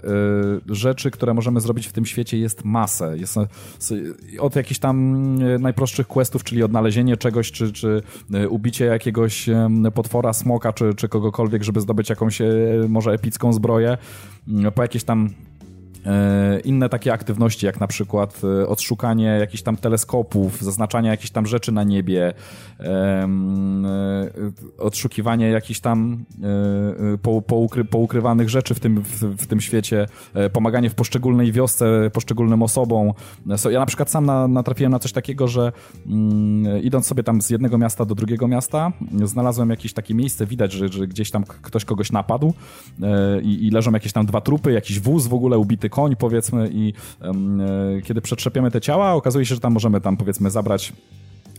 [0.70, 3.18] y, rzeczy, które możemy zrobić w tym świecie jest masę.
[3.18, 3.38] Jest,
[3.92, 4.96] y, od jakichś tam
[5.42, 8.02] y, najprostszych questów, czyli odnalezienie czegoś, czy, czy
[8.36, 9.56] y, ubicie jakiegoś y,
[9.94, 13.98] potwora, smoka, czy, czy kogokolwiek, żeby zdobyć jakąś y, może epicką zbroję,
[14.76, 15.45] po jakieś tam E,
[16.64, 21.72] inne takie aktywności, jak na przykład e, odszukanie jakichś tam teleskopów, zaznaczanie jakichś tam rzeczy
[21.72, 22.34] na niebie,
[22.80, 23.28] e,
[24.78, 26.26] odszukiwanie jakichś tam
[27.48, 30.08] poukry, poukrywanych rzeczy w tym, w, w, tym świecie,
[30.54, 33.12] pomaganie w poszczególnej wiosce, poszczególnym osobom.
[33.72, 35.72] Ja na przykład sam na, natrafiłem na coś takiego, że
[36.08, 38.92] mm, idąc sobie tam z jednego miasta do drugiego miasta,
[39.24, 42.54] znalazłem jakieś takie miejsce, widać, że, że gdzieś tam ktoś kogoś napadł
[43.42, 46.94] i, i leżą jakieś tam dwa trupy, jakiś wóz w ogóle ubity koń powiedzmy i
[47.22, 47.62] um,
[48.04, 50.94] kiedy przetrzepiemy te ciała, okazuje się, że tam możemy tam powiedzmy zabrać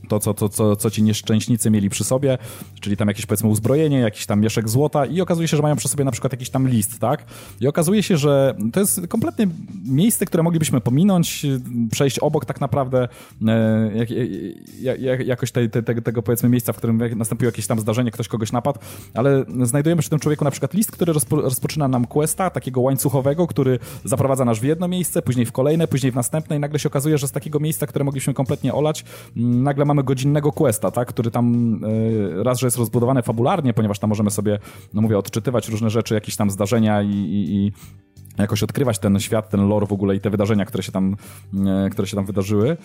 [0.09, 2.39] to, co, to, co, co ci nieszczęśnicy mieli przy sobie,
[2.81, 5.89] czyli tam jakieś powiedzmy uzbrojenie, jakiś tam mieszek złota i okazuje się, że mają przy
[5.89, 7.25] sobie na przykład jakiś tam list, tak?
[7.61, 9.49] I okazuje się, że to jest kompletnie
[9.85, 11.47] miejsce, które moglibyśmy pominąć,
[11.91, 13.09] przejść obok tak naprawdę
[13.47, 14.11] e, jak,
[14.81, 18.29] jak, jak, jakoś te, te, tego powiedzmy miejsca, w którym nastąpiło jakieś tam zdarzenie, ktoś
[18.29, 18.79] kogoś napadł,
[19.15, 23.47] ale znajdujemy przy tym człowieku na przykład list, który rozpo, rozpoczyna nam questa, takiego łańcuchowego,
[23.47, 26.89] który zaprowadza nas w jedno miejsce, później w kolejne, później w następne i nagle się
[26.89, 29.05] okazuje, że z takiego miejsca, które mogliśmy kompletnie olać,
[29.37, 33.99] nagle mamy mamy godzinnego questa, tak, który tam y, raz, że jest rozbudowany fabularnie, ponieważ
[33.99, 34.59] tam możemy sobie,
[34.95, 37.73] no mówię, odczytywać różne rzeczy, jakieś tam zdarzenia i, i, i
[38.39, 41.17] jakoś odkrywać ten świat, ten lore w ogóle i te wydarzenia, które się tam,
[41.67, 42.77] e, które się tam wydarzyły.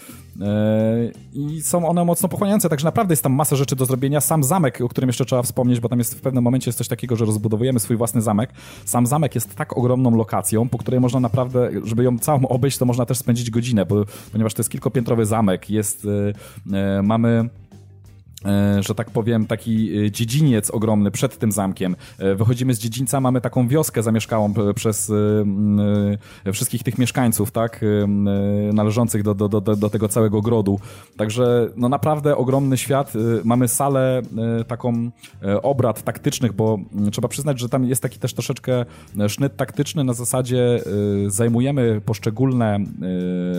[0.42, 4.22] E, I są one mocno pochłaniające, także naprawdę jest tam masa rzeczy do zrobienia.
[4.22, 6.88] Sam zamek, o którym jeszcze trzeba wspomnieć, bo tam jest w pewnym momencie jest coś
[6.88, 8.50] takiego, że rozbudowujemy swój własny zamek.
[8.86, 12.86] Sam zamek jest tak ogromną lokacją, po której można naprawdę, żeby ją całą obejść, to
[12.86, 16.08] można też spędzić godzinę, bo, ponieważ to jest kilkopiętrowy zamek, jest,
[16.74, 17.50] e, mamy
[18.80, 21.96] że tak powiem, taki e, dziedziniec ogromny przed tym zamkiem.
[22.20, 25.12] E, wychodzimy z dziedzińca, mamy taką wioskę zamieszkałą przez
[26.54, 27.86] wszystkich tych mieszkańców, tak,
[28.74, 30.80] należących do, do, do, do tego całego grodu.
[31.18, 33.14] Także no naprawdę ogromny świat.
[33.44, 34.22] Mamy salę
[34.68, 35.12] taką
[35.64, 36.80] obrad taktycznych, bo
[37.12, 38.86] trzeba przyznać, że tam jest taki też troszeczkę
[39.28, 40.84] sznyt taktyczny na zasadzie
[41.28, 42.80] zajmujemy poszczególne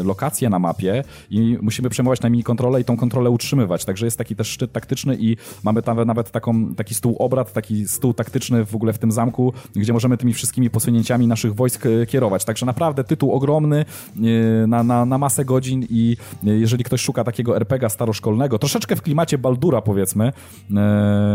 [0.04, 3.84] lokacje na mapie i musimy przejmować na mini kontrolę i tą kontrolę utrzymywać.
[3.84, 7.88] Także jest taki też sznyt taktyczny i mamy tam nawet taką, taki stół obrad, taki
[7.88, 12.06] stół taktyczny w ogóle w tym zamku, gdzie możemy tymi wszystkimi posunięciami naszych wojsk e,
[12.06, 12.44] kierować.
[12.44, 16.16] Także naprawdę tytuł ogromny e, na, na, na masę godzin i
[16.46, 20.32] e, jeżeli ktoś szuka takiego RPGa staroszkolnego, troszeczkę w klimacie Baldura powiedzmy,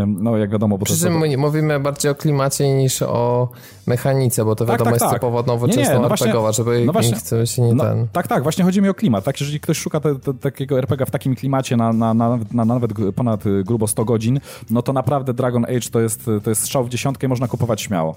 [0.06, 0.78] no jak wiadomo...
[0.78, 1.38] Bo Przy czym to...
[1.38, 3.48] mówimy bardziej o klimacie niż o
[3.86, 5.14] mechanice, bo to tak, wiadomo tak, jest tak.
[5.14, 8.08] typowo nowoczesna nie, nie, no RPGowa, żeby no właśnie, nikt się nie no, ten...
[8.12, 9.40] Tak, tak, właśnie chodzi mi o klimat, tak?
[9.40, 12.90] Jeżeli ktoś szuka te, te, takiego RPG w takim klimacie na, na, na, na nawet
[13.16, 14.40] ponad ponad y, grubo 100 godzin,
[14.70, 18.16] no to naprawdę Dragon Age to jest, to jest strzał w dziesiątkę można kupować śmiało.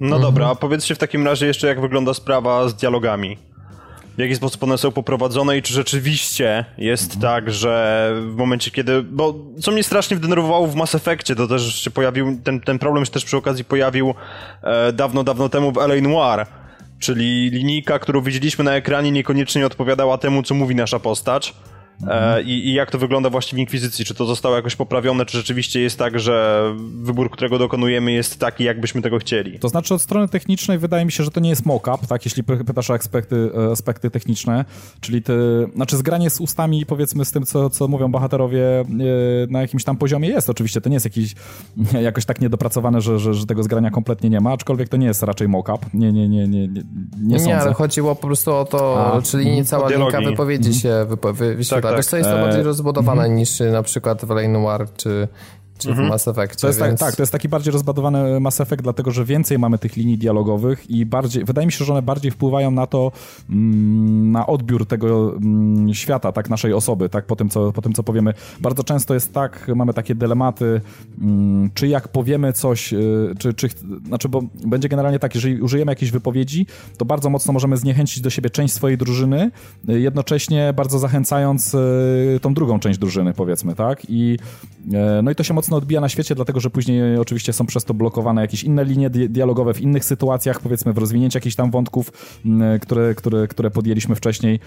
[0.00, 0.22] No mhm.
[0.22, 3.38] dobra, a powiedzcie w takim razie jeszcze, jak wygląda sprawa z dialogami.
[4.16, 7.20] W jaki sposób one są poprowadzone i czy rzeczywiście jest mhm.
[7.20, 9.02] tak, że w momencie, kiedy.
[9.02, 12.38] Bo co mnie strasznie wdenerwowało w Mass Effectie, to też się pojawił.
[12.44, 14.14] Ten, ten problem się też przy okazji pojawił
[14.62, 16.00] e, dawno, dawno temu w L.A.
[16.00, 16.46] Noir.
[16.98, 21.54] Czyli linijka, którą widzieliśmy na ekranie, niekoniecznie odpowiadała temu, co mówi nasza postać.
[22.08, 24.04] E, i, I, jak to wygląda właśnie w Inkwizycji?
[24.04, 26.64] Czy to zostało jakoś poprawione, czy rzeczywiście jest tak, że
[27.02, 29.58] wybór, którego dokonujemy jest taki, jakbyśmy tego chcieli?
[29.58, 32.44] To znaczy od strony technicznej wydaje mi się, że to nie jest mock-up, tak, jeśli
[32.44, 34.64] pytasz o aspekty, e, aspekty techniczne,
[35.00, 35.34] czyli te,
[35.74, 38.84] znaczy zgranie z ustami powiedzmy z tym, co, co mówią bohaterowie e,
[39.48, 40.50] na jakimś tam poziomie jest.
[40.50, 41.34] Oczywiście, to nie jest jakiś
[42.02, 45.22] jakoś tak niedopracowane, że, że, że tego zgrania kompletnie nie ma, aczkolwiek to nie jest
[45.22, 46.82] raczej mock-up, nie, nie, nie, nie, nie,
[47.22, 50.80] nie, nie ale chodziło po prostu o to, A, czyli nie cała linka wypowiedzi mm.
[50.80, 51.96] się wypo, wy, tak, tak.
[51.96, 53.38] Wiesz, to jest to bardziej rozbudowane mm -hmm.
[53.38, 55.28] niż na przykład w Lane Noir czy
[55.78, 56.06] czy mhm.
[56.06, 56.60] w Mass Effect.
[56.60, 57.00] To jest tak, więc...
[57.00, 60.18] tak, tak, to jest taki bardziej rozbudowany Mass Effect, dlatego że więcej mamy tych linii
[60.18, 63.12] dialogowych i bardziej, wydaje mi się, że one bardziej wpływają na to,
[63.50, 67.92] mm, na odbiór tego mm, świata, tak, naszej osoby, tak, po tym, co, po tym,
[67.92, 68.34] co powiemy.
[68.60, 70.80] Bardzo często jest tak, mamy takie dylematy,
[71.20, 73.68] mm, czy jak powiemy coś, y, czy, czy,
[74.06, 76.66] znaczy, bo będzie generalnie tak, jeżeli użyjemy jakiejś wypowiedzi,
[76.98, 79.50] to bardzo mocno możemy zniechęcić do siebie część swojej drużyny,
[79.88, 84.38] y, jednocześnie bardzo zachęcając y, tą drugą część drużyny, powiedzmy, tak, i
[85.22, 87.84] no i to się mocno mocno odbija na świecie, dlatego że później oczywiście są przez
[87.84, 91.70] to blokowane jakieś inne linie di dialogowe w innych sytuacjach, powiedzmy w rozwinięciu jakichś tam
[91.70, 92.12] wątków,
[92.80, 94.60] które, które, które podjęliśmy wcześniej.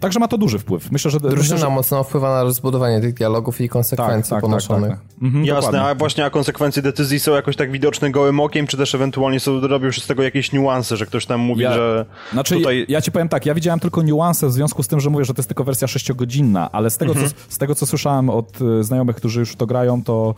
[0.00, 0.90] Także ma to duży wpływ.
[0.92, 1.20] Myślę, że...
[1.20, 1.70] Drużyna myślę, że...
[1.70, 4.90] mocno wpływa na rozbudowanie tych dialogów i konsekwencji tak, tak, ponoszonych.
[4.90, 5.22] Tak, tak, tak.
[5.22, 5.90] Mhm, Jasne, dokładnie.
[5.90, 9.60] a właśnie a konsekwencje decyzji są jakoś tak widoczne gołym okiem, czy też ewentualnie są,
[9.60, 12.86] robią się z tego jakieś niuanse, że ktoś tam mówi, ja, że Znaczy, tutaj...
[12.88, 15.34] ja, ci powiem tak, ja widziałem tylko niuanse w związku z tym, że mówię, że
[15.34, 17.30] to jest tylko wersja sześciogodzinna, ale z tego, mhm.
[17.30, 20.34] co, z tego co słyszałem od e, znajomych, którzy już to grają, to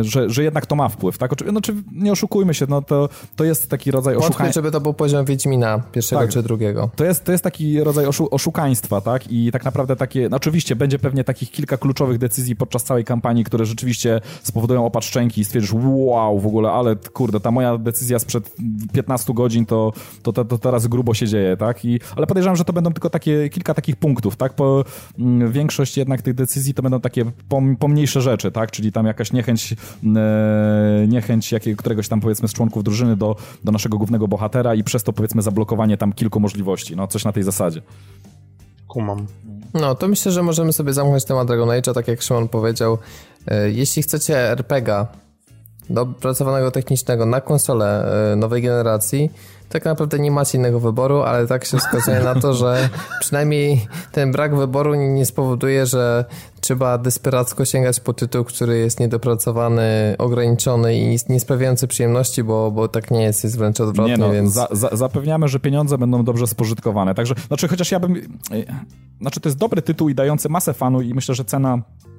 [0.00, 1.32] że, że jednak to ma wpływ, tak?
[1.48, 4.52] Znaczy, nie oszukujmy się, no to, to jest taki rodzaj oszukaństwa.
[4.52, 6.90] żeby to był poziom Wiedźmina pierwszego tak, czy drugiego.
[6.96, 9.32] To jest, to jest taki rodzaj oszu oszukaństwa, tak?
[9.32, 13.44] I tak naprawdę takie, no oczywiście będzie pewnie takich kilka kluczowych decyzji podczas całej kampanii,
[13.44, 18.18] które rzeczywiście spowodują opad szczęki i stwierdzisz, wow, w ogóle, ale kurde, ta moja decyzja
[18.18, 18.50] sprzed
[18.92, 21.84] 15 godzin, to, to, to, to teraz grubo się dzieje, tak?
[21.84, 24.54] I, ale podejrzewam, że to będą tylko takie, kilka takich punktów, tak?
[24.54, 24.84] Po,
[25.18, 27.24] mm, większość jednak tych decyzji to będą takie
[27.78, 28.70] pomniejsze rzeczy, tak?
[28.70, 29.74] Czyli tam jakaś niechęć
[30.16, 34.84] E, niechęć jakiego, któregoś tam powiedzmy z członków drużyny do, do naszego głównego bohatera i
[34.84, 37.82] przez to powiedzmy zablokowanie tam kilku możliwości, no coś na tej zasadzie.
[38.88, 39.26] Kumam.
[39.74, 42.98] No, to myślę, że możemy sobie zamknąć temat Dragon Age'a, tak jak Szymon powiedział.
[43.46, 45.06] E, jeśli chcecie RPGa
[45.90, 49.30] dopracowanego technicznego na konsolę e, nowej generacji,
[49.68, 52.88] tak naprawdę nie macie innego wyboru, ale tak się wskazuje na to, że
[53.20, 56.24] przynajmniej ten brak wyboru nie, spowoduje, że
[56.60, 62.88] trzeba desperacko sięgać po tytuł, który jest niedopracowany, ograniczony i nie sprawiający przyjemności, bo, bo
[62.88, 64.52] tak nie jest, jest wręcz odwrotnie, nie no, więc...
[64.52, 68.38] Za, za, zapewniamy, że pieniądze będą dobrze spożytkowane, także, znaczy chociaż ja bym...
[69.20, 72.13] Znaczy to jest dobry tytuł i dający masę fanu i myślę, że cena E,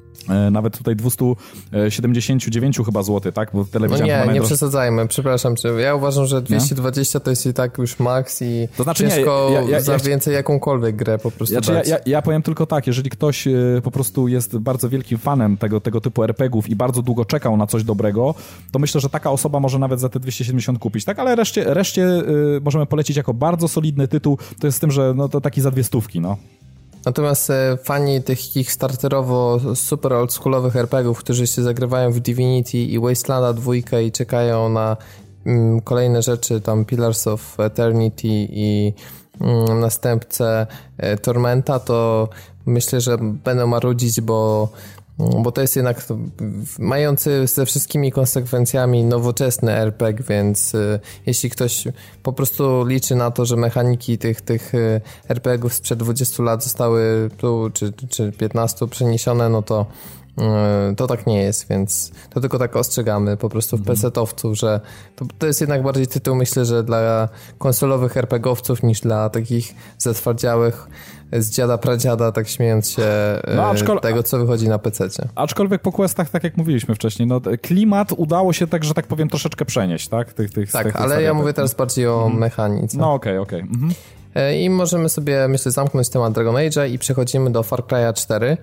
[0.51, 3.49] nawet tutaj 279 chyba złotych, tak?
[3.53, 5.69] Bo telewizja no nie, nie przesadzajmy, przepraszam cię.
[5.69, 9.55] Ja uważam, że 220 to jest i tak już maks i to znaczy, ciężko nie,
[9.55, 12.87] ja, ja, za ja, więcej jakąkolwiek grę po prostu znaczy, ja, ja, powiem tylko tak,
[12.87, 13.51] jeżeli ktoś e,
[13.83, 17.67] po prostu jest bardzo wielkim fanem tego, tego typu RPGów i bardzo długo czekał na
[17.67, 18.35] coś dobrego,
[18.71, 21.19] to myślę, że taka osoba może nawet za te 270 kupić, tak?
[21.19, 22.23] Ale reszcie, reszcie e,
[22.63, 25.71] możemy polecić jako bardzo solidny tytuł, to jest z tym, że no to taki za
[25.71, 26.37] dwie stówki, no.
[27.05, 33.53] Natomiast e, fani tych starterowo super oldschoolowych RPGów, którzy się zagrywają w Divinity i Wastelanda
[33.53, 34.97] dwójkę i czekają na
[35.45, 38.93] mm, kolejne rzeczy, tam Pillars of Eternity i
[39.41, 40.67] mm, następcę
[40.97, 42.29] e, Tormenta, to
[42.65, 44.69] myślę, że będą marudzić, bo
[45.17, 46.05] bo to jest jednak
[46.79, 51.83] mający ze wszystkimi konsekwencjami nowoczesny RPG, więc y, jeśli ktoś
[52.23, 57.29] po prostu liczy na to, że mechaniki tych, tych y, RPGów sprzed 20 lat zostały
[57.37, 59.85] tu czy, czy 15 przeniesione, no to
[60.97, 63.97] to tak nie jest, więc to tylko tak ostrzegamy po prostu w mhm.
[63.97, 64.79] PC-owców, że
[65.15, 70.87] to, to jest jednak bardziej tytuł, myślę, że dla konsolowych RPGowców niż dla takich zatwardziałych
[71.31, 73.07] z dziada pradziada, tak śmiejąc się
[73.55, 73.99] no, aczkol...
[73.99, 75.07] tego, co wychodzi na PC.
[75.35, 79.29] Aczkolwiek po questach, tak jak mówiliśmy wcześniej, no, klimat udało się tak, że tak powiem,
[79.29, 80.33] troszeczkę przenieść, tak?
[80.33, 82.39] Tych, tych, tak, tych, ale ja mówię teraz bardziej o mhm.
[82.39, 82.97] mechanice.
[82.97, 83.69] No okej, okay, okej.
[83.69, 83.75] Okay.
[83.75, 83.93] Mhm.
[84.35, 88.57] E, I możemy sobie, myślę, zamknąć temat Dragon Age'a i przechodzimy do Far Cry'a 4.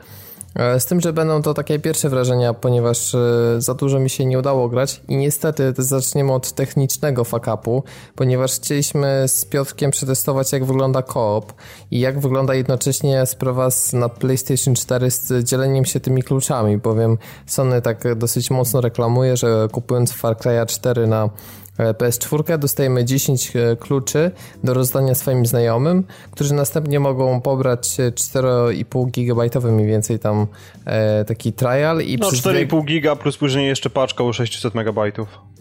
[0.54, 3.18] E, z tym, że będą to takie pierwsze wrażenia, ponieważ e,
[3.58, 7.84] za dużo mi się nie udało grać i niestety zaczniemy od technicznego fakapu,
[8.14, 11.52] ponieważ chcieliśmy z Piotrkiem przetestować jak wygląda koop
[11.90, 17.82] i jak wygląda jednocześnie sprawa na PlayStation 4 z dzieleniem się tymi kluczami, bowiem Sony
[17.82, 21.30] tak dosyć mocno reklamuje, że kupując Far Cry 4 na
[21.78, 24.30] PS4 dostajemy 10 e, kluczy
[24.64, 30.46] do rozdania swoim znajomym, którzy następnie mogą pobrać 4,5 GB mniej więcej tam
[30.84, 32.02] e, taki trial.
[32.02, 32.82] I no 4,5 dwie...
[32.82, 34.98] giga plus później jeszcze paczka o 600 MB.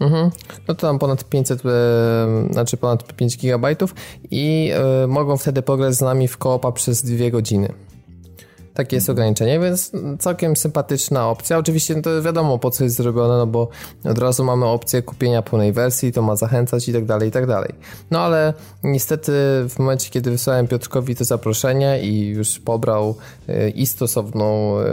[0.00, 0.30] Mhm.
[0.68, 1.68] No to tam ponad 500, e,
[2.50, 3.76] znaczy ponad 5 GB
[4.30, 7.72] i e, mogą wtedy pograć z nami w koopa przez dwie godziny.
[8.74, 11.58] Takie jest ograniczenie, więc całkiem sympatyczna opcja.
[11.58, 13.68] Oczywiście no to wiadomo po co jest zrobione, no bo
[14.04, 17.46] od razu mamy opcję kupienia pełnej wersji, to ma zachęcać i tak dalej, i tak
[17.46, 17.74] dalej.
[18.10, 19.32] No ale niestety
[19.68, 23.16] w momencie, kiedy wysłałem Piotrkowi to zaproszenie i już pobrał
[23.48, 24.84] y, i stosowną, y,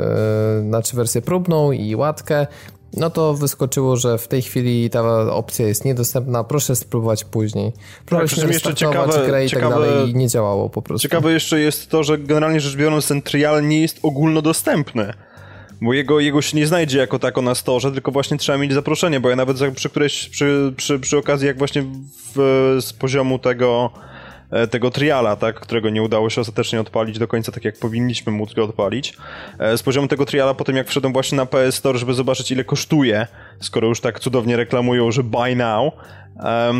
[0.61, 2.47] znaczy wersję próbną i łatkę,
[2.93, 7.71] no to wyskoczyło, że w tej chwili ta opcja jest niedostępna, proszę spróbować później.
[8.05, 11.07] Próbowaliśmy tak, jeszcze ciekawe, grę i tak ciekawe, tak dalej i nie działało po prostu.
[11.07, 15.13] Ciekawe jeszcze jest to, że generalnie rzecz biorąc ten trial nie jest ogólnodostępny.
[15.81, 19.19] Bo jego, jego się nie znajdzie jako tako na storze, tylko właśnie trzeba mieć zaproszenie,
[19.19, 21.85] bo ja nawet przy którejś, przy, przy, przy okazji jak właśnie
[22.35, 23.91] w, z poziomu tego
[24.71, 28.53] tego triala, tak, którego nie udało się ostatecznie odpalić do końca tak jak powinniśmy móc
[28.53, 29.17] go odpalić.
[29.59, 32.63] E, z poziomu tego triala potem jak wszedłem właśnie na PS Store, żeby zobaczyć ile
[32.63, 33.27] kosztuje,
[33.59, 35.93] skoro już tak cudownie reklamują, że buy now,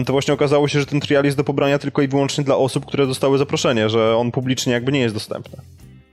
[0.06, 2.86] to właśnie okazało się, że ten trial jest do pobrania tylko i wyłącznie dla osób,
[2.86, 5.58] które dostały zaproszenie, że on publicznie jakby nie jest dostępny.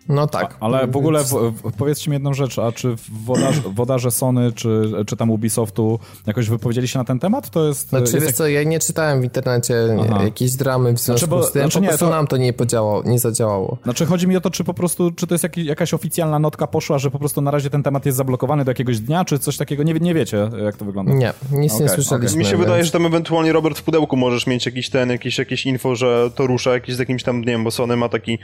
[0.09, 0.57] No tak.
[0.61, 4.53] A, ale w ogóle w, w, powiedzcie mi jedną rzecz, a czy wodarze, wodarze Sony,
[4.53, 7.51] czy, czy tam Ubisoftu jakoś wypowiedzieli się na ten temat?
[7.51, 7.89] To jest...
[7.89, 9.75] Znaczy jest wiesz co, ja nie czytałem w internecie
[10.11, 10.25] Aha.
[10.25, 12.11] jakiejś dramy w związku znaczy, bo, z tym, znaczy, po prostu to...
[12.11, 13.79] nam to nie podziałało, nie zadziałało.
[13.83, 16.67] Znaczy chodzi mi o to, czy po prostu, czy to jest jaki, jakaś oficjalna notka
[16.67, 19.57] poszła, że po prostu na razie ten temat jest zablokowany do jakiegoś dnia, czy coś
[19.57, 21.13] takiego, nie, nie wiecie jak to wygląda?
[21.13, 22.17] Nie, nic okay, nie słyszeliśmy.
[22.17, 22.39] Okay.
[22.39, 22.63] Mi się więc...
[22.63, 26.31] wydaje, że tam ewentualnie Robert w pudełku możesz mieć jakiś ten, jakieś, jakieś info, że
[26.35, 28.39] to rusza jakiś z jakimś tam dniem, bo Sony ma taki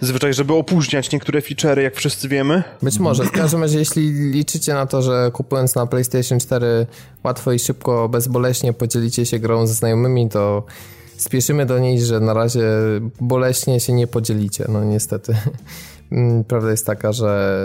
[0.00, 2.62] zwyczaj, żeby opóźniać niektóre feature'y jak wszyscy wiemy.
[2.82, 3.24] Być może.
[3.24, 6.86] W każdym razie, jeśli liczycie na to, że kupując na PlayStation 4
[7.24, 10.64] łatwo i szybko, bezboleśnie podzielicie się grą ze znajomymi, to
[11.16, 12.66] spieszymy do niej, że na razie
[13.20, 14.64] boleśnie się nie podzielicie.
[14.68, 15.36] No niestety.
[16.12, 17.58] Mm, prawda jest taka, że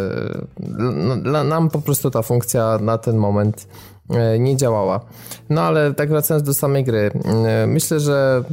[1.23, 3.67] no, nam po prostu ta funkcja na ten moment
[4.09, 4.99] e, nie działała.
[5.49, 7.11] No ale tak wracając do samej gry.
[7.45, 8.43] E, myślę, że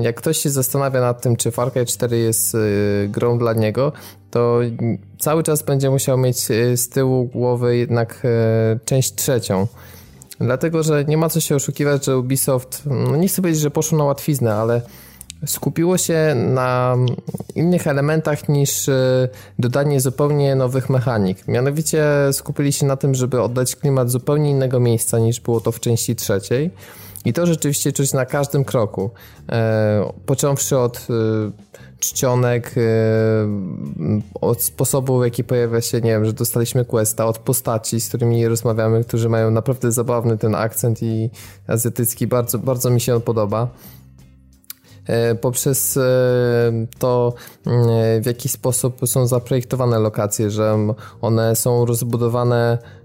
[0.00, 3.92] jak ktoś się zastanawia nad tym, czy Far Cry 4 jest y, grą dla niego,
[4.30, 4.60] to
[5.18, 9.66] cały czas będzie musiał mieć y, z tyłu głowy jednak y, część trzecią.
[10.40, 13.98] Dlatego, że nie ma co się oszukiwać, że Ubisoft, no nie chcę powiedzieć, że poszło
[13.98, 14.82] na łatwiznę, ale
[15.46, 16.96] skupiło się na
[17.54, 18.90] innych elementach niż
[19.58, 21.48] dodanie zupełnie nowych mechanik.
[21.48, 25.80] Mianowicie skupili się na tym, żeby oddać klimat zupełnie innego miejsca niż było to w
[25.80, 26.70] części trzeciej.
[27.24, 29.10] I to rzeczywiście czuć na każdym kroku.
[29.52, 31.02] E, począwszy od e,
[31.98, 32.80] czcionek, e,
[34.40, 38.48] od sposobu, w jaki pojawia się, nie wiem, że dostaliśmy questa, od postaci, z którymi
[38.48, 41.30] rozmawiamy, którzy mają naprawdę zabawny ten akcent i
[41.66, 43.68] azjatycki, bardzo, bardzo mi się on podoba
[45.40, 45.98] poprzez
[46.98, 47.34] to,
[48.22, 53.01] w jaki sposób są zaprojektowane lokacje, że one są rozbudowane E,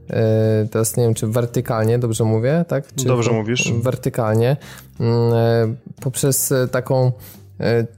[0.72, 2.96] teraz nie wiem, czy wertykalnie, dobrze mówię, tak?
[2.96, 3.74] Czy dobrze mówisz.
[3.82, 4.58] Wertykalnie,
[5.00, 7.37] mm, e, poprzez taką E,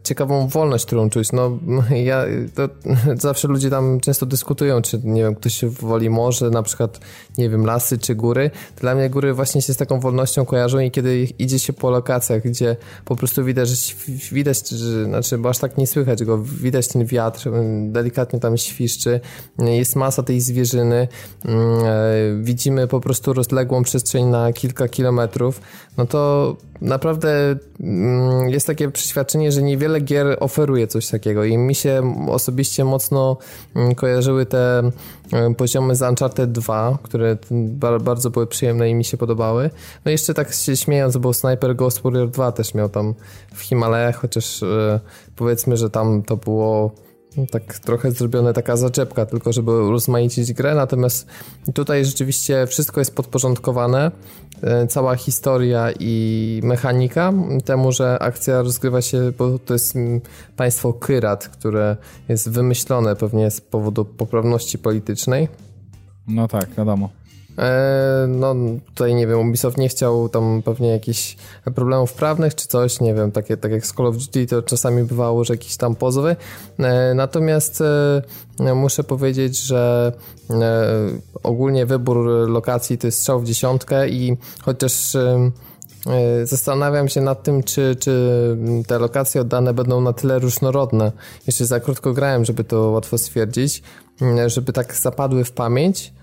[0.04, 1.32] ciekawą wolność, którą czuć.
[1.32, 1.60] No,
[2.12, 2.26] ja,
[2.56, 2.70] to
[3.28, 7.00] zawsze ludzie tam często dyskutują, czy nie wiem, ktoś woli morze, na przykład,
[7.38, 8.52] nie wiem, lasy czy góry.
[8.82, 12.42] Dla mnie góry właśnie się z taką wolnością kojarzą i kiedy idzie się po lokacjach,
[12.44, 12.76] gdzie
[13.06, 13.96] po prostu widać,
[14.32, 17.50] widać, że, znaczy, bo aż tak nie słychać go, widać ten wiatr,
[17.88, 19.20] delikatnie tam świszczy,
[19.60, 21.08] jest masa tej zwierzyny,
[21.46, 21.50] e,
[22.42, 25.62] widzimy po prostu rozległą przestrzeń na kilka kilometrów,
[25.98, 27.56] no to naprawdę
[28.48, 33.38] jest takie przeświadczenie, że niewiele gier oferuje coś takiego i mi się osobiście mocno
[33.76, 34.92] mm, kojarzyły te
[35.32, 37.38] mm, poziomy z Uncharted 2, które
[38.00, 39.70] bardzo były przyjemne i mi się podobały.
[40.06, 43.14] No jeszcze tak się śmiejąc, bo Sniper Ghost Warrior 2 też miał tam
[43.54, 45.00] w Himalajach, chociaż e,
[45.36, 46.92] powiedzmy, że tam to było
[47.48, 51.28] tak trochę zrobione taka zaczepka, tylko żeby rozmaicić grę, natomiast
[51.74, 54.12] tutaj rzeczywiście wszystko jest podporządkowane,
[54.62, 57.34] e, cała historia i mechanika
[57.66, 60.22] temu, że akcja rozgrywa się, bo to jest mm,
[60.56, 61.98] państwo Kyrat, które
[62.30, 65.48] jest wymyślone pewnie z powodu poprawności politycznej.
[66.28, 67.10] No tak, wiadomo.
[67.58, 68.56] E, no
[68.86, 71.38] tutaj nie wiem, Ubisoft nie chciał tam pewnie jakichś
[71.76, 75.04] problemów prawnych czy coś, nie wiem, takie, tak jak z Call of Duty to czasami
[75.04, 76.36] bywało, że jakiś tam pozwy.
[76.80, 77.84] E, natomiast
[78.60, 80.12] e, muszę powiedzieć, że
[81.44, 82.18] ogólnie wybór
[82.50, 85.16] lokacji to jest strzał w dziesiątkę i chociaż
[86.44, 88.58] Zastanawiam się nad tym, czy, czy
[88.88, 91.12] te lokacje oddane będą na tyle różnorodne.
[91.48, 93.84] Jeszcze za krótko grałem, żeby to łatwo stwierdzić,
[94.48, 96.14] żeby tak zapadły w pamięć,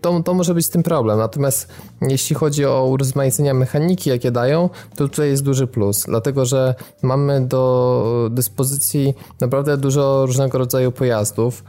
[0.00, 1.18] to, to może być z tym problem.
[1.18, 1.68] Natomiast
[2.02, 7.40] jeśli chodzi o urozmaicenia mechaniki, jakie dają, to tutaj jest duży plus, dlatego że mamy
[7.40, 11.64] do dyspozycji naprawdę dużo różnego rodzaju pojazdów.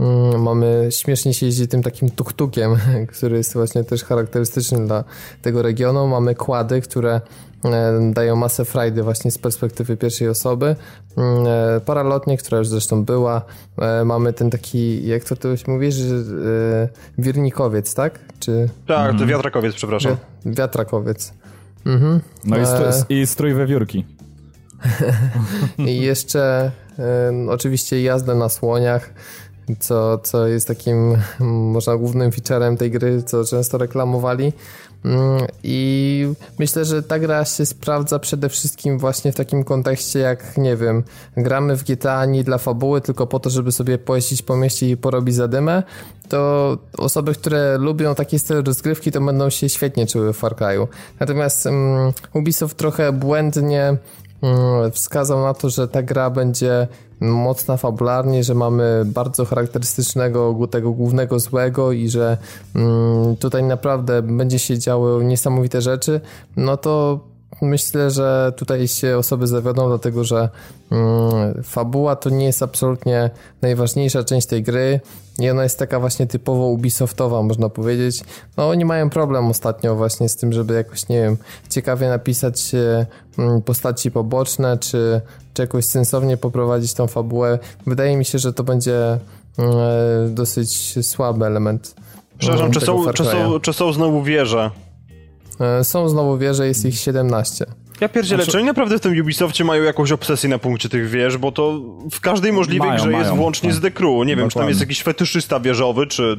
[0.00, 2.76] Mm, mamy śmiesznie się jeździ tym takim tuktukiem,
[3.16, 5.04] który jest właśnie też charakterystyczny dla
[5.42, 6.08] tego regionu.
[6.08, 7.53] Mamy kłady, które E,
[8.12, 10.76] dają masę frajdy właśnie z perspektywy pierwszej osoby.
[11.16, 13.42] Mm, e, paralotnie, która już zresztą była,
[13.78, 15.94] e, mamy ten taki, jak to ty mówisz,
[17.18, 18.18] wirnikowiec, tak?
[18.40, 18.68] Czy...
[18.86, 19.18] Tak, mhm.
[19.18, 20.16] to wiatrakowiec, przepraszam.
[20.46, 21.32] Wiatrakowiec.
[21.86, 22.20] Mhm.
[22.44, 24.04] No i, strój, i strój wiewiórki.
[25.78, 26.70] I jeszcze
[27.48, 29.10] oczywiście jazdę na słoniach
[29.78, 31.16] co, co jest takim,
[31.72, 34.52] można głównym featurem tej gry, co często reklamowali.
[35.04, 36.28] Mm, I
[36.58, 41.02] myślę, że ta gra się sprawdza przede wszystkim właśnie w takim kontekście, jak nie wiem,
[41.36, 44.96] gramy w GTA nie dla fabuły, tylko po to, żeby sobie pojeździć po mieście i
[44.96, 45.82] porobić zadymę,
[46.28, 50.86] to osoby, które lubią taki styl rozgrywki, to będą się świetnie czuły w Far Cry'u.
[51.20, 53.96] Natomiast um, Ubisoft trochę błędnie
[54.40, 56.88] um, wskazał na to, że ta gra będzie
[57.20, 62.38] mocna fabularnie, że mamy bardzo charakterystycznego tego głównego złego i że
[62.74, 66.20] um, tutaj naprawdę będzie się działy niesamowite rzeczy,
[66.56, 67.20] no to
[67.62, 70.48] myślę, że tutaj się osoby zawiodą, dlatego że
[70.90, 73.30] um, fabuła to nie jest absolutnie
[73.62, 75.00] najważniejsza część tej gry
[75.38, 78.24] i ona jest taka właśnie typowo Ubisoftowa, można powiedzieć.
[78.56, 81.36] No oni mają problem ostatnio właśnie z tym, żeby jakoś, nie wiem,
[81.70, 82.72] ciekawie napisać
[83.38, 85.20] um, postaci poboczne, czy,
[85.54, 87.58] czy jakoś sensownie poprowadzić tą fabułę.
[87.86, 89.18] Wydaje mi się, że to będzie
[89.58, 91.94] um, dosyć słaby element.
[92.38, 94.70] Przepraszam, czy są, czy, są, czy są znowu wieże?
[95.60, 97.66] E, są znowu wieże, jest ich 17.
[98.00, 98.52] Ja pierdzielę, znaczy...
[98.52, 101.80] czy oni naprawdę w tym Ubisoftie mają jakąś obsesję na punkcie tych wież, bo to
[102.10, 103.78] w każdej możliwej mają, grze mają, jest włącznie tak.
[103.78, 104.04] z The Crew.
[104.04, 104.36] Nie Dokładnie.
[104.36, 106.38] wiem, czy tam jest jakiś fetyszysta wieżowy, czy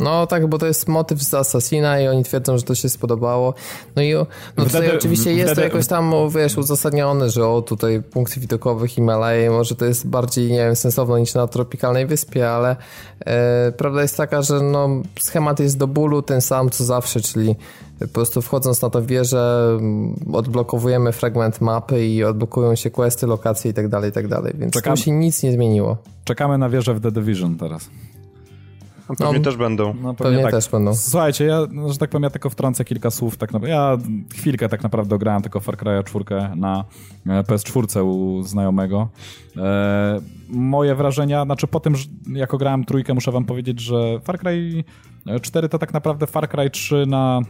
[0.00, 3.54] no tak, bo to jest motyw z Assassina i oni twierdzą, że to się spodobało.
[3.96, 4.26] No i no
[4.56, 5.60] wtedy, tutaj oczywiście jest wtedy...
[5.60, 10.52] to jakoś tam, wiesz, uzasadnione, że o, tutaj punkty widokowe Himalaje, może to jest bardziej,
[10.52, 12.76] nie wiem, sensowne niż na tropikalnej wyspie, ale
[13.26, 14.88] e, prawda jest taka, że no,
[15.20, 17.56] schemat jest do bólu ten sam, co zawsze, czyli
[17.98, 19.78] po prostu wchodząc na to wieżę
[20.32, 24.72] odblokowujemy fragment mapy i odblokują się questy, lokacje i tak dalej, i tak dalej, więc
[24.74, 24.90] Czekam...
[24.90, 25.96] tam się nic nie zmieniło.
[26.24, 27.90] Czekamy na wieżę w The Division teraz.
[29.08, 29.94] No, pewnie no, też będą.
[29.94, 30.52] No, pewnie, pewnie tak.
[30.52, 30.94] też będą.
[30.94, 33.36] Słuchajcie, ja, że tak powiem, ja tylko wtrącę kilka słów.
[33.36, 33.76] Tak naprawdę.
[33.76, 33.98] Ja
[34.34, 36.24] chwilkę tak naprawdę grałem tylko Far Cry 4
[36.56, 36.84] na
[37.26, 39.08] e, PS4 u znajomego.
[39.56, 41.94] E, moje wrażenia, znaczy po tym,
[42.32, 44.84] jako grałem trójkę, muszę wam powiedzieć, że Far Cry
[45.42, 47.40] 4 to tak naprawdę Far Cry 3 na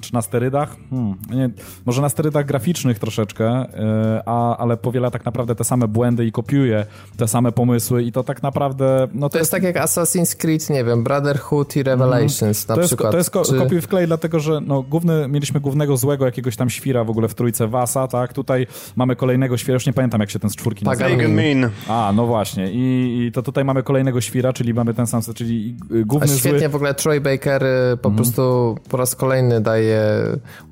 [0.00, 0.76] czy na sterydach?
[0.90, 1.50] Hmm, nie,
[1.86, 6.32] może na sterydach graficznych troszeczkę, yy, a, ale powiela tak naprawdę te same błędy i
[6.32, 6.86] kopiuje
[7.16, 9.08] te same pomysły i to tak naprawdę...
[9.14, 12.54] No to, to jest, jest, tak jak Assassin's Creed, nie wiem, Brotherhood i Revelations mm,
[12.68, 13.14] na to przykład.
[13.14, 13.64] Jest, to jest ko czy...
[13.64, 17.34] kopiuj wklej, dlatego że no, główny, mieliśmy głównego złego jakiegoś tam świra w ogóle w
[17.34, 18.32] trójce Wasa, tak?
[18.32, 18.66] Tutaj
[18.96, 21.10] mamy kolejnego świra, już nie pamiętam jak się ten z czwórki nazywa.
[21.10, 22.70] Pagan A, no właśnie.
[22.72, 26.58] I, I, to tutaj mamy kolejnego świra, czyli mamy ten sam, czyli główny A świetnie
[26.58, 26.68] zły...
[26.68, 28.16] w ogóle Troy Baker y, po mm.
[28.16, 29.89] prostu po raz kolejny daje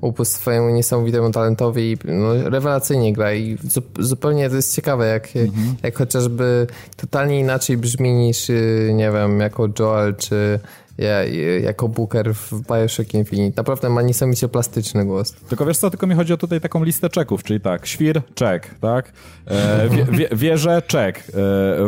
[0.01, 3.57] upust swojemu niesamowitemu talentowi i no, rewelacyjnie gra i
[3.99, 5.75] zupełnie to jest ciekawe, jak, mhm.
[5.83, 6.67] jak chociażby
[6.97, 10.59] totalnie inaczej brzmi niż, y, nie wiem, jako Joel czy
[10.99, 11.23] ja,
[11.63, 13.53] jako Booker w Bioshock Infinite.
[13.57, 15.33] Naprawdę ma niesamowicie plastyczny głos.
[15.33, 18.75] Tylko wiesz co, tylko mi chodzi o tutaj taką listę czeków, czyli tak, świr, czek,
[18.81, 19.13] tak?
[19.47, 21.19] E, wie, wie, wieże, czek.
[21.19, 21.31] E,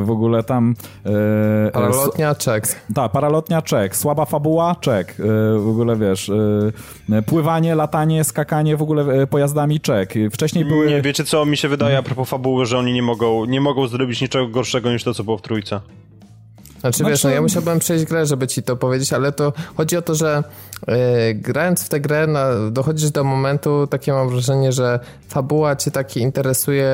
[0.02, 0.76] w ogóle tam...
[1.06, 2.82] E, paralotnia, czek.
[2.96, 3.96] Tak, paralotnia, czek.
[3.96, 5.16] Słaba fabuła, czek.
[5.20, 5.24] E,
[5.60, 6.32] w ogóle wiesz,
[7.10, 10.14] e, pływanie, latanie, skakanie w ogóle e, pojazdami, czek.
[10.32, 10.88] Wcześniej były...
[10.88, 13.88] Nie, wiecie co, mi się wydaje a propos fabuły, że oni nie mogą, nie mogą
[13.88, 15.82] zrobić niczego gorszego niż to, co było w trójce.
[16.82, 19.98] Znaczy, znaczy wiesz, no ja musiałbym przejść grę, żeby ci to powiedzieć, ale to chodzi
[19.98, 20.44] o to, że
[20.88, 20.96] yy,
[21.34, 26.20] grając w tę grę na, dochodzisz do momentu, takie mam wrażenie, że fabuła cię takie
[26.20, 26.90] interesuje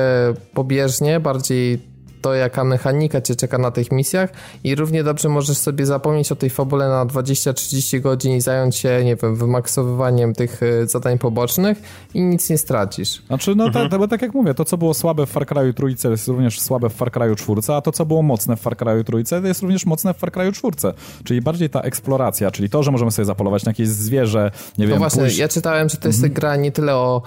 [0.54, 1.87] pobieżnie, bardziej
[2.20, 4.30] to, jaka mechanika cię czeka na tych misjach
[4.64, 9.04] i równie dobrze możesz sobie zapomnieć o tej fabule na 20-30 godzin i zająć się,
[9.04, 11.82] nie wiem, wymaksowywaniem tych e, zadań pobocznych
[12.14, 13.22] i nic nie stracisz.
[13.26, 13.90] Znaczy, no mhm.
[13.90, 16.60] tak, bo tak jak mówię, to, co było słabe w Far Cry trójce jest również
[16.60, 19.62] słabe w Far Cry 4, a to, co było mocne w Far Cry trójce jest
[19.62, 20.76] również mocne w Far Cry 4.
[21.24, 24.90] Czyli bardziej ta eksploracja, czyli to, że możemy sobie zapolować na jakieś zwierzę, nie no
[24.90, 25.38] wiem, właśnie, pójść...
[25.38, 26.34] ja czytałem, że to jest mhm.
[26.34, 27.22] gra nie tyle o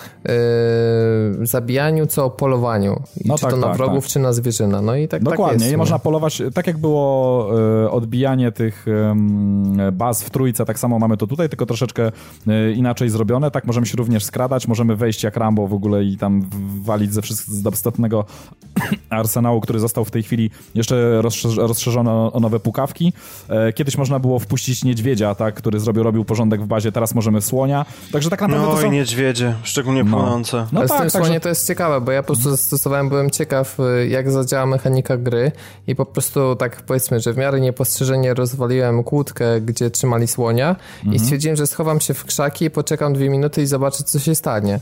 [1.39, 3.01] yy, zabijaniu, co o polowaniu.
[3.25, 4.13] No czy tak, to na tak, wrogów, tak.
[4.13, 4.80] czy na zwierzynę.
[4.81, 7.49] No i tak, Dokładnie, tak jest, i można polować, tak jak było
[7.85, 8.85] e, odbijanie tych
[9.91, 12.11] baz w trójce, tak samo mamy to tutaj, tylko troszeczkę
[12.47, 13.51] e, inaczej zrobione.
[13.51, 16.49] Tak możemy się również skradać, możemy wejść jak Rambo w ogóle i tam
[16.81, 18.25] walić ze wszystkiego z dostępnego
[19.09, 21.21] arsenału, który został w tej chwili jeszcze
[21.57, 23.13] rozszerzony o nowe pukawki.
[23.49, 27.41] E, kiedyś można było wpuścić niedźwiedzia, tak, który zrobił, robił porządek w bazie, teraz możemy
[27.41, 27.85] słonia.
[28.11, 28.87] Także tak naprawdę no to są...
[28.87, 30.17] i niedźwiedzie, szczególnie no.
[30.17, 30.57] płonące.
[30.57, 31.25] No, no Ale tak, z tym także...
[31.25, 33.77] słonie to jest ciekawe, bo ja po prostu zastosowałem, byłem ciekaw,
[34.09, 35.51] jak zadziała mechanika gry
[35.87, 41.15] i po prostu tak powiedzmy, że w miarę niepostrzeżenie rozwaliłem kłódkę, gdzie trzymali słonia mhm.
[41.15, 44.79] i stwierdziłem, że schowam się w krzaki, poczekam dwie minuty i zobaczę, co się stanie.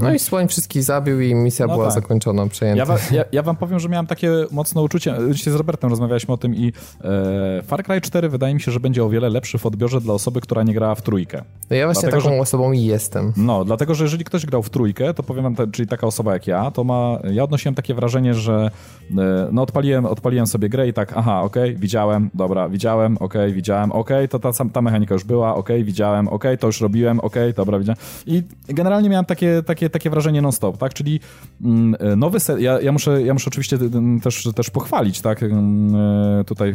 [0.00, 1.94] No i Słoń wszystkich zabił i misja no była tak.
[1.94, 2.92] zakończona, przejęta.
[2.92, 6.36] Ja, ja, ja, wam powiem, że miałem takie mocne uczucie, dzisiaj z Robertem rozmawialiśmy o
[6.36, 6.72] tym i
[7.04, 10.14] e, Far Cry 4 wydaje mi się, że będzie o wiele lepszy w odbiorze dla
[10.14, 11.42] osoby, która nie grała w trójkę.
[11.70, 13.32] No ja właśnie dlatego, taką że, osobą i jestem.
[13.36, 16.46] No, dlatego, że jeżeli ktoś grał w trójkę, to powiem wam, czyli taka osoba jak
[16.46, 18.70] ja, to ma, ja odnosiłem takie wrażenie, że
[19.18, 23.26] e, no odpaliłem, odpaliłem sobie grę i tak, aha, okej, okay, widziałem, dobra, widziałem, okej,
[23.26, 26.80] okay, widziałem, okej, okay, to ta, ta mechanika już była, okej, widziałem, okej, to już
[26.80, 27.98] robiłem, okej, dobra, widziałem.
[28.26, 31.20] I generalnie miałem takie, takie, takie wrażenie non-stop, tak, czyli
[31.64, 33.78] mm, e, nowy set, ja, ja, muszę, ja muszę oczywiście
[34.22, 35.48] też, też pochwalić, tak, e,
[36.46, 36.74] tutaj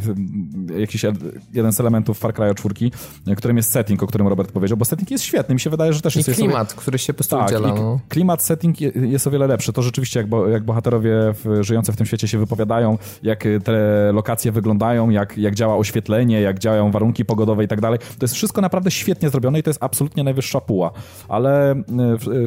[0.79, 1.05] jakiś
[1.53, 2.91] jeden z elementów Far Cry 4,
[3.38, 6.01] którym jest setting, o którym Robert powiedział, bo setting jest świetny, mi się wydaje, że
[6.01, 6.34] też I jest...
[6.34, 6.81] klimat, sobie...
[6.81, 7.67] który się po prostu tak, udziela.
[7.67, 7.99] No.
[8.09, 9.73] Klimat, setting jest o wiele lepszy.
[9.73, 14.11] To rzeczywiście, jak, bo, jak bohaterowie w, żyjące w tym świecie się wypowiadają, jak te
[14.13, 18.34] lokacje wyglądają, jak, jak działa oświetlenie, jak działają warunki pogodowe i tak dalej, to jest
[18.34, 20.91] wszystko naprawdę świetnie zrobione i to jest absolutnie najwyższa puła.
[21.27, 21.75] Ale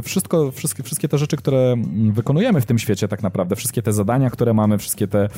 [0.03, 1.77] wszystko, wszystkie, wszystkie te rzeczy, które
[2.12, 5.28] wykonujemy w tym świecie tak naprawdę, wszystkie te zadania, które mamy, wszystkie te,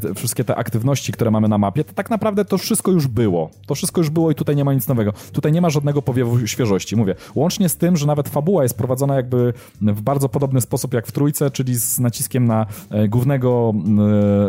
[0.00, 3.50] te wszystkie te aktywności, które mamy na mapie, to tak naprawdę to wszystko już było.
[3.66, 5.12] To wszystko już było i tutaj nie ma nic nowego.
[5.32, 6.96] Tutaj nie ma żadnego powiewu świeżości.
[6.96, 9.52] Mówię, łącznie z tym, że nawet fabuła jest prowadzona jakby
[9.82, 13.74] w bardzo podobny sposób jak w trójce, czyli z naciskiem na e, głównego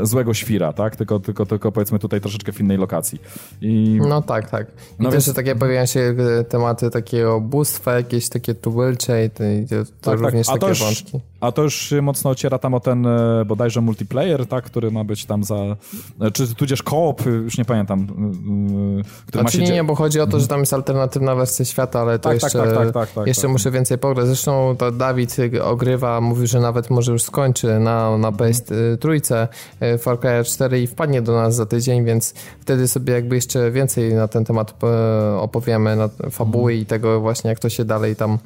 [0.02, 0.96] e, złego świra, tak?
[0.96, 3.22] Tylko, tylko, tylko powiedzmy tutaj troszeczkę w innej lokacji.
[3.62, 4.00] I...
[4.10, 4.68] No tak, tak.
[5.00, 5.36] I no też więc...
[5.36, 9.30] takie pojawiają się e, tematy takiego bóstwa, jakieś takie tubylcze i
[10.02, 10.60] to tak, również tak.
[10.60, 11.20] takie już, wątki.
[11.42, 13.08] A to już mocno ociera tam o ten
[13.46, 14.64] bodajże multiplayer, tak?
[14.64, 15.56] Który ma być tam za...
[16.34, 18.08] Czy tudzież koop, już nie pamiętam.
[19.28, 21.66] Który znaczy ma się nie, nie, bo chodzi o to, że tam jest alternatywna wersja
[21.66, 24.28] świata, ale to tak, tak jeszcze, tak, tak, tak, jeszcze muszę więcej pograć.
[24.28, 29.48] Zresztą to Dawid ogrywa, mówił, że nawet może już skończy na, na PS3
[29.84, 33.72] y, Far Cry 4 i wpadnie do nas za tydzień, więc wtedy sobie jakby jeszcze
[33.72, 38.16] więcej na ten temat e, opowiemy, na fabuły i tego właśnie, jak to się dalej
[38.16, 38.38] tam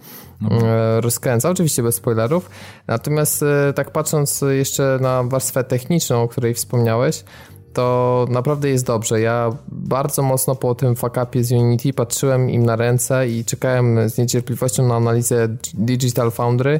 [0.42, 0.64] mhm.
[1.00, 1.50] rozkręca.
[1.50, 2.50] Oczywiście bez spoilerów.
[2.88, 7.24] Natomiast e, tak patrząc jeszcze na warstwę techniczną, o której wspomniałeś,
[7.74, 9.22] to naprawdę jest dobrze.
[9.22, 14.18] Ja bardzo mocno po tym fakapie z Unity patrzyłem im na ręce i czekałem z
[14.18, 16.80] niecierpliwością na analizę Digital Foundry,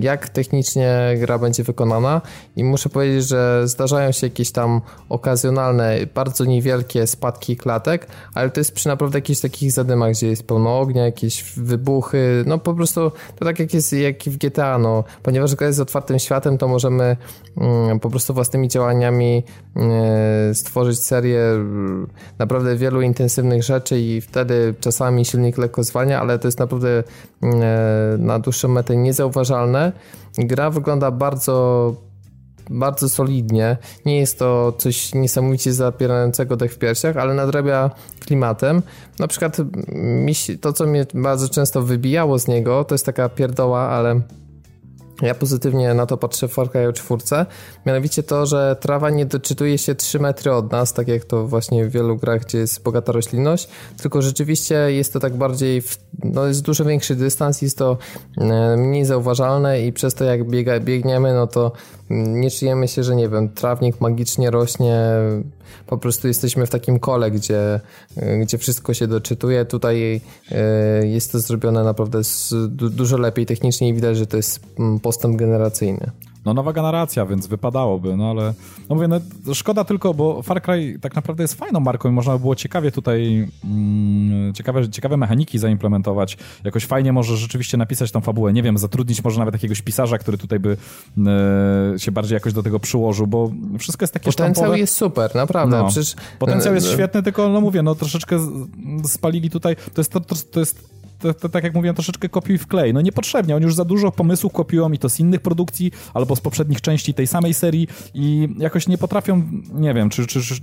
[0.00, 2.20] jak technicznie gra będzie wykonana.
[2.56, 8.60] I muszę powiedzieć, że zdarzają się jakieś tam okazjonalne, bardzo niewielkie spadki klatek, ale to
[8.60, 13.10] jest przy naprawdę jakichś takich zadymach, gdzie jest pełno ognia, jakieś wybuchy, no po prostu
[13.38, 17.16] to tak jak jest jak w GTA, no, ponieważ gra jest otwartym światem, to możemy
[17.56, 19.44] mm, po prostu własnymi działaniami
[19.76, 22.06] mm, stworzyć serię mm,
[22.38, 27.02] naprawdę wielu intensywnych rzeczy i wtedy czasami silnik lekko zwalnia, ale to jest naprawdę
[27.42, 29.57] mm, na dłuższą metę niezauważalne
[30.38, 31.94] Gra wygląda bardzo
[32.70, 33.76] bardzo solidnie.
[34.06, 37.90] Nie jest to coś niesamowicie zapierającego dech w piersiach, ale nadrabia
[38.20, 38.82] klimatem.
[39.18, 39.56] Na przykład
[40.60, 44.20] to, co mnie bardzo często wybijało z niego, to jest taka pierdoła, ale
[45.22, 47.46] ja pozytywnie na to patrzę w Far Cry 4,
[47.86, 51.86] mianowicie to, że trawa nie doczytuje się 3 metry od nas, tak jak to właśnie
[51.86, 53.68] w wielu grach, gdzie jest bogata roślinność,
[54.02, 57.98] tylko rzeczywiście jest to tak bardziej, w, no jest dużo większy dystans, jest to
[58.40, 61.72] e, mniej zauważalne i przez to jak biega, biegniemy, no to
[62.10, 65.00] nie czujemy się, że nie wiem, trawnik magicznie rośnie,
[65.88, 67.80] po prostu jesteśmy w takim kole, gdzie,
[68.42, 69.64] gdzie wszystko się doczytuje.
[69.64, 70.20] Tutaj
[70.50, 72.20] e, jest to zrobione naprawdę
[72.72, 76.10] dużo lepiej technicznie i widać, że to jest mm, postęp generacyjny
[76.48, 78.54] no nowa generacja, więc wypadałoby, no ale
[78.88, 79.20] no mówię, no
[79.54, 82.92] szkoda tylko, bo Far Cry tak naprawdę jest fajną marką i można by było ciekawie
[82.92, 88.78] tutaj mm, ciekawe, ciekawe mechaniki zaimplementować, jakoś fajnie może rzeczywiście napisać tą fabułę, nie wiem,
[88.78, 90.76] zatrudnić może nawet jakiegoś pisarza, który tutaj by
[91.94, 94.78] e, się bardziej jakoś do tego przyłożył, bo wszystko jest takie Potencjał sztampowe.
[94.78, 96.14] jest super, naprawdę, no, Przecież...
[96.38, 98.38] Potencjał jest świetny, tylko no mówię, no troszeczkę
[99.04, 102.66] spalili tutaj, to jest, to, to jest to, to, tak jak mówiłem, troszeczkę kopiuj w
[102.66, 102.94] klej.
[102.94, 106.40] No niepotrzebnie, oni już za dużo pomysłów kopiują i to z innych produkcji, albo z
[106.40, 109.42] poprzednich części tej samej serii i jakoś nie potrafią,
[109.72, 110.54] nie wiem, czy, czy, czy,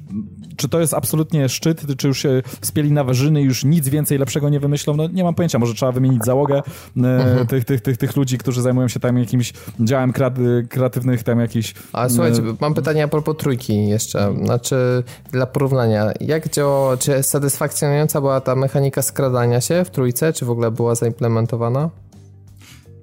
[0.56, 3.06] czy to jest absolutnie szczyt, czy już się spieli na
[3.40, 6.58] i już nic więcej lepszego nie wymyślą, no nie mam pojęcia, może trzeba wymienić załogę
[6.58, 6.62] e,
[6.98, 7.48] mhm.
[7.48, 10.14] tych, tych, tych, tych ludzi, którzy zajmują się tam jakimś działem
[10.70, 11.74] kreatywnych, tam jakiś...
[11.94, 17.24] A słuchajcie, e, mam pytanie a propos trójki jeszcze, znaczy dla porównania, jak działa, czy
[17.24, 21.90] satysfakcjonująca była ta mechanika skradania się w trójce, czy w ogóle była zaimplementowana?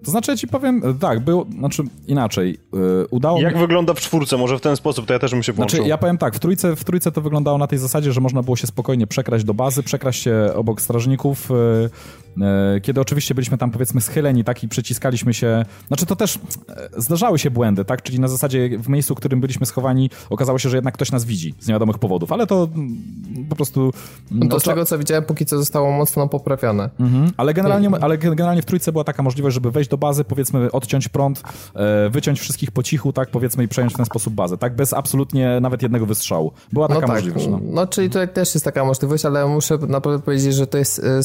[0.04, 2.58] To znaczy, ja ci powiem, tak, był, znaczy inaczej.
[2.72, 3.60] Yy, udało Jak mi...
[3.60, 4.36] wygląda w czwórce?
[4.36, 5.76] Może w ten sposób, to ja też bym się włączył.
[5.76, 8.42] Znaczy, ja powiem tak, w trójce, w trójce to wyglądało na tej zasadzie, że można
[8.42, 11.90] było się spokojnie przekraść do bazy, przekraść się obok strażników, yy, e,
[12.82, 17.38] kiedy oczywiście byliśmy tam powiedzmy schyleni, tak, i przyciskaliśmy się, znaczy to też e, zdarzały
[17.38, 20.76] się błędy, tak, czyli na zasadzie w miejscu, w którym byliśmy schowani, okazało się, że
[20.76, 22.96] jednak ktoś nas widzi z niewiadomych powodów, ale to mm,
[23.48, 23.92] po prostu...
[24.30, 26.90] No to z tego, co widziałem, póki co zostało mocno poprawione.
[27.00, 27.32] Mhm.
[27.36, 31.08] Ale, generalnie, ale generalnie w trójce była taka możliwość, żeby wejść do bazy, powiedzmy odciąć
[31.08, 31.42] prąd,
[31.74, 34.92] e, wyciąć wszystkich po cichu, tak, powiedzmy i przejąć w ten sposób bazę, tak, bez
[34.92, 36.52] absolutnie nawet jednego wystrzału.
[36.72, 37.16] Była taka no tak.
[37.16, 37.46] możliwość.
[37.46, 37.60] No.
[37.62, 41.22] no, czyli tutaj też jest taka możliwość, ale muszę naprawdę powiedzieć, że to jest e,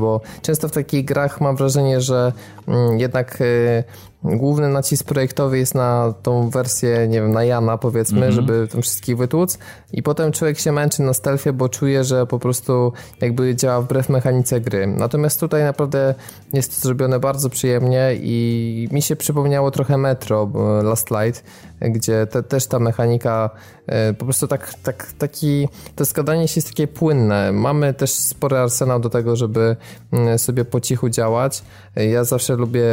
[0.00, 2.32] bo często w takich grach mam wrażenie, że
[2.68, 3.84] mm, jednak e,
[4.24, 8.34] główny nacisk projektowy jest na tą wersję, nie wiem, na Jana powiedzmy, mm -hmm.
[8.34, 9.58] żeby tam wszystkich wytłuc
[9.92, 14.08] i potem człowiek się męczy na stealthie, bo czuje, że po prostu jakby działa wbrew
[14.08, 14.86] mechanice gry.
[14.86, 16.14] Natomiast tutaj naprawdę
[16.52, 20.50] jest to zrobione bardzo przyjemnie i mi się przypomniało trochę Metro
[20.82, 21.44] Last Light,
[21.80, 23.50] gdzie te, też ta mechanika
[23.86, 27.52] e, po prostu tak, tak, taki, to składanie się jest takie płynne.
[27.52, 29.76] Mamy też spory arsenał do tego, żeby
[30.12, 31.62] mm, sobie po cichu działać.
[31.96, 32.84] Ja zawsze lubię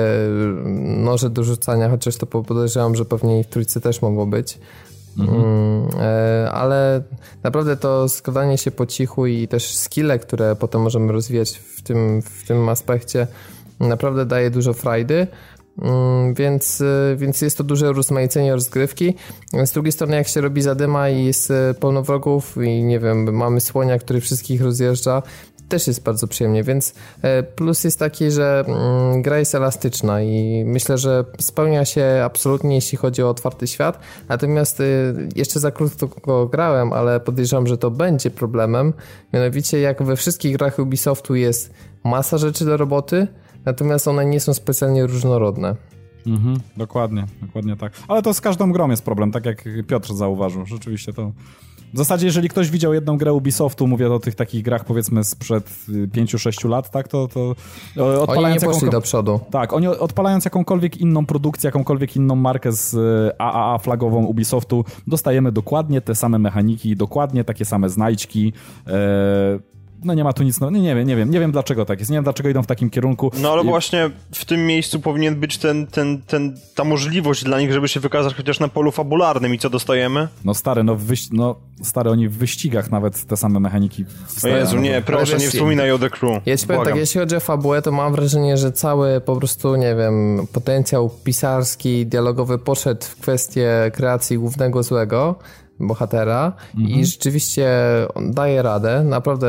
[0.97, 4.59] noże do rzucania, chociaż to podejrzewam, że pewnie i w trójcy też mogło być.
[5.17, 5.43] Mhm.
[5.43, 7.03] Mm, e, ale
[7.43, 12.21] naprawdę to składanie się po cichu i też skille, które potem możemy rozwijać w tym,
[12.21, 13.27] w tym aspekcie,
[13.79, 15.27] naprawdę daje dużo frajdy.
[15.81, 19.15] Mm, więc, y, więc jest to duże rozmaicenie rozgrywki.
[19.65, 23.35] Z drugiej strony, jak się robi zadyma i jest y, pełno wrogów i nie wiem,
[23.35, 25.21] mamy słonia, który wszystkich rozjeżdża,
[25.69, 26.93] też jest bardzo przyjemnie, więc y,
[27.55, 32.97] plus jest taki, że mm, gra jest elastyczna i myślę, że spełnia się absolutnie, jeśli
[32.97, 33.99] chodzi o otwarty świat.
[34.29, 34.81] Natomiast
[35.35, 38.93] jeszcze za krótko go grałem, ale podejrzewam, że to będzie problemem.
[39.33, 41.73] Mianowicie, jak we wszystkich grach Ubisoftu jest
[42.03, 43.27] masa rzeczy do roboty,
[43.65, 45.75] natomiast one nie są specjalnie różnorodne.
[46.27, 47.93] Mhm, dokładnie, dokładnie tak.
[48.07, 50.65] Ale to z każdą grą jest problem, tak jak Piotr zauważył.
[50.65, 51.31] Rzeczywiście to...
[51.93, 55.69] W zasadzie, jeżeli ktoś widział jedną grę Ubisoftu, mówię o tych takich grach powiedzmy sprzed
[55.89, 57.55] 5-6 lat, tak, to, to
[58.21, 59.39] odpalając oni nie do przodu.
[59.51, 62.95] Tak, oni odpalając jakąkolwiek inną produkcję, jakąkolwiek inną markę z
[63.37, 68.53] AAA flagową Ubisoftu, dostajemy dokładnie te same mechaniki, dokładnie takie same znajdźki,
[68.87, 69.59] e,
[70.05, 71.99] no nie ma tu nic, no nie, nie wiem, nie wiem, nie wiem dlaczego tak
[71.99, 73.31] jest, nie wiem dlaczego idą w takim kierunku.
[73.37, 73.65] No ale I...
[73.65, 77.99] właśnie w tym miejscu powinien być ten, ten, ten, ta możliwość dla nich, żeby się
[77.99, 80.27] wykazać chociaż na polu fabularnym i co dostajemy?
[80.45, 81.31] No stary, no, wyś...
[81.31, 84.05] no stary, oni w wyścigach nawet te same mechaniki
[84.43, 86.41] O Jezu, nie, proszę, nie wspominaj o The Crew.
[86.45, 89.75] Ja ci powiem tak, jeśli chodzi o fabułę, to mam wrażenie, że cały po prostu,
[89.75, 95.35] nie wiem, potencjał pisarski, dialogowy poszedł w kwestię kreacji głównego złego,
[95.79, 96.99] bohatera mhm.
[96.99, 97.69] i rzeczywiście
[98.15, 99.03] on daje radę.
[99.03, 99.47] Naprawdę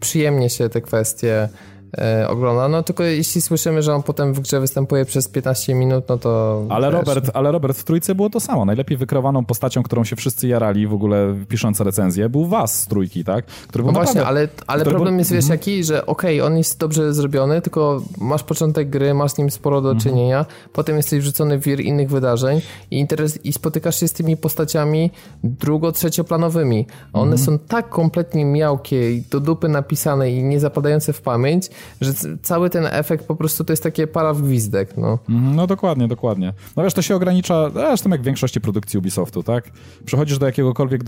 [0.00, 1.48] przyjemnie się te kwestie
[1.98, 2.68] e, ogląda.
[2.68, 6.62] No tylko jeśli słyszymy, że on potem w grze występuje przez 15 minut, no to...
[6.68, 8.64] Ale Robert, ale Robert w Trójce było to samo.
[8.64, 13.24] Najlepiej wykrowaną postacią, którą się wszyscy jarali w ogóle pisząc recenzję, był Was z Trójki,
[13.24, 13.46] tak?
[13.46, 15.18] Który no naprawdę, właśnie, ale, ale problem był...
[15.18, 15.58] jest, wiesz, mhm.
[15.58, 19.50] jaki, że okej, okay, on jest dobrze zrobiony, tylko masz początek gry, masz z nim
[19.50, 20.02] sporo do mhm.
[20.02, 22.60] czynienia, potem jesteś wrzucony w wir innych wydarzeń
[22.90, 25.10] i, interes, i spotykasz się z tymi postaciami
[25.44, 26.86] drugo-trzecioplanowymi.
[27.12, 27.38] One mhm.
[27.38, 31.70] są tak kompletnie miałkie i do dupy napisane i nie zapadające w pamięć,
[32.00, 35.18] że cały ten efekt po prostu to jest takie para w gwizdek, no.
[35.28, 36.52] Mhm, no dokładnie, dokładnie.
[36.76, 39.70] No wiesz, to się ogranicza, zresztą jak w większości produkcji Ubisoftu, tak?
[40.04, 41.02] Przechodzisz do jakiegokolwiek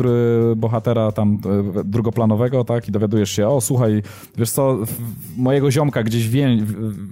[0.56, 1.38] bohatera tam
[1.78, 2.88] e, drugoplanowego, tak?
[2.88, 4.02] I dowiadujesz się, o słuchaj,
[4.36, 4.78] wiesz co,
[5.36, 6.56] mojego ziomka gdzieś wię,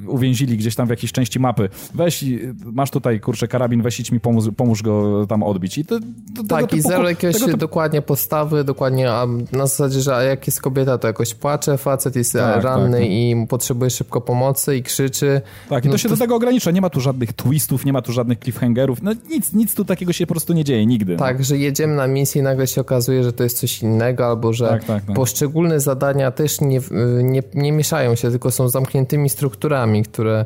[0.06, 1.68] uwięzili gdzieś tam w jakiejś części mapy.
[1.94, 2.24] Weź,
[2.64, 5.78] masz tutaj, kurczę, karabin, weź idź mi, pomóż, pomóż go tam odbić.
[5.78, 5.98] I to,
[6.36, 7.56] to, tak, i zero jakieś typu...
[7.56, 12.32] dokładnie postawy, dokładnie a na zasadzie, że jak jest kobieta, to jakoś płacze, facet jest
[12.32, 13.10] tak, ranny tak, tak.
[13.10, 15.40] i potrzebuje szybko pomocy i krzyczy.
[15.68, 16.14] Tak, i to no się to...
[16.14, 16.70] do tego ogranicza.
[16.70, 19.02] Nie ma tu żadnych twistów, nie ma tu żadnych cliffhangerów.
[19.02, 21.12] No nic, nic tu takiego się po prostu nie dzieje nigdy.
[21.12, 21.18] No.
[21.18, 24.52] Tak, że jedziemy na misję i nagle się okazuje, że to jest coś innego, albo
[24.52, 25.16] że tak, tak, tak.
[25.16, 26.80] poszczególne zadania też nie,
[27.22, 30.44] nie, nie mieszają się, tylko są zamkniętymi strukturami, które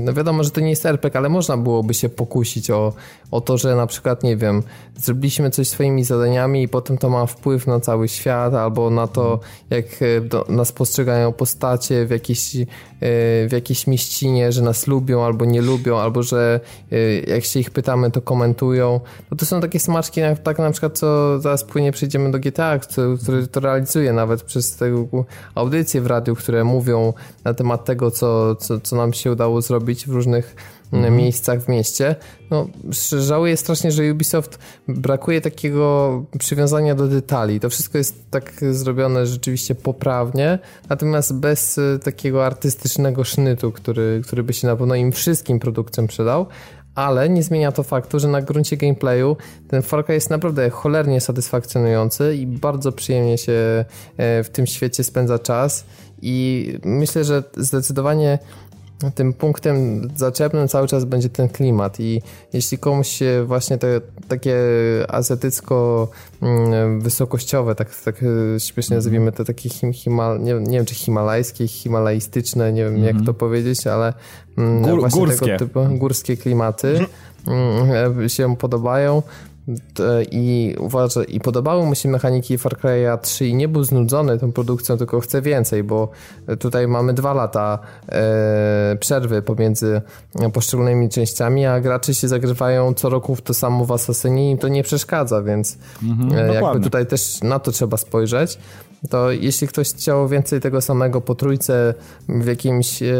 [0.00, 2.92] no wiadomo, że to nie jest RPG, ale można byłoby się pokusić o,
[3.30, 4.62] o to, że na przykład, nie wiem,
[4.96, 9.40] zrobiliśmy coś swoimi zadaniami i potem to ma wpływ na cały świat, albo na to,
[9.70, 12.66] jak e, do, nas postrzegają postacie w jakiejś, e,
[13.00, 16.60] w jakiejś mieścinie, że nas lubią albo nie lubią, albo że
[16.92, 19.00] e, jak się ich pytamy, to komentują.
[19.30, 23.46] No to są takie smaczki, tak na przykład, co zaraz płynie przejdziemy do GTA, który,
[23.46, 25.06] to realizuje nawet przez tę
[25.54, 27.12] audycję w radiu, które mówią
[27.44, 30.56] na temat tego, co, co, co nam się udało zrobić w różnych
[30.92, 31.16] mhm.
[31.16, 32.16] miejscach w mieście.
[32.50, 32.66] No,
[33.18, 34.58] żałuję strasznie, że Ubisoft
[34.88, 37.60] brakuje takiego przywiązania do detali.
[37.60, 40.58] To wszystko jest tak zrobione rzeczywiście poprawnie,
[40.88, 46.06] natomiast bez e, takiego artystycznego sznytu, który, który by się na pewno im wszystkim produkcjom
[46.06, 46.46] przydał.
[46.94, 49.36] ale nie zmienia to faktu, że na gruncie gameplayu
[49.68, 53.84] ten Far Cry jest naprawdę cholernie satysfakcjonujący i bardzo przyjemnie się
[54.16, 55.84] e, w tym świecie spędza czas
[56.22, 58.38] i myślę, że zdecydowanie
[59.14, 64.56] tym punktem zaczepnym cały czas będzie ten klimat i jeśli komuś się właśnie te takie
[65.08, 66.08] azjatycko
[66.42, 68.24] mm, wysokościowe, tak, tak
[68.58, 73.02] śmiesznie nazwijmy to takie him, himal, nie, nie wiem czy himalajskie, himalajstyczne, nie wiem mm
[73.02, 73.06] -hmm.
[73.06, 73.26] jak mhm.
[73.26, 74.14] to powiedzieć, ale
[74.58, 75.46] mm, Gór, właśnie górskie.
[75.46, 77.06] tego typu górskie klimaty
[77.46, 79.22] mm, się podobają,
[80.30, 84.52] i uważa, i podobały mu się mechaniki Far Cry'a 3 i nie był znudzony tą
[84.52, 86.08] produkcją, tylko chce więcej, bo
[86.58, 87.78] tutaj mamy dwa lata
[88.08, 90.00] e, przerwy pomiędzy
[90.52, 94.68] poszczególnymi częściami, a gracze się zagrywają co roku w to samo w Assassinie i to
[94.68, 98.58] nie przeszkadza, więc mhm, e, jakby tutaj też na to trzeba spojrzeć.
[99.10, 101.94] To jeśli ktoś chciał więcej tego samego po trójce
[102.28, 103.16] w jakimś e,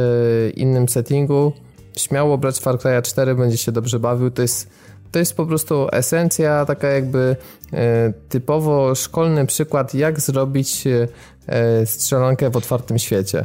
[0.54, 1.52] innym settingu,
[1.96, 4.30] śmiało brać Far Cry'a 4, będzie się dobrze bawił.
[4.30, 4.68] To jest
[5.16, 7.36] to jest po prostu esencja, taka jakby
[7.72, 13.44] e, typowo szkolny przykład, jak zrobić e, strzelankę w otwartym świecie.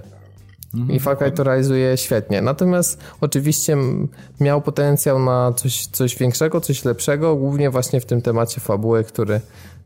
[0.73, 2.41] Mhm, I Far Cry to realizuje świetnie.
[2.41, 3.77] Natomiast oczywiście
[4.39, 9.41] miał potencjał na coś, coś większego, coś lepszego, głównie właśnie w tym temacie fabuły, który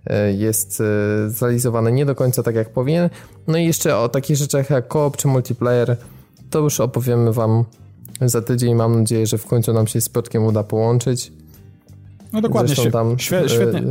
[0.06, 0.84] e, jest
[1.28, 3.10] zrealizowany nie do końca tak jak powinien.
[3.48, 5.98] No i jeszcze o takich rzeczach jak koop czy multiplayer
[6.50, 7.66] to już opowiemy wam
[8.22, 8.76] za tydzień.
[8.76, 11.32] Mam nadzieję, że w końcu nam się z Piotrkiem uda połączyć.
[12.36, 13.82] No dokładnie, tam, świe, świetnie,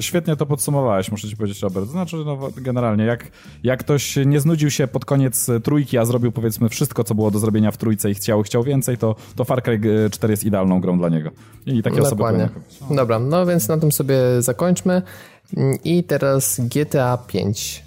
[0.00, 1.86] świetnie to podsumowałeś, muszę ci powiedzieć, Robert.
[1.86, 3.30] Znaczy, no, generalnie, jak,
[3.62, 7.38] jak ktoś nie znudził się pod koniec trójki, a zrobił powiedzmy wszystko, co było do
[7.38, 10.98] zrobienia w trójce i chciał, chciał więcej, to, to Far Cry 4 jest idealną grą
[10.98, 11.30] dla niego.
[11.66, 12.44] I takie dokładnie.
[12.44, 12.60] osoby
[12.90, 12.96] no.
[12.96, 15.02] Dobra, no więc na tym sobie zakończmy.
[15.84, 17.84] I teraz GTA 5.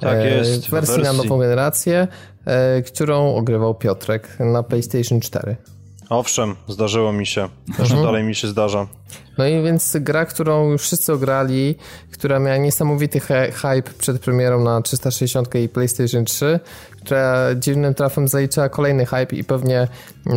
[0.00, 0.66] Tak e, jest.
[0.66, 2.08] W wersji, wersji na nową generację,
[2.44, 5.56] e, którą ogrywał Piotrek na PlayStation 4.
[6.10, 7.48] Owszem, zdarzyło mi się.
[7.76, 8.02] Też mhm.
[8.02, 8.86] dalej mi się zdarza.
[9.38, 11.74] No i więc gra, którą już wszyscy ograli,
[12.12, 13.20] która miała niesamowity
[13.52, 16.60] hype przed premierą na 360 i PlayStation 3,
[17.00, 19.88] która dziwnym trafem zaliczyła kolejny hype i pewnie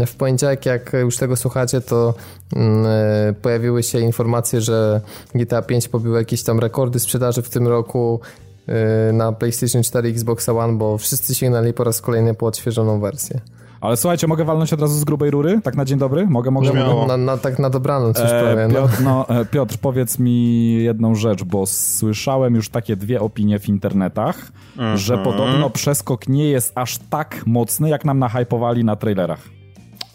[0.07, 2.13] w poniedziałek, jak już tego słuchacie, to
[2.55, 5.01] mm, e, pojawiły się informacje, że
[5.35, 8.19] GTA 5 pobiło jakieś tam rekordy sprzedaży w tym roku
[8.67, 12.99] e, na PlayStation 4 i Xbox One, bo wszyscy sięgnęli po raz kolejny po odświeżoną
[12.99, 13.39] wersję.
[13.83, 15.61] Ale słuchajcie, mogę walnąć od razu z grubej rury?
[15.63, 16.27] Tak na dzień dobry?
[16.27, 16.73] Mogę, mogę?
[16.73, 17.07] mogę?
[17.07, 18.67] Na, na, tak na dobranoc już e, prawie.
[18.67, 18.73] No.
[18.73, 23.69] Piotr, no, e, Piotr, powiedz mi jedną rzecz, bo słyszałem już takie dwie opinie w
[23.69, 24.97] internetach, mm -hmm.
[24.97, 29.49] że podobno przeskok nie jest aż tak mocny, jak nam nahypowali na trailerach.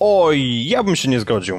[0.01, 1.57] Oj, ja bym się nie zgodził.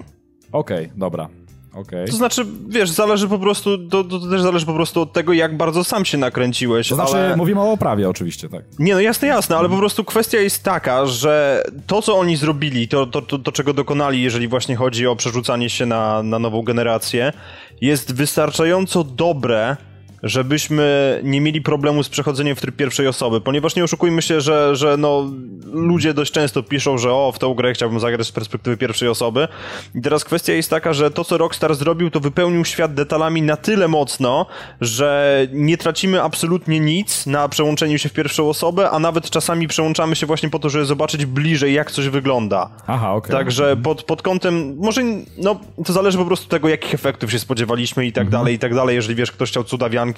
[0.52, 1.30] Okej, okay, dobra.
[1.74, 2.06] Okay.
[2.06, 5.58] To znaczy, wiesz, zależy po prostu, to, to, też zależy po prostu od tego, jak
[5.58, 6.90] bardzo sam się nakręciłeś.
[6.90, 7.38] To znaczy, ale...
[7.38, 8.64] mówimy o oprawie oczywiście, tak.
[8.80, 12.88] Nie, no jasne, jasne, ale po prostu kwestia jest taka, że to, co oni zrobili,
[12.88, 16.62] to, to, to, to czego dokonali, jeżeli właśnie chodzi o przerzucanie się na, na nową
[16.62, 17.34] generację,
[17.82, 19.78] jest wystarczająco dobre,
[20.24, 24.76] żebyśmy nie mieli problemu z przechodzeniem w tryb pierwszej osoby, ponieważ nie oszukujmy się, że,
[24.76, 25.32] że no,
[25.66, 29.48] ludzie dość często piszą, że o, w tę grę chciałbym zagrać z perspektywy pierwszej osoby.
[29.96, 33.58] I teraz kwestia jest taka, że to, co Rockstar zrobił, to wypełnił świat detalami na
[33.58, 34.46] tyle mocno,
[34.82, 40.16] że nie tracimy absolutnie nic na przełączeniu się w pierwszą osobę, a nawet czasami przełączamy
[40.16, 42.70] się właśnie po to, żeby zobaczyć bliżej, jak coś wygląda.
[42.88, 43.32] Aha, okej.
[43.32, 43.46] Okay.
[43.46, 45.02] Także pod, pod kątem, może,
[45.38, 48.42] no, to zależy po prostu tego, jakich efektów się spodziewaliśmy i tak mhm.
[48.44, 48.96] dalej, i tak dalej.
[48.96, 50.09] Jeżeli wiesz, ktoś chciał cudawianki,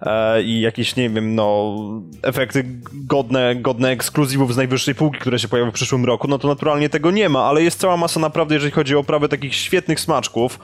[0.00, 1.76] e, i jakieś, nie wiem, no,
[2.22, 6.48] efekty godne, godne ekskluzywów z najwyższej półki, które się pojawią w przyszłym roku, no to
[6.48, 10.00] naturalnie tego nie ma, ale jest cała masa naprawdę, jeżeli chodzi o oprawę takich świetnych
[10.00, 10.60] smaczków,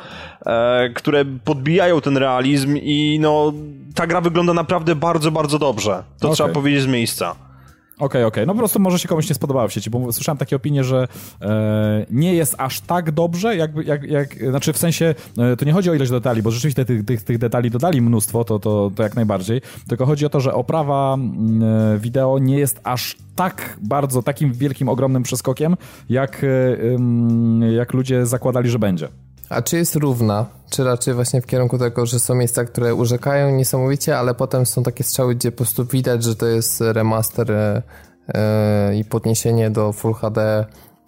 [0.46, 3.52] e, które podbijają ten realizm i no,
[3.94, 6.02] ta gra wygląda naprawdę bardzo, bardzo dobrze.
[6.20, 6.36] To okay.
[6.36, 7.49] trzeba powiedzieć z miejsca.
[8.00, 8.42] Okej, okay, okej.
[8.42, 8.46] Okay.
[8.46, 11.08] No po prostu może się komuś nie spodobała w sieci, bo słyszałem takie opinie, że
[11.40, 15.72] e, nie jest aż tak dobrze, jakby, jak, jak, znaczy w sensie, e, to nie
[15.72, 19.02] chodzi o ilość detali, bo rzeczywiście tych, tych, tych detali dodali mnóstwo, to, to, to
[19.02, 24.22] jak najbardziej, tylko chodzi o to, że oprawa e, wideo nie jest aż tak bardzo,
[24.22, 25.76] takim wielkim, ogromnym przeskokiem,
[26.08, 29.08] jak, e, jak ludzie zakładali, że będzie.
[29.48, 30.59] A czy jest równa?
[30.70, 34.82] Czy raczej właśnie w kierunku tego, że są miejsca, które urzekają niesamowicie, ale potem są
[34.82, 37.48] takie strzały, gdzie po prostu widać, że to jest remaster
[38.28, 40.64] yy, i podniesienie do Full HD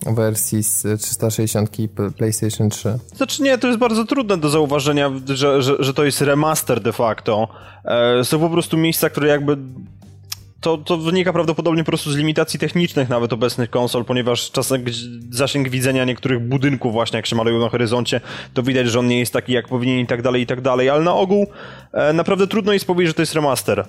[0.07, 2.99] wersji z 360 i PlayStation 3.
[3.17, 6.93] Znaczy nie, to jest bardzo trudne do zauważenia, że, że, że to jest remaster de
[6.93, 7.49] facto.
[7.85, 9.57] E, są po prostu miejsca, które jakby
[10.63, 14.85] to, to wynika prawdopodobnie po prostu z limitacji technicznych nawet obecnych konsol, ponieważ czasem
[15.31, 18.21] zasięg widzenia niektórych budynków właśnie jak się malują na horyzoncie,
[18.55, 20.91] to widać, że on nie jest taki jak powinien i tak dalej, i tak dalej,
[20.91, 21.47] ale na ogół
[21.93, 23.85] e, naprawdę trudno jest powiedzieć, że to jest remaster.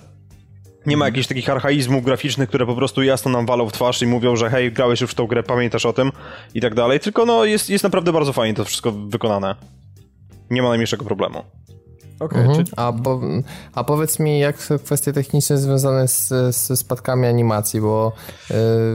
[0.85, 4.07] Nie ma jakichś takich archaizmów graficznych, które po prostu jasno nam walą w twarz i
[4.07, 6.11] mówią, że hej, grałeś już w tą grę, pamiętasz o tym
[6.55, 6.99] i tak dalej.
[6.99, 9.55] Tylko no, jest, jest naprawdę bardzo fajnie to wszystko wykonane.
[10.49, 11.43] Nie ma najmniejszego problemu.
[12.23, 12.65] Okay, mhm.
[12.75, 13.21] a, po,
[13.73, 18.11] a powiedz mi, jak kwestie techniczne związane z, z spadkami animacji, bo
[18.51, 18.53] y,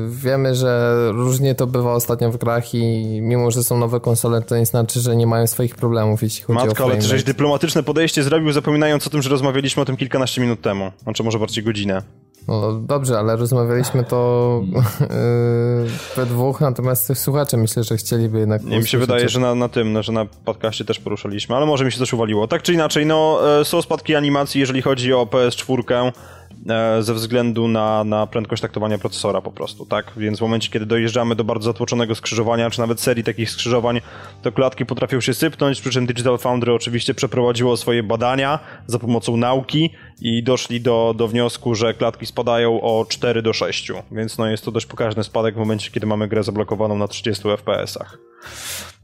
[0.09, 4.59] wiemy, że różnie to bywa ostatnio w grach i mimo, że są nowe konsole, to
[4.59, 7.82] nie znaczy, że nie mają swoich problemów, jeśli chodzi Matko, o ale ty żeś dyplomatyczne
[7.82, 10.92] podejście zrobił, zapominając o tym, że rozmawialiśmy o tym kilkanaście minut temu.
[11.02, 12.02] Znaczy może bardziej godzinę.
[12.48, 14.78] No dobrze, ale rozmawialiśmy to yy,
[16.16, 18.64] we dwóch, natomiast słuchacze myślę, że chcieliby jednak...
[18.64, 21.66] Nie, mi się wydaje, że na, na tym, no, że na podcaście też poruszaliśmy, ale
[21.66, 22.48] może mi się coś uwaliło.
[22.48, 26.12] Tak czy inaczej, no e, są spadki animacji, jeżeli chodzi o PS4, E,
[27.00, 30.12] ze względu na, na prędkość taktowania procesora po prostu, tak?
[30.16, 34.00] Więc w momencie, kiedy dojeżdżamy do bardzo zatłoczonego skrzyżowania, czy nawet serii takich skrzyżowań,
[34.42, 39.36] to klatki potrafią się sypnąć, przy czym Digital Foundry oczywiście przeprowadziło swoje badania za pomocą
[39.36, 44.46] nauki i doszli do, do wniosku, że klatki spadają o 4 do 6, więc no
[44.46, 48.18] jest to dość pokaźny spadek w momencie, kiedy mamy grę zablokowaną na 30 FPS-ach.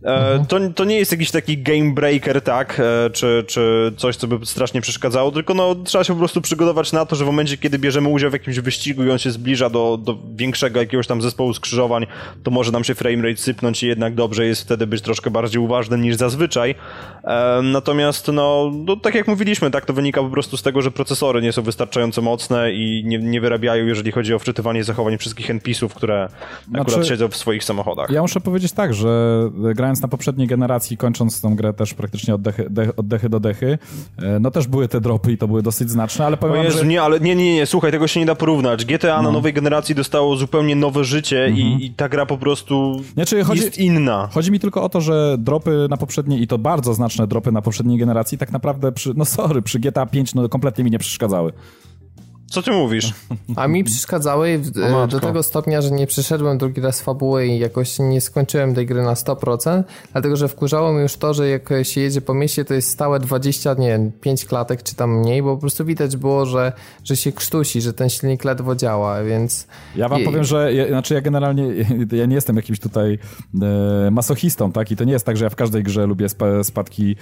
[0.05, 0.47] Mhm.
[0.47, 4.47] To, to nie jest jakiś taki game breaker, tak, e, czy, czy coś, co by
[4.47, 7.79] strasznie przeszkadzało, tylko no, trzeba się po prostu przygotować na to, że w momencie, kiedy
[7.79, 11.55] bierzemy udział w jakimś wyścigu i on się zbliża do, do większego jakiegoś tam zespołu
[11.55, 12.07] skrzyżowań,
[12.43, 16.03] to może nam się framerate sypnąć i jednak dobrze jest wtedy być troszkę bardziej uważnym
[16.03, 16.75] niż zazwyczaj.
[17.25, 20.91] E, natomiast, no, no, tak jak mówiliśmy, tak, to wynika po prostu z tego, że
[20.91, 25.51] procesory nie są wystarczająco mocne i nie, nie wyrabiają, jeżeli chodzi o wczytywanie zachowań wszystkich
[25.51, 26.29] NPC-ów, które
[26.75, 28.11] akurat znaczy, siedzą w swoich samochodach.
[28.11, 29.41] Ja muszę powiedzieć tak, że
[29.75, 33.29] grając grając na poprzedniej generacji, kończąc tą grę też praktycznie od dechy, de, od dechy
[33.29, 33.79] do dechy,
[34.19, 36.87] e, no też były te dropy i to były dosyć znaczne, ale powiem Jezu, że...
[36.87, 38.85] nie, ale nie, nie, nie, słuchaj, tego się nie da porównać.
[38.85, 39.23] GTA no.
[39.23, 41.81] na nowej generacji dostało zupełnie nowe życie mhm.
[41.81, 44.29] i, i, ta gra po prostu znaczy, chodzi, jest inna.
[44.33, 47.63] Chodzi mi tylko o to, że dropy na poprzedniej, i to bardzo znaczne dropy na
[47.63, 51.53] poprzedniej generacji, tak naprawdę przy, no sorry, przy GTA 5 no kompletnie mi nie przeszkadzały.
[52.55, 53.15] Co ty mówisz?
[53.57, 54.71] A mi przeszkadzały w,
[55.09, 59.03] do tego stopnia, że nie przeszedłem drugi raz fabuły i jakoś nie skończyłem tej gry
[59.03, 59.83] na 100%,
[60.13, 63.21] dlatego że wkurzało mi już to, że jak się jedzie po mieście, to jest stałe
[63.21, 66.73] 20, nie wiem, 5 klatek czy tam mniej, bo po prostu widać było, że,
[67.05, 69.67] że się krztusi, że ten silnik ledwo działa, więc...
[69.97, 71.65] Ja wam powiem, że ja, znaczy ja generalnie,
[72.13, 73.19] ja nie jestem jakimś tutaj
[74.07, 74.91] e, masochistą, tak?
[74.91, 77.17] I to nie jest tak, że ja w każdej grze lubię sp spadki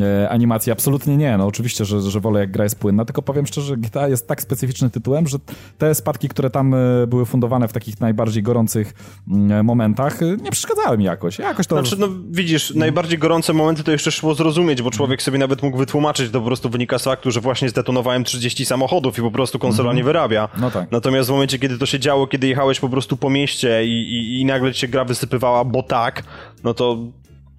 [0.00, 0.72] e, animacji.
[0.72, 1.38] Absolutnie nie.
[1.38, 4.28] No oczywiście, że, że wolę jak gra jest płynna, tylko powiem szczerze, że GTA jest
[4.28, 5.38] tak specyficzna tytułem, że
[5.78, 8.94] te spadki, które tam e, były fundowane w takich najbardziej gorących
[9.28, 11.38] mm, momentach, e, nie przeszkadzały mi jakoś.
[11.38, 11.82] jakoś to...
[11.82, 12.78] Znaczy, no widzisz, hmm.
[12.78, 16.46] najbardziej gorące momenty to jeszcze szło zrozumieć, bo człowiek sobie nawet mógł wytłumaczyć, to po
[16.46, 19.96] prostu wynika z faktu, że właśnie zdetonowałem 30 samochodów i po prostu konsola hmm.
[19.96, 20.48] nie wyrabia.
[20.60, 20.90] No tak.
[20.90, 24.40] Natomiast w momencie, kiedy to się działo, kiedy jechałeś po prostu po mieście i, i,
[24.40, 26.24] i nagle ci się gra wysypywała, bo tak,
[26.64, 26.98] no to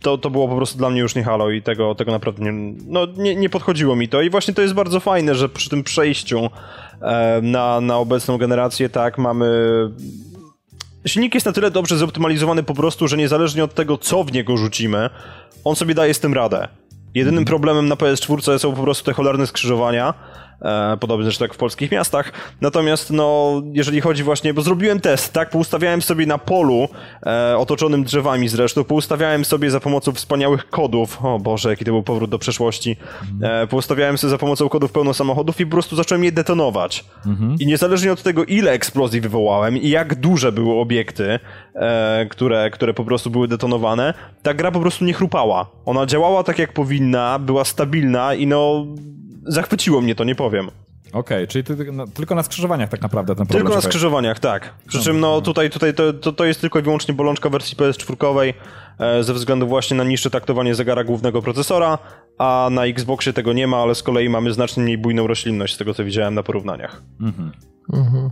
[0.02, 2.74] to, to było po prostu dla mnie już nie halo i tego, tego naprawdę nie,
[2.88, 4.22] no, nie, nie podchodziło mi to.
[4.22, 6.50] I właśnie to jest bardzo fajne, że przy tym przejściu e,
[7.42, 9.50] na, na obecną generację, tak, mamy
[11.06, 14.58] silnik jest na tyle dobrze zoptymalizowany po prostu, że niezależnie od tego, co w niego
[14.58, 15.10] rzucimy,
[15.64, 16.68] on sobie daje z tym radę.
[17.14, 20.49] Jedynym problemem na PS4 są po prostu te cholerne skrzyżowania, e,
[21.00, 22.32] podobnie zresztą jak w polskich miastach.
[22.62, 26.88] Natomiast, no, jeżeli chodzi właśnie, bo zrobiłem test, tak, poustawiałem sobie na polu,
[27.26, 32.04] e, otoczonym drzewami zresztą, poustawiałem sobie za pomocą wspaniałych kodów, o Boże, jaki to był
[32.04, 32.98] powrót do przeszłości,
[33.42, 37.06] e, poustawiałem sobie za pomocą kodów pełno samochodów i po prostu zacząłem je detonować.
[37.26, 37.56] Mhm.
[37.60, 41.40] I niezależnie od tego, ile eksplozji wywołałem i jak duże były obiekty,
[41.76, 44.14] e, które, które po prostu były detonowane,
[44.44, 45.66] ta gra po prostu nie chrupała.
[45.86, 48.86] Ona działała tak, jak powinna, była stabilna i no
[49.50, 50.72] zachwyciło mnie to, nie powiem.
[51.14, 54.40] Okej, okay, czyli ty, no, tylko na skrzyżowaniach tak naprawdę ten problem Tylko na skrzyżowaniach,
[54.40, 54.74] tak.
[54.88, 58.54] Przy czym no tutaj, tutaj to, to, to jest tylko i wyłącznie bolączka wersji PS4
[59.00, 61.98] e, ze względu właśnie na niższe taktowanie zegara głównego procesora,
[62.38, 65.78] a na Xboxie tego nie ma, ale z kolei mamy znacznie mniej bujną roślinność z
[65.78, 67.02] tego co widziałem na porównaniach.
[67.22, 67.52] Mhm.
[67.94, 68.30] Mhm.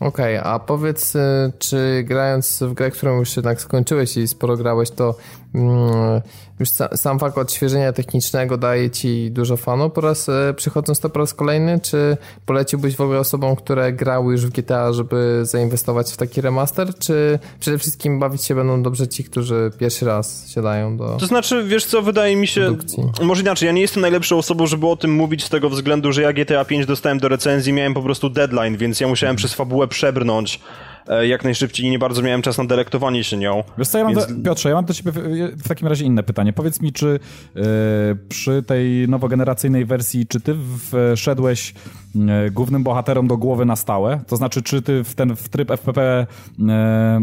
[0.00, 4.56] Okej, okay, a powiedz, y, czy grając w grę, którą już jednak skończyłeś i sporo
[4.56, 5.14] grałeś, to
[5.54, 6.20] mm,
[6.60, 11.18] już sam fakt odświeżenia technicznego daje ci dużo fanu po raz, y, przychodząc to po
[11.18, 12.16] raz kolejny, czy
[12.46, 17.38] poleciłbyś w ogóle osobom, które grały już w GTA, żeby zainwestować w taki remaster, czy
[17.60, 21.86] przede wszystkim bawić się będą dobrze ci, którzy pierwszy raz siadają do To znaczy, wiesz
[21.86, 23.04] co, wydaje mi się, produkcji.
[23.22, 26.22] może inaczej, ja nie jestem najlepszą osobą, żeby o tym mówić z tego względu, że
[26.22, 29.87] ja GTA 5 dostałem do recenzji, miałem po prostu deadline, więc ja musiałem przez fabułę
[29.88, 30.60] przebrnąć
[31.08, 33.64] e, jak najszybciej i nie bardzo miałem czas na delektowanie się nią.
[33.78, 34.26] Wiesz co, ja mam więc...
[34.26, 35.12] do, Piotrze, ja mam do ciebie
[35.64, 36.52] w takim razie inne pytanie.
[36.52, 37.20] Powiedz mi, czy
[37.54, 37.62] yy,
[38.28, 40.56] przy tej nowogeneracyjnej wersji, czy ty
[41.16, 41.74] wszedłeś
[42.14, 44.20] yy, głównym bohaterom do głowy na stałe?
[44.26, 46.26] To znaczy, czy ty w ten w tryb FPP,
[46.58, 46.66] yy,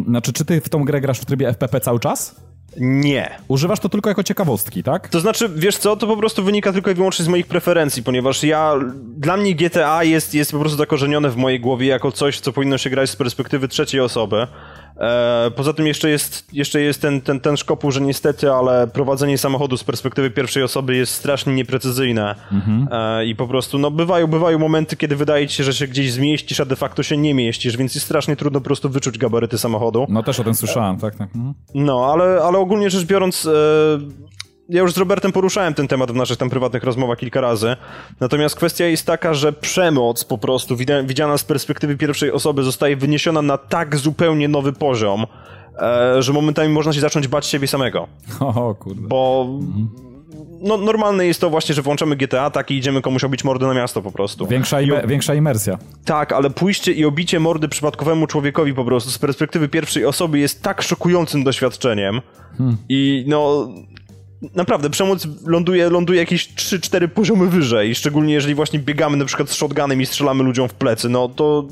[0.08, 2.36] znaczy, czy ty w tą grę grasz w trybie FPP cały czas?
[2.78, 3.38] Nie.
[3.48, 5.10] Używasz to tylko jako ciekawostki, tak?
[5.10, 8.44] To znaczy, wiesz co, to po prostu wynika tylko i wyłącznie z moich preferencji, ponieważ
[8.44, 8.74] ja,
[9.18, 12.78] dla mnie GTA jest, jest po prostu zakorzenione w mojej głowie jako coś, co powinno
[12.78, 14.48] się grać z perspektywy trzeciej osoby.
[15.00, 19.38] E, poza tym jeszcze jest, jeszcze jest ten, ten, ten szkopuł, że niestety, ale prowadzenie
[19.38, 22.88] samochodu z perspektywy pierwszej osoby jest strasznie nieprecyzyjne mhm.
[22.92, 26.12] e, i po prostu, no bywają, bywają momenty, kiedy wydaje ci się, że się gdzieś
[26.12, 29.58] zmieścisz, a de facto się nie mieścisz, więc jest strasznie trudno po prostu wyczuć gabaryty
[29.58, 30.06] samochodu.
[30.10, 31.36] No też o tym słyszałem, tak, tak.
[31.36, 31.54] Mhm.
[31.74, 33.50] No, ale, ale ogólnie rzecz biorąc, e,
[34.70, 37.76] ja już z Robertem poruszałem ten temat w naszych tam prywatnych rozmowach kilka razy.
[38.20, 43.42] Natomiast kwestia jest taka, że przemoc po prostu widziana z perspektywy pierwszej osoby zostaje wyniesiona
[43.42, 45.26] na tak zupełnie nowy poziom,
[45.80, 48.08] e, że momentami można się zacząć bać siebie samego.
[48.40, 49.08] O kurde.
[49.08, 49.90] Bo mhm.
[50.62, 53.74] no, normalne jest to właśnie, że włączamy GTA tak i idziemy komuś obić mordę na
[53.74, 54.48] miasto po prostu.
[54.48, 54.78] Większa,
[55.08, 55.78] większa imersja.
[56.06, 60.64] Tak, ale pójście i obicie mordy przypadkowemu człowiekowi po prostu z perspektywy pierwszej osoby jest
[60.64, 62.22] tak szokującym doświadczeniem.
[62.58, 62.78] Hmm.
[62.90, 63.68] I no,
[64.56, 69.54] naprawdę, przemoc ląduje, ląduje jakieś 3-4 poziomy wyżej, szczególnie jeżeli właśnie biegamy na przykład z
[69.54, 71.68] shotgunem i strzelamy ludziom w plecy, no to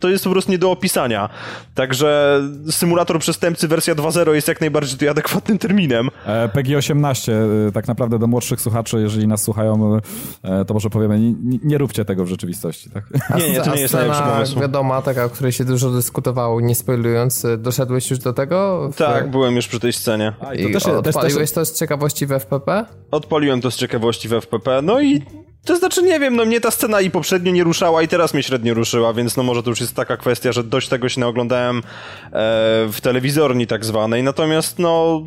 [0.00, 1.28] to jest po prostu nie do opisania.
[1.74, 2.40] Także
[2.70, 6.10] symulator przestępcy wersja 2.0 jest jak najbardziej tutaj adekwatnym terminem.
[6.26, 7.32] E, PG 18,
[7.68, 10.00] e, tak naprawdę do młodszych słuchaczy, jeżeli nas słuchają,
[10.42, 13.04] e, to może powiemy, nie, nie róbcie tego w rzeczywistości, tak?
[13.38, 14.60] nie, nie, to nie jest najlepszy pomysł.
[14.60, 18.88] wiadoma, taka, o której się dużo dyskutowało, nie spoilując, doszedłeś już do tego?
[18.92, 18.96] W...
[18.96, 20.32] Tak, byłem już przy tej scenie.
[20.40, 21.68] A, i to I też, odpaliłeś też...
[21.68, 22.84] to z ciekawości w FPP?
[23.10, 25.22] Odpaliłem to z ciekawości w FPP, no i
[25.64, 28.42] to znaczy, nie wiem, no mnie ta scena i poprzednio nie ruszała i teraz mnie
[28.42, 31.76] średnio ruszyła, więc no może to już jest taka kwestia, że dość tego się naoglądałem
[31.78, 31.82] e,
[32.92, 35.22] w telewizorni tak zwanej, natomiast no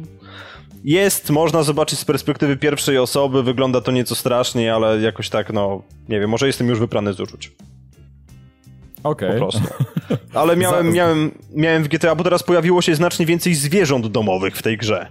[0.84, 5.82] jest, można zobaczyć z perspektywy pierwszej osoby, wygląda to nieco strasznie, ale jakoś tak, no,
[6.10, 7.52] nie wiem, może jestem już wyprany z uczuć.
[9.04, 9.30] Okej.
[9.30, 9.40] Okay.
[9.40, 9.74] Po prostu.
[10.40, 14.62] Ale miałem, miałem, miałem w GTA, bo teraz pojawiło się znacznie więcej zwierząt domowych w
[14.62, 15.08] tej grze.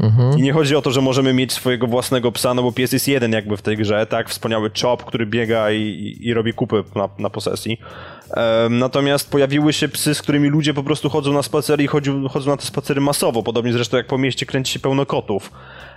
[0.00, 0.38] Mhm.
[0.38, 3.08] I nie chodzi o to, że możemy mieć swojego własnego psa, no bo pies jest
[3.08, 4.30] jeden jakby w tej grze, tak?
[4.30, 7.80] Wspaniały Chop, który biega i, i, robi kupy na, na posesji.
[8.36, 12.28] Um, natomiast pojawiły się psy, z którymi ludzie po prostu chodzą na spacery i chodzą,
[12.28, 15.50] chodzą na te spacery masowo, podobnie zresztą jak po mieście kręci się pełno kotów.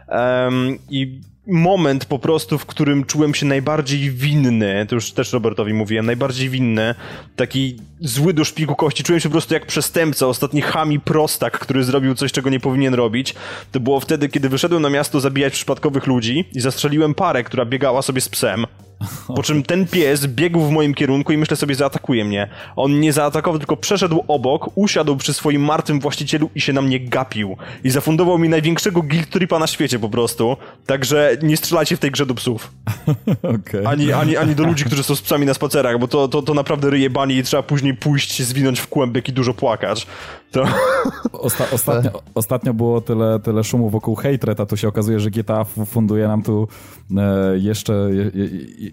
[0.07, 5.73] Um, I moment po prostu, w którym czułem się najbardziej winny, to już też Robertowi
[5.73, 6.95] mówiłem, najbardziej winny,
[7.35, 11.83] taki zły do szpiku kości, czułem się po prostu jak przestępca, ostatni chami prostak, który
[11.83, 13.35] zrobił coś, czego nie powinien robić.
[13.71, 18.01] To było wtedy, kiedy wyszedłem na miasto zabijać przypadkowych ludzi i zastrzeliłem parę, która biegała
[18.01, 18.65] sobie z psem.
[19.35, 22.49] Po czym ten pies biegł w moim kierunku i myślę sobie, zaatakuje mnie.
[22.75, 26.99] On nie zaatakował, tylko przeszedł obok, usiadł przy swoim martwym właścicielu i się na mnie
[26.99, 27.57] gapił.
[27.83, 30.57] I zafundował mi największego guilt tripa na świecie po prostu.
[30.85, 32.71] Także nie strzelajcie w tej grze do psów.
[33.59, 33.87] okay.
[33.87, 36.53] ani, ani, ani do ludzi, którzy są z psami na spacerach, bo to, to, to
[36.53, 40.07] naprawdę ryje bani i trzeba później pójść, zwinąć w kłębek i dużo płakać.
[40.51, 40.63] To...
[41.31, 45.63] Osta ostatnio, ostatnio było tyle, tyle szumu wokół Hatred, a tu się okazuje, że GTA
[45.63, 46.67] funduje nam tu
[47.17, 48.31] e, jeszcze, je,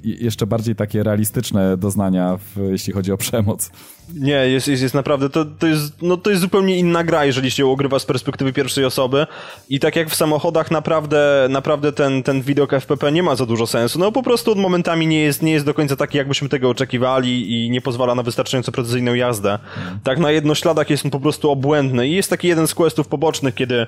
[0.04, 3.70] jeszcze bardziej takie realistyczne doznania, w, jeśli chodzi o przemoc.
[4.14, 7.50] Nie, jest, jest, jest naprawdę, to, to, jest, no, to jest zupełnie inna gra, jeżeli
[7.50, 9.26] się ogrywa z perspektywy pierwszej osoby
[9.68, 13.66] i tak jak w samochodach naprawdę, naprawdę ten, ten widok FPP nie ma za dużo
[13.66, 16.70] sensu, no po prostu od momentami nie jest, nie jest do końca taki, jakbyśmy tego
[16.70, 19.58] oczekiwali i nie pozwala na wystarczająco precyzyjną jazdę.
[20.02, 23.54] Tak na jednośladach jest on po prostu obłędny i jest taki jeden z questów pobocznych,
[23.54, 23.86] kiedy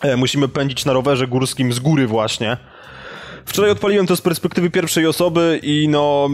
[0.00, 2.56] e, musimy pędzić na rowerze górskim z góry właśnie.
[3.46, 6.30] Wczoraj odpaliłem to z perspektywy pierwszej osoby i no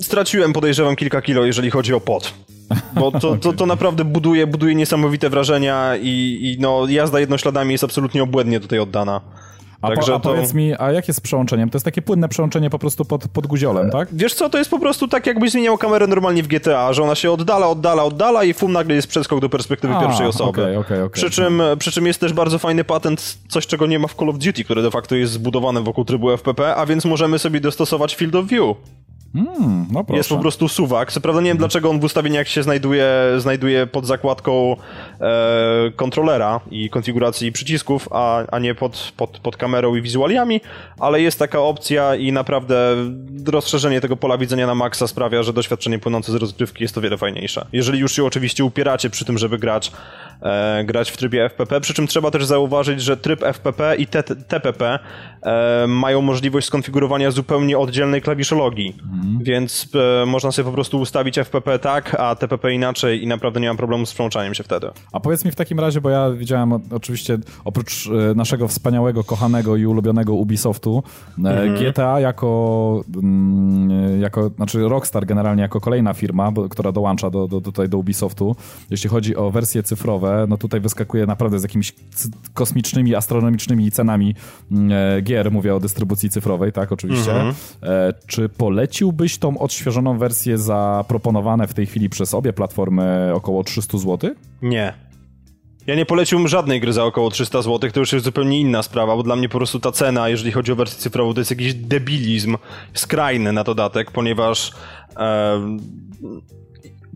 [0.00, 2.34] straciłem, podejrzewam, kilka kilo, jeżeli chodzi o pot.
[2.94, 7.84] Bo to, to, to naprawdę buduje, buduje niesamowite wrażenia i, i no, jazda jednośladami jest
[7.84, 9.20] absolutnie obłędnie tutaj oddana.
[9.82, 10.20] A, po, a to...
[10.20, 11.70] powiedz mi, a jak jest z przełączeniem?
[11.70, 14.08] To jest takie płynne przełączenie po prostu pod, pod guziolem, tak?
[14.12, 17.14] Wiesz co, to jest po prostu tak, jakbyś zmieniał kamerę normalnie w GTA, że ona
[17.14, 20.50] się oddala, oddala, oddala i fum, nagle jest przeskok do perspektywy a, pierwszej osoby.
[20.50, 21.10] Okay, okay, okay.
[21.10, 24.28] Przy, czym, przy czym jest też bardzo fajny patent, coś czego nie ma w Call
[24.28, 28.14] of Duty, które de facto jest zbudowane wokół trybu FPP, a więc możemy sobie dostosować
[28.14, 28.76] field of view.
[29.34, 31.12] Mm, no jest po prostu suwak.
[31.12, 31.58] Co prawda nie wiem, mm.
[31.58, 33.06] dlaczego on w ustawieniach się znajduje,
[33.38, 34.76] znajduje pod zakładką
[35.20, 40.60] e, kontrolera i konfiguracji przycisków, a, a nie pod, pod, pod kamerą i wizualiami,
[40.98, 42.96] ale jest taka opcja i naprawdę
[43.46, 47.16] rozszerzenie tego pola widzenia na maksa sprawia, że doświadczenie płynące z rozgrywki jest o wiele
[47.16, 47.66] fajniejsze.
[47.72, 49.92] Jeżeli już się oczywiście upieracie przy tym, żeby grać,
[50.42, 54.06] e, grać w trybie FPP, przy czym trzeba też zauważyć, że tryb FPP i
[54.48, 54.98] TPP
[55.42, 58.96] e, mają możliwość skonfigurowania zupełnie oddzielnej klawiszologii.
[59.18, 59.44] Mhm.
[59.44, 59.88] Więc
[60.22, 63.76] e, można sobie po prostu ustawić FPP tak, a TPP inaczej i naprawdę nie mam
[63.76, 64.90] problemu z przełączaniem się wtedy.
[65.12, 69.76] A powiedz mi w takim razie, bo ja widziałem oczywiście oprócz e, naszego wspaniałego, kochanego
[69.76, 71.02] i ulubionego Ubisoftu,
[71.44, 71.74] e, mhm.
[71.74, 77.88] GTA jako, mm, jako, znaczy Rockstar generalnie jako kolejna firma, która dołącza do, do, tutaj
[77.88, 78.56] do Ubisoftu,
[78.90, 81.94] jeśli chodzi o wersje cyfrowe, no tutaj wyskakuje naprawdę z jakimiś
[82.54, 84.34] kosmicznymi, astronomicznymi cenami
[84.72, 87.32] mm, gier, mówię o dystrybucji cyfrowej, tak, oczywiście.
[87.32, 87.54] Mhm.
[88.26, 88.48] Czy
[89.08, 94.30] poleciłbyś tą odświeżoną wersję zaproponowane w tej chwili przez obie platformy około 300 zł?
[94.62, 94.94] Nie.
[95.86, 99.16] Ja nie poleciłbym żadnej gry za około 300 zł, to już jest zupełnie inna sprawa,
[99.16, 101.74] bo dla mnie po prostu ta cena, jeżeli chodzi o wersję cyfrową, to jest jakiś
[101.74, 102.56] debilizm
[102.94, 104.72] skrajny na dodatek, ponieważ
[105.16, 105.78] e,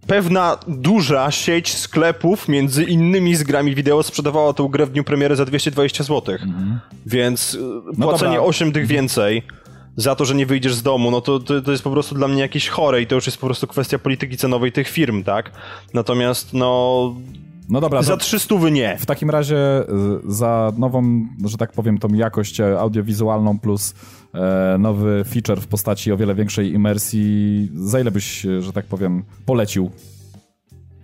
[0.07, 5.37] pewna duża sieć sklepów, między innymi z grami wideo, sprzedawała tę grę w dniu premiery
[5.37, 6.35] za 220 zł.
[6.35, 6.81] Mhm.
[7.07, 8.49] Więc e, no płacenie dobra.
[8.49, 9.43] 8 tych więcej
[9.97, 12.29] za to, że nie wyjdziesz z domu, no to, to, to, jest po prostu dla
[12.29, 15.53] mnie jakieś chore i to już jest po prostu kwestia polityki cenowej tych firm, tak?
[15.95, 17.15] Natomiast no...
[17.69, 18.97] No dobra, za 300 nie.
[18.99, 19.85] W takim razie y,
[20.27, 23.95] za nową, że tak powiem, tą jakość audiowizualną plus
[24.35, 29.25] e, nowy feature w postaci o wiele większej imersji, za ile byś, że tak powiem,
[29.47, 29.91] polecił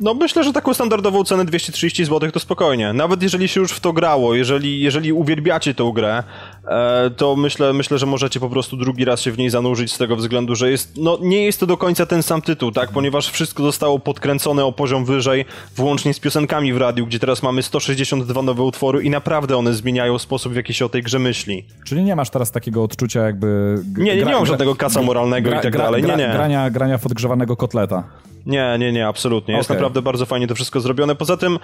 [0.01, 2.93] no myślę, że taką standardową cenę 230 zł to spokojnie.
[2.93, 6.23] Nawet jeżeli się już w to grało, jeżeli, jeżeli uwielbiacie tę grę,
[6.69, 9.99] e, to myślę, myślę, że możecie po prostu drugi raz się w niej zanurzyć z
[9.99, 12.91] tego względu, że jest, no nie jest to do końca ten sam tytuł, tak?
[12.91, 15.45] Ponieważ wszystko zostało podkręcone o poziom wyżej,
[15.77, 20.19] włącznie z piosenkami w radiu, gdzie teraz mamy 162 nowe utwory i naprawdę one zmieniają
[20.19, 21.65] sposób, w jaki się o tej grze myśli.
[21.85, 23.79] Czyli nie masz teraz takiego odczucia jakby...
[23.97, 26.31] Nie, nie, nie mam żadnego kaca moralnego gra, i tak dalej, nie, nie.
[26.33, 28.05] Grania, grania w odgrzewanego kotleta.
[28.49, 29.55] Nie, nie, nie, absolutnie.
[29.55, 29.77] Jest okay.
[29.77, 31.15] naprawdę bardzo fajnie to wszystko zrobione.
[31.15, 31.59] Poza tym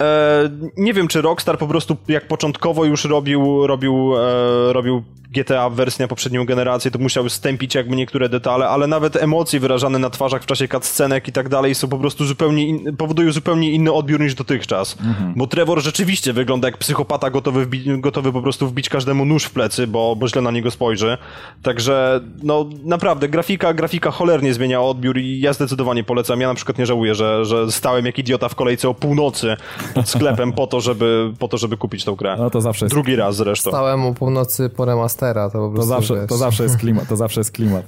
[0.00, 5.70] e, nie wiem, czy Rockstar po prostu jak początkowo już robił, robił, e, robił GTA
[5.70, 10.10] wersji na poprzednią generację, to musiał stępić jakby niektóre detale, ale nawet emocje wyrażane na
[10.10, 13.92] twarzach w czasie cutscenek i tak dalej są po prostu zupełnie, in, powodują zupełnie inny
[13.92, 14.96] odbiór niż dotychczas.
[15.00, 15.34] Mhm.
[15.36, 19.50] Bo Trevor rzeczywiście wygląda jak psychopata gotowy, wbi- gotowy po prostu wbić każdemu nóż w
[19.50, 21.18] plecy, bo, bo źle na niego spojrzy.
[21.62, 26.29] Także, no naprawdę, grafika, grafika cholernie zmienia odbiór i ja zdecydowanie polecam.
[26.38, 29.56] Ja na przykład nie żałuję, że, że stałem jak idiota w kolejce o północy
[29.94, 32.36] pod sklepem po to, żeby, po to, żeby kupić tą grę.
[32.38, 32.94] No to zawsze jest...
[32.94, 33.70] Drugi raz zresztą.
[33.70, 37.08] Stałem o północy po remaster Mastera, to po prostu, to zawsze, to zawsze jest klimat,
[37.08, 37.84] to zawsze jest klimat.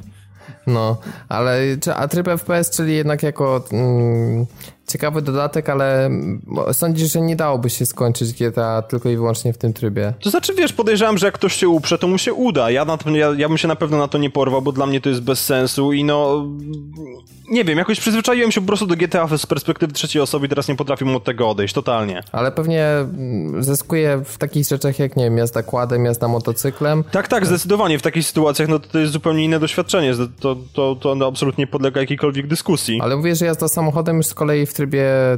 [0.67, 0.97] No,
[1.29, 1.61] ale
[1.97, 4.47] a tryb FPS, czyli jednak jako mm,
[4.87, 6.11] ciekawy dodatek, ale
[6.73, 10.15] sądzisz, że nie dałoby się skończyć GTA tylko i wyłącznie w tym trybie?
[10.21, 12.71] To znaczy, wiesz, podejrzewam, że jak ktoś się uprze, to mu się uda.
[12.71, 14.87] Ja, na to, ja, ja bym się na pewno na to nie porwał, bo dla
[14.87, 16.47] mnie to jest bez sensu i no...
[17.51, 20.69] Nie wiem, jakoś przyzwyczaiłem się po prostu do GTA z perspektywy trzeciej osoby i teraz
[20.69, 22.23] nie potrafię od tego odejść, totalnie.
[22.33, 27.05] Ale pewnie mm, zyskuje w takich rzeczach jak, nie wiem, jazda kładem, jazda motocyklem.
[27.11, 27.99] Tak, tak, zdecydowanie.
[27.99, 30.15] W takich sytuacjach no to jest zupełnie inne doświadczenie.
[30.41, 33.01] To, to, to no, absolutnie podlega jakiejkolwiek dyskusji.
[33.01, 34.82] Ale mówię, że jazda samochodem już z kolei w trybie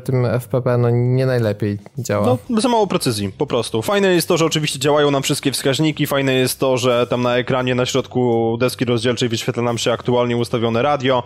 [0.04, 2.38] tym FPP no nie najlepiej działa.
[2.48, 3.82] No, za mało precyzji, po prostu.
[3.82, 7.36] Fajne jest to, że oczywiście działają nam wszystkie wskaźniki, fajne jest to, że tam na
[7.36, 11.22] ekranie na środku deski rozdzielczej wyświetla nam się aktualnie ustawione radio.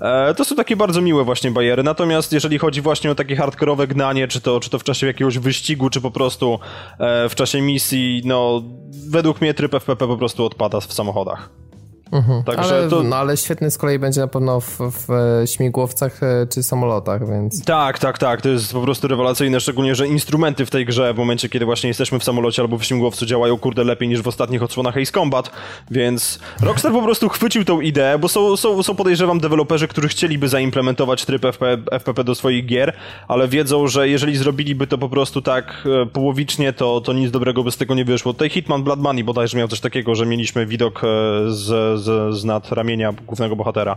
[0.00, 1.82] E, to są takie bardzo miłe właśnie bariery.
[1.82, 5.38] Natomiast jeżeli chodzi właśnie o takie hardkorowe gnanie, czy to, czy to w czasie jakiegoś
[5.38, 6.58] wyścigu, czy po prostu
[6.98, 8.62] e, w czasie misji, no
[9.10, 11.50] według mnie tryb FPP po prostu odpada w samochodach.
[12.12, 12.42] Mhm.
[12.42, 13.02] Także ale, to...
[13.02, 15.08] no, ale świetny z kolei będzie na pewno w, w,
[15.46, 17.64] śmigłowcach e, czy samolotach, więc...
[17.64, 18.42] Tak, tak, tak.
[18.42, 21.88] To jest po prostu rewelacyjne, szczególnie, że instrumenty w tej grze w momencie, kiedy właśnie
[21.88, 25.50] jesteśmy w samolocie albo w śmigłowcu działają kurde lepiej niż w ostatnich odsłonach Ace Combat,
[25.90, 30.48] więc Rockstar po prostu chwycił tą ideę, bo są, są, są podejrzewam deweloperzy, którzy chcieliby
[30.48, 32.92] zaimplementować tryb FP, FPP do swoich gier,
[33.28, 37.64] ale wiedzą, że jeżeli zrobiliby to po prostu tak e, połowicznie, to, to nic dobrego
[37.64, 38.32] by z tego nie wyszło.
[38.32, 41.06] Tutaj Hitman Blood Money bodajże miał coś takiego, że mieliśmy widok e,
[41.48, 43.96] z z, z nad ramienia głównego bohatera.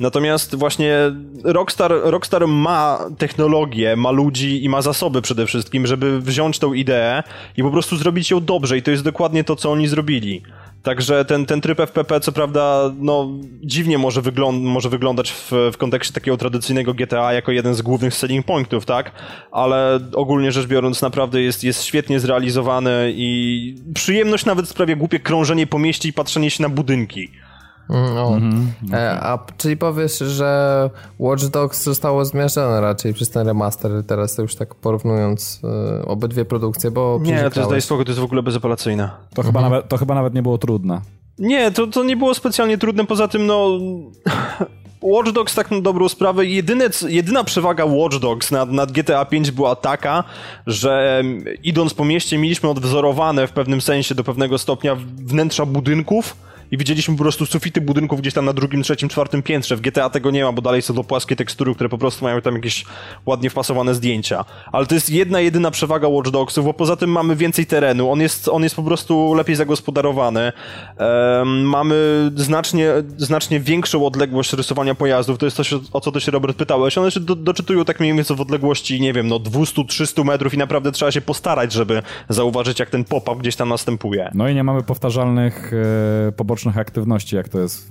[0.00, 0.96] Natomiast właśnie
[1.44, 7.22] Rockstar, Rockstar ma technologię, ma ludzi i ma zasoby przede wszystkim, żeby wziąć tą ideę
[7.56, 10.42] i po prostu zrobić ją dobrze i to jest dokładnie to, co oni zrobili.
[10.88, 13.28] Także ten, ten tryb FPP, co prawda, no,
[13.62, 18.46] dziwnie może, może wyglądać w, w kontekście takiego tradycyjnego GTA jako jeden z głównych selling
[18.46, 19.12] pointów, tak?
[19.52, 25.66] Ale ogólnie rzecz biorąc, naprawdę jest, jest świetnie zrealizowany i przyjemność nawet sprawia głupie krążenie
[25.66, 27.30] po mieście i patrzenie się na budynki.
[27.88, 28.36] No.
[28.36, 28.94] Mm -hmm.
[28.94, 34.42] e, a czyli powiesz, że Watch Dogs zostało zmierzone raczej przez ten remaster, teraz to
[34.42, 37.20] już tak porównując e, obydwie produkcje, bo...
[37.22, 39.10] Nie, to jest, daj spokój, to jest w ogóle bezapelacyjne.
[39.34, 39.72] To, chyba mhm.
[39.72, 41.00] nawet, to chyba nawet nie było trudne.
[41.38, 43.68] Nie, to, to nie było specjalnie trudne, poza tym no...
[45.02, 49.50] Watch Dogs tak na dobrą sprawę, jedyne, jedyna przewaga Watch Dogs nad, nad GTA 5
[49.50, 50.24] była taka,
[50.66, 51.22] że
[51.62, 56.36] idąc po mieście mieliśmy odwzorowane w pewnym sensie do pewnego stopnia wnętrza budynków,
[56.70, 59.76] i widzieliśmy po prostu sufity budynków gdzieś tam na drugim, trzecim, czwartym piętrze.
[59.76, 62.40] W GTA tego nie ma, bo dalej są to płaskie tekstury, które po prostu mają
[62.40, 62.84] tam jakieś
[63.26, 64.44] ładnie wpasowane zdjęcia.
[64.72, 68.20] Ale to jest jedna, jedyna przewaga Watch Dogsów, bo poza tym mamy więcej terenu, on
[68.20, 70.52] jest, on jest po prostu lepiej zagospodarowany.
[70.98, 76.32] Um, mamy znacznie, znacznie większą odległość rysowania pojazdów, to jest coś, o co to się
[76.32, 76.98] Robert pytałeś.
[76.98, 80.58] One się do, doczytują tak mniej więcej w odległości, nie wiem, no 200-300 metrów i
[80.58, 84.30] naprawdę trzeba się postarać, żeby zauważyć, jak ten pop-up gdzieś tam następuje.
[84.34, 85.72] No i nie mamy powtarzalnych
[86.28, 87.88] e, pobocznych aktywności, jak to jest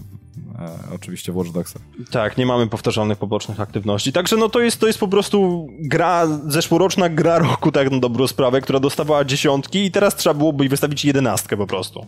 [0.60, 1.82] e, oczywiście w Watch Dogsach.
[2.12, 4.14] Tak, nie mamy powtarzalnych pobocznych aktywności.
[4.14, 8.28] Także no to jest, to jest po prostu gra, zeszłoroczna gra roku, tak na dobrą
[8.28, 12.06] sprawę, która dostawała dziesiątki i teraz trzeba byłoby wystawić jedenastkę po prostu.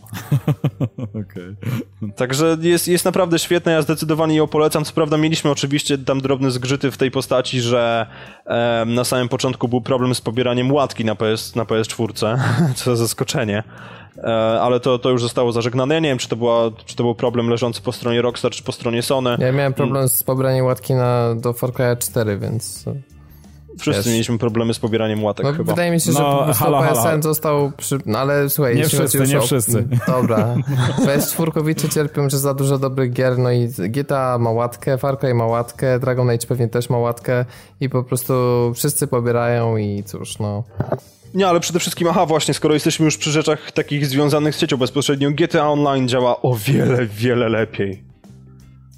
[1.22, 1.56] okay.
[2.16, 4.86] Także jest, jest naprawdę świetna, ja zdecydowanie ją polecam.
[4.86, 8.08] Co prawda mieliśmy oczywiście tam drobne zgrzyty w tej postaci, że
[8.46, 12.40] e, na samym początku był problem z pobieraniem łatki na, PS, na PS4,
[12.76, 13.64] co za zaskoczenie.
[14.18, 15.94] E, ale to, to już zostało zażegnane.
[15.94, 18.64] Ja nie wiem, czy to, była, czy to był problem leżący po stronie Rockstar, czy
[18.64, 19.38] po stronie Sony.
[19.40, 22.86] Ja miałem problem z pobraniem łatki na, do Far Cry 4, więc...
[23.80, 24.14] Wszyscy Wiesz.
[24.14, 25.74] mieliśmy problemy z pobieraniem łatek no, chyba.
[25.74, 27.22] Wydaje mi się, że no, po prostu halo, PSN halo.
[27.22, 27.98] został przy...
[28.06, 29.42] No ale słuchaj, nie wszyscy, nie o...
[29.42, 29.88] wszyscy.
[30.08, 30.56] Dobra.
[31.06, 35.46] PS4 cierpią, że za dużo dobrych gier, no i GTA ma łatkę, Far Cry ma
[35.46, 37.46] łatkę, Dragon Age pewnie też ma łatkę
[37.82, 38.34] i po prostu
[38.76, 40.64] wszyscy pobierają i cóż, no...
[41.34, 44.78] Nie, ale przede wszystkim, aha, właśnie, skoro jesteśmy już przy rzeczach takich związanych z siecią
[44.78, 48.04] bezpośrednio, GTA Online działa o wiele, wiele lepiej.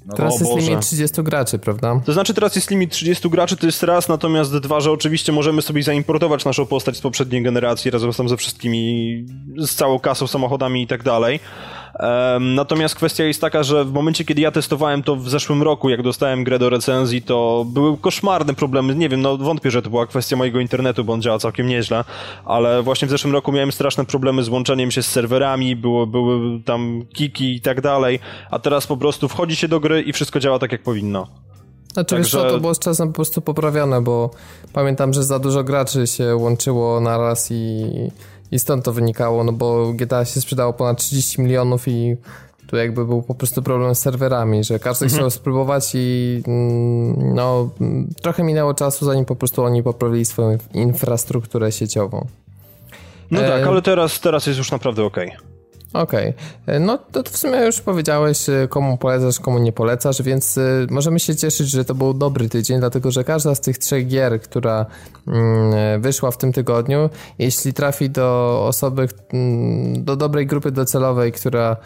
[0.06, 2.00] No teraz jest limit 30 graczy, prawda?
[2.04, 5.62] To znaczy teraz jest limit 30 graczy, to jest raz, natomiast dwa, że oczywiście możemy
[5.62, 9.24] sobie zaimportować naszą postać z poprzedniej generacji razem tam ze wszystkimi,
[9.58, 11.40] z całą kasą, samochodami i tak dalej.
[12.40, 16.02] Natomiast kwestia jest taka, że w momencie, kiedy ja testowałem to w zeszłym roku, jak
[16.02, 18.94] dostałem grę do recenzji, to były koszmarne problemy.
[18.94, 22.04] Nie wiem, no wątpię, że to była kwestia mojego internetu, bo on działa całkiem nieźle,
[22.44, 26.60] ale właśnie w zeszłym roku miałem straszne problemy z łączeniem się z serwerami, było, były
[26.60, 28.20] tam kiki i tak dalej,
[28.50, 31.26] a teraz po prostu wchodzi się do gry i wszystko działa tak, jak powinno.
[31.92, 32.38] Znaczy, Także...
[32.38, 34.30] wiesz co, to było z czasem po prostu poprawione, bo
[34.72, 37.84] pamiętam, że za dużo graczy się łączyło naraz i
[38.52, 42.16] i stąd to wynikało, no bo GTA się sprzedało ponad 30 milionów i
[42.66, 45.18] tu jakby był po prostu problem z serwerami, że każdy mhm.
[45.18, 47.70] chciał spróbować i mm, no
[48.22, 52.26] trochę minęło czasu, zanim po prostu oni poprawili swoją infrastrukturę sieciową.
[53.30, 53.52] No tak, e...
[53.52, 55.28] tak, ale teraz, teraz jest już naprawdę okej.
[55.28, 55.51] Okay.
[55.92, 56.80] Okej, okay.
[56.80, 61.20] No to w sumie już powiedziałeś, y, komu polecasz, komu nie polecasz, więc y, możemy
[61.20, 64.86] się cieszyć, że to był dobry tydzień, dlatego że każda z tych trzech gier, która
[65.28, 71.76] mm, wyszła w tym tygodniu, jeśli trafi do osoby, mm, do dobrej grupy docelowej, która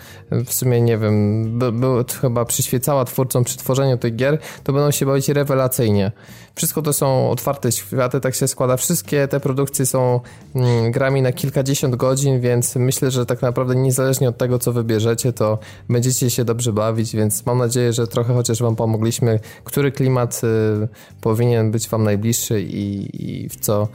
[0.47, 1.87] w sumie, nie wiem, by, by,
[2.21, 6.13] chyba przyświecała twórcom przy tworzeniu tych gier, to będą się bawić rewelacyjnie.
[6.57, 8.77] Wszystko to są otwarte światy, tak się składa.
[8.77, 10.21] Wszystkie te produkcje są
[10.55, 15.33] mm, grami na kilkadziesiąt godzin, więc myślę, że tak naprawdę niezależnie od tego, co wybierzecie,
[15.33, 15.59] to
[15.89, 20.89] będziecie się dobrze bawić, więc mam nadzieję, że trochę chociaż wam pomogliśmy, który klimat y,
[21.21, 23.89] powinien być wam najbliższy i, i w co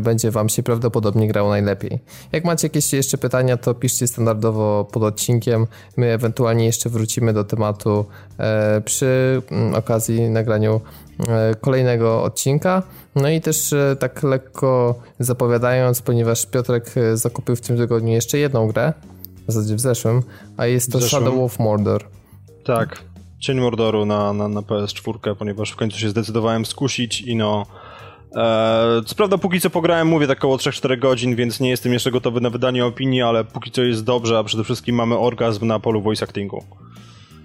[0.00, 1.98] będzie Wam się prawdopodobnie grało najlepiej.
[2.32, 5.66] Jak macie jakieś jeszcze pytania, to piszcie standardowo pod odcinkiem.
[5.96, 8.04] My ewentualnie jeszcze wrócimy do tematu
[8.38, 11.05] e, przy mm, okazji nagraniu e,
[11.60, 12.82] kolejnego odcinka.
[13.14, 18.68] No i też e, tak lekko zapowiadając, ponieważ Piotrek zakupił w tym tygodniu jeszcze jedną
[18.68, 18.92] grę,
[19.48, 20.22] w zasadzie w zeszłym,
[20.56, 22.04] a jest to Shadow of Mordor.
[22.64, 23.02] Tak,
[23.38, 27.66] Cień Mordoru na, na, na PS4, ponieważ w końcu się zdecydowałem skusić i no
[29.06, 32.40] co prawda póki co pograłem, mówię, tak około 3-4 godzin, więc nie jestem jeszcze gotowy
[32.40, 36.02] na wydanie opinii, ale póki co jest dobrze, a przede wszystkim mamy orgazm na polu
[36.02, 36.64] voice actingu.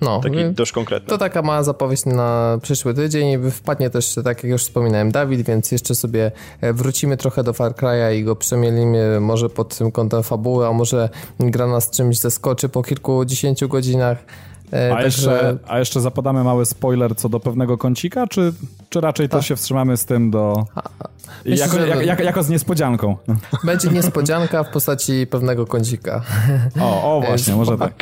[0.01, 1.09] No, Taki dość konkretny.
[1.09, 3.51] To taka mała zapowiedź na przyszły tydzień.
[3.51, 7.71] Wpadnie też, tak jak już wspominałem, Dawid, więc jeszcze sobie e, wrócimy trochę do Far
[7.71, 11.09] Cry'a i go przemielimy może pod tym kątem fabuły, a może
[11.39, 14.17] gra nas czymś zaskoczy po kilkudziesięciu godzinach.
[14.73, 18.53] E, a, jeszcze, a jeszcze zapadamy mały spoiler co do pewnego kącika, czy,
[18.89, 19.45] czy raczej to tak.
[19.45, 20.65] się wstrzymamy z tym do...
[21.45, 23.15] Myślę, jako, jak, jak, jako z niespodzianką.
[23.63, 26.21] Będzie niespodzianka w postaci pewnego kącika.
[26.81, 27.93] O, o właśnie, może tak.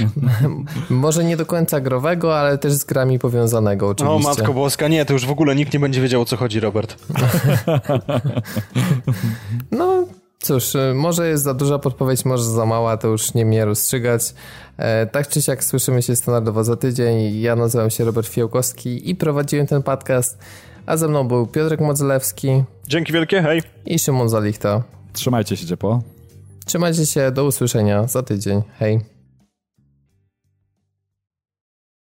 [0.90, 4.16] może nie do końca growego, ale też z grami powiązanego oczywiście.
[4.16, 6.60] O Matko Boska, nie, to już w ogóle nikt nie będzie wiedział o co chodzi,
[6.60, 6.96] Robert.
[9.72, 10.06] no,
[10.42, 14.34] Cóż, y, może jest za duża podpowiedź, może za mała, to już nie mnie rozstrzygać.
[14.78, 17.42] E, tak czy siak słyszymy się standardowo za tydzień.
[17.42, 20.38] Ja nazywam się Robert Fiołkowski i prowadziłem ten podcast,
[20.86, 22.64] a ze mną był Piotrek Modzelewski.
[22.88, 23.62] Dzięki wielkie, hej.
[23.86, 24.84] I Szymon Zalichta.
[25.14, 26.04] Trzymajcie się ciepło.
[26.66, 28.62] Trzymajcie się, do usłyszenia za tydzień.
[28.80, 29.19] Hej.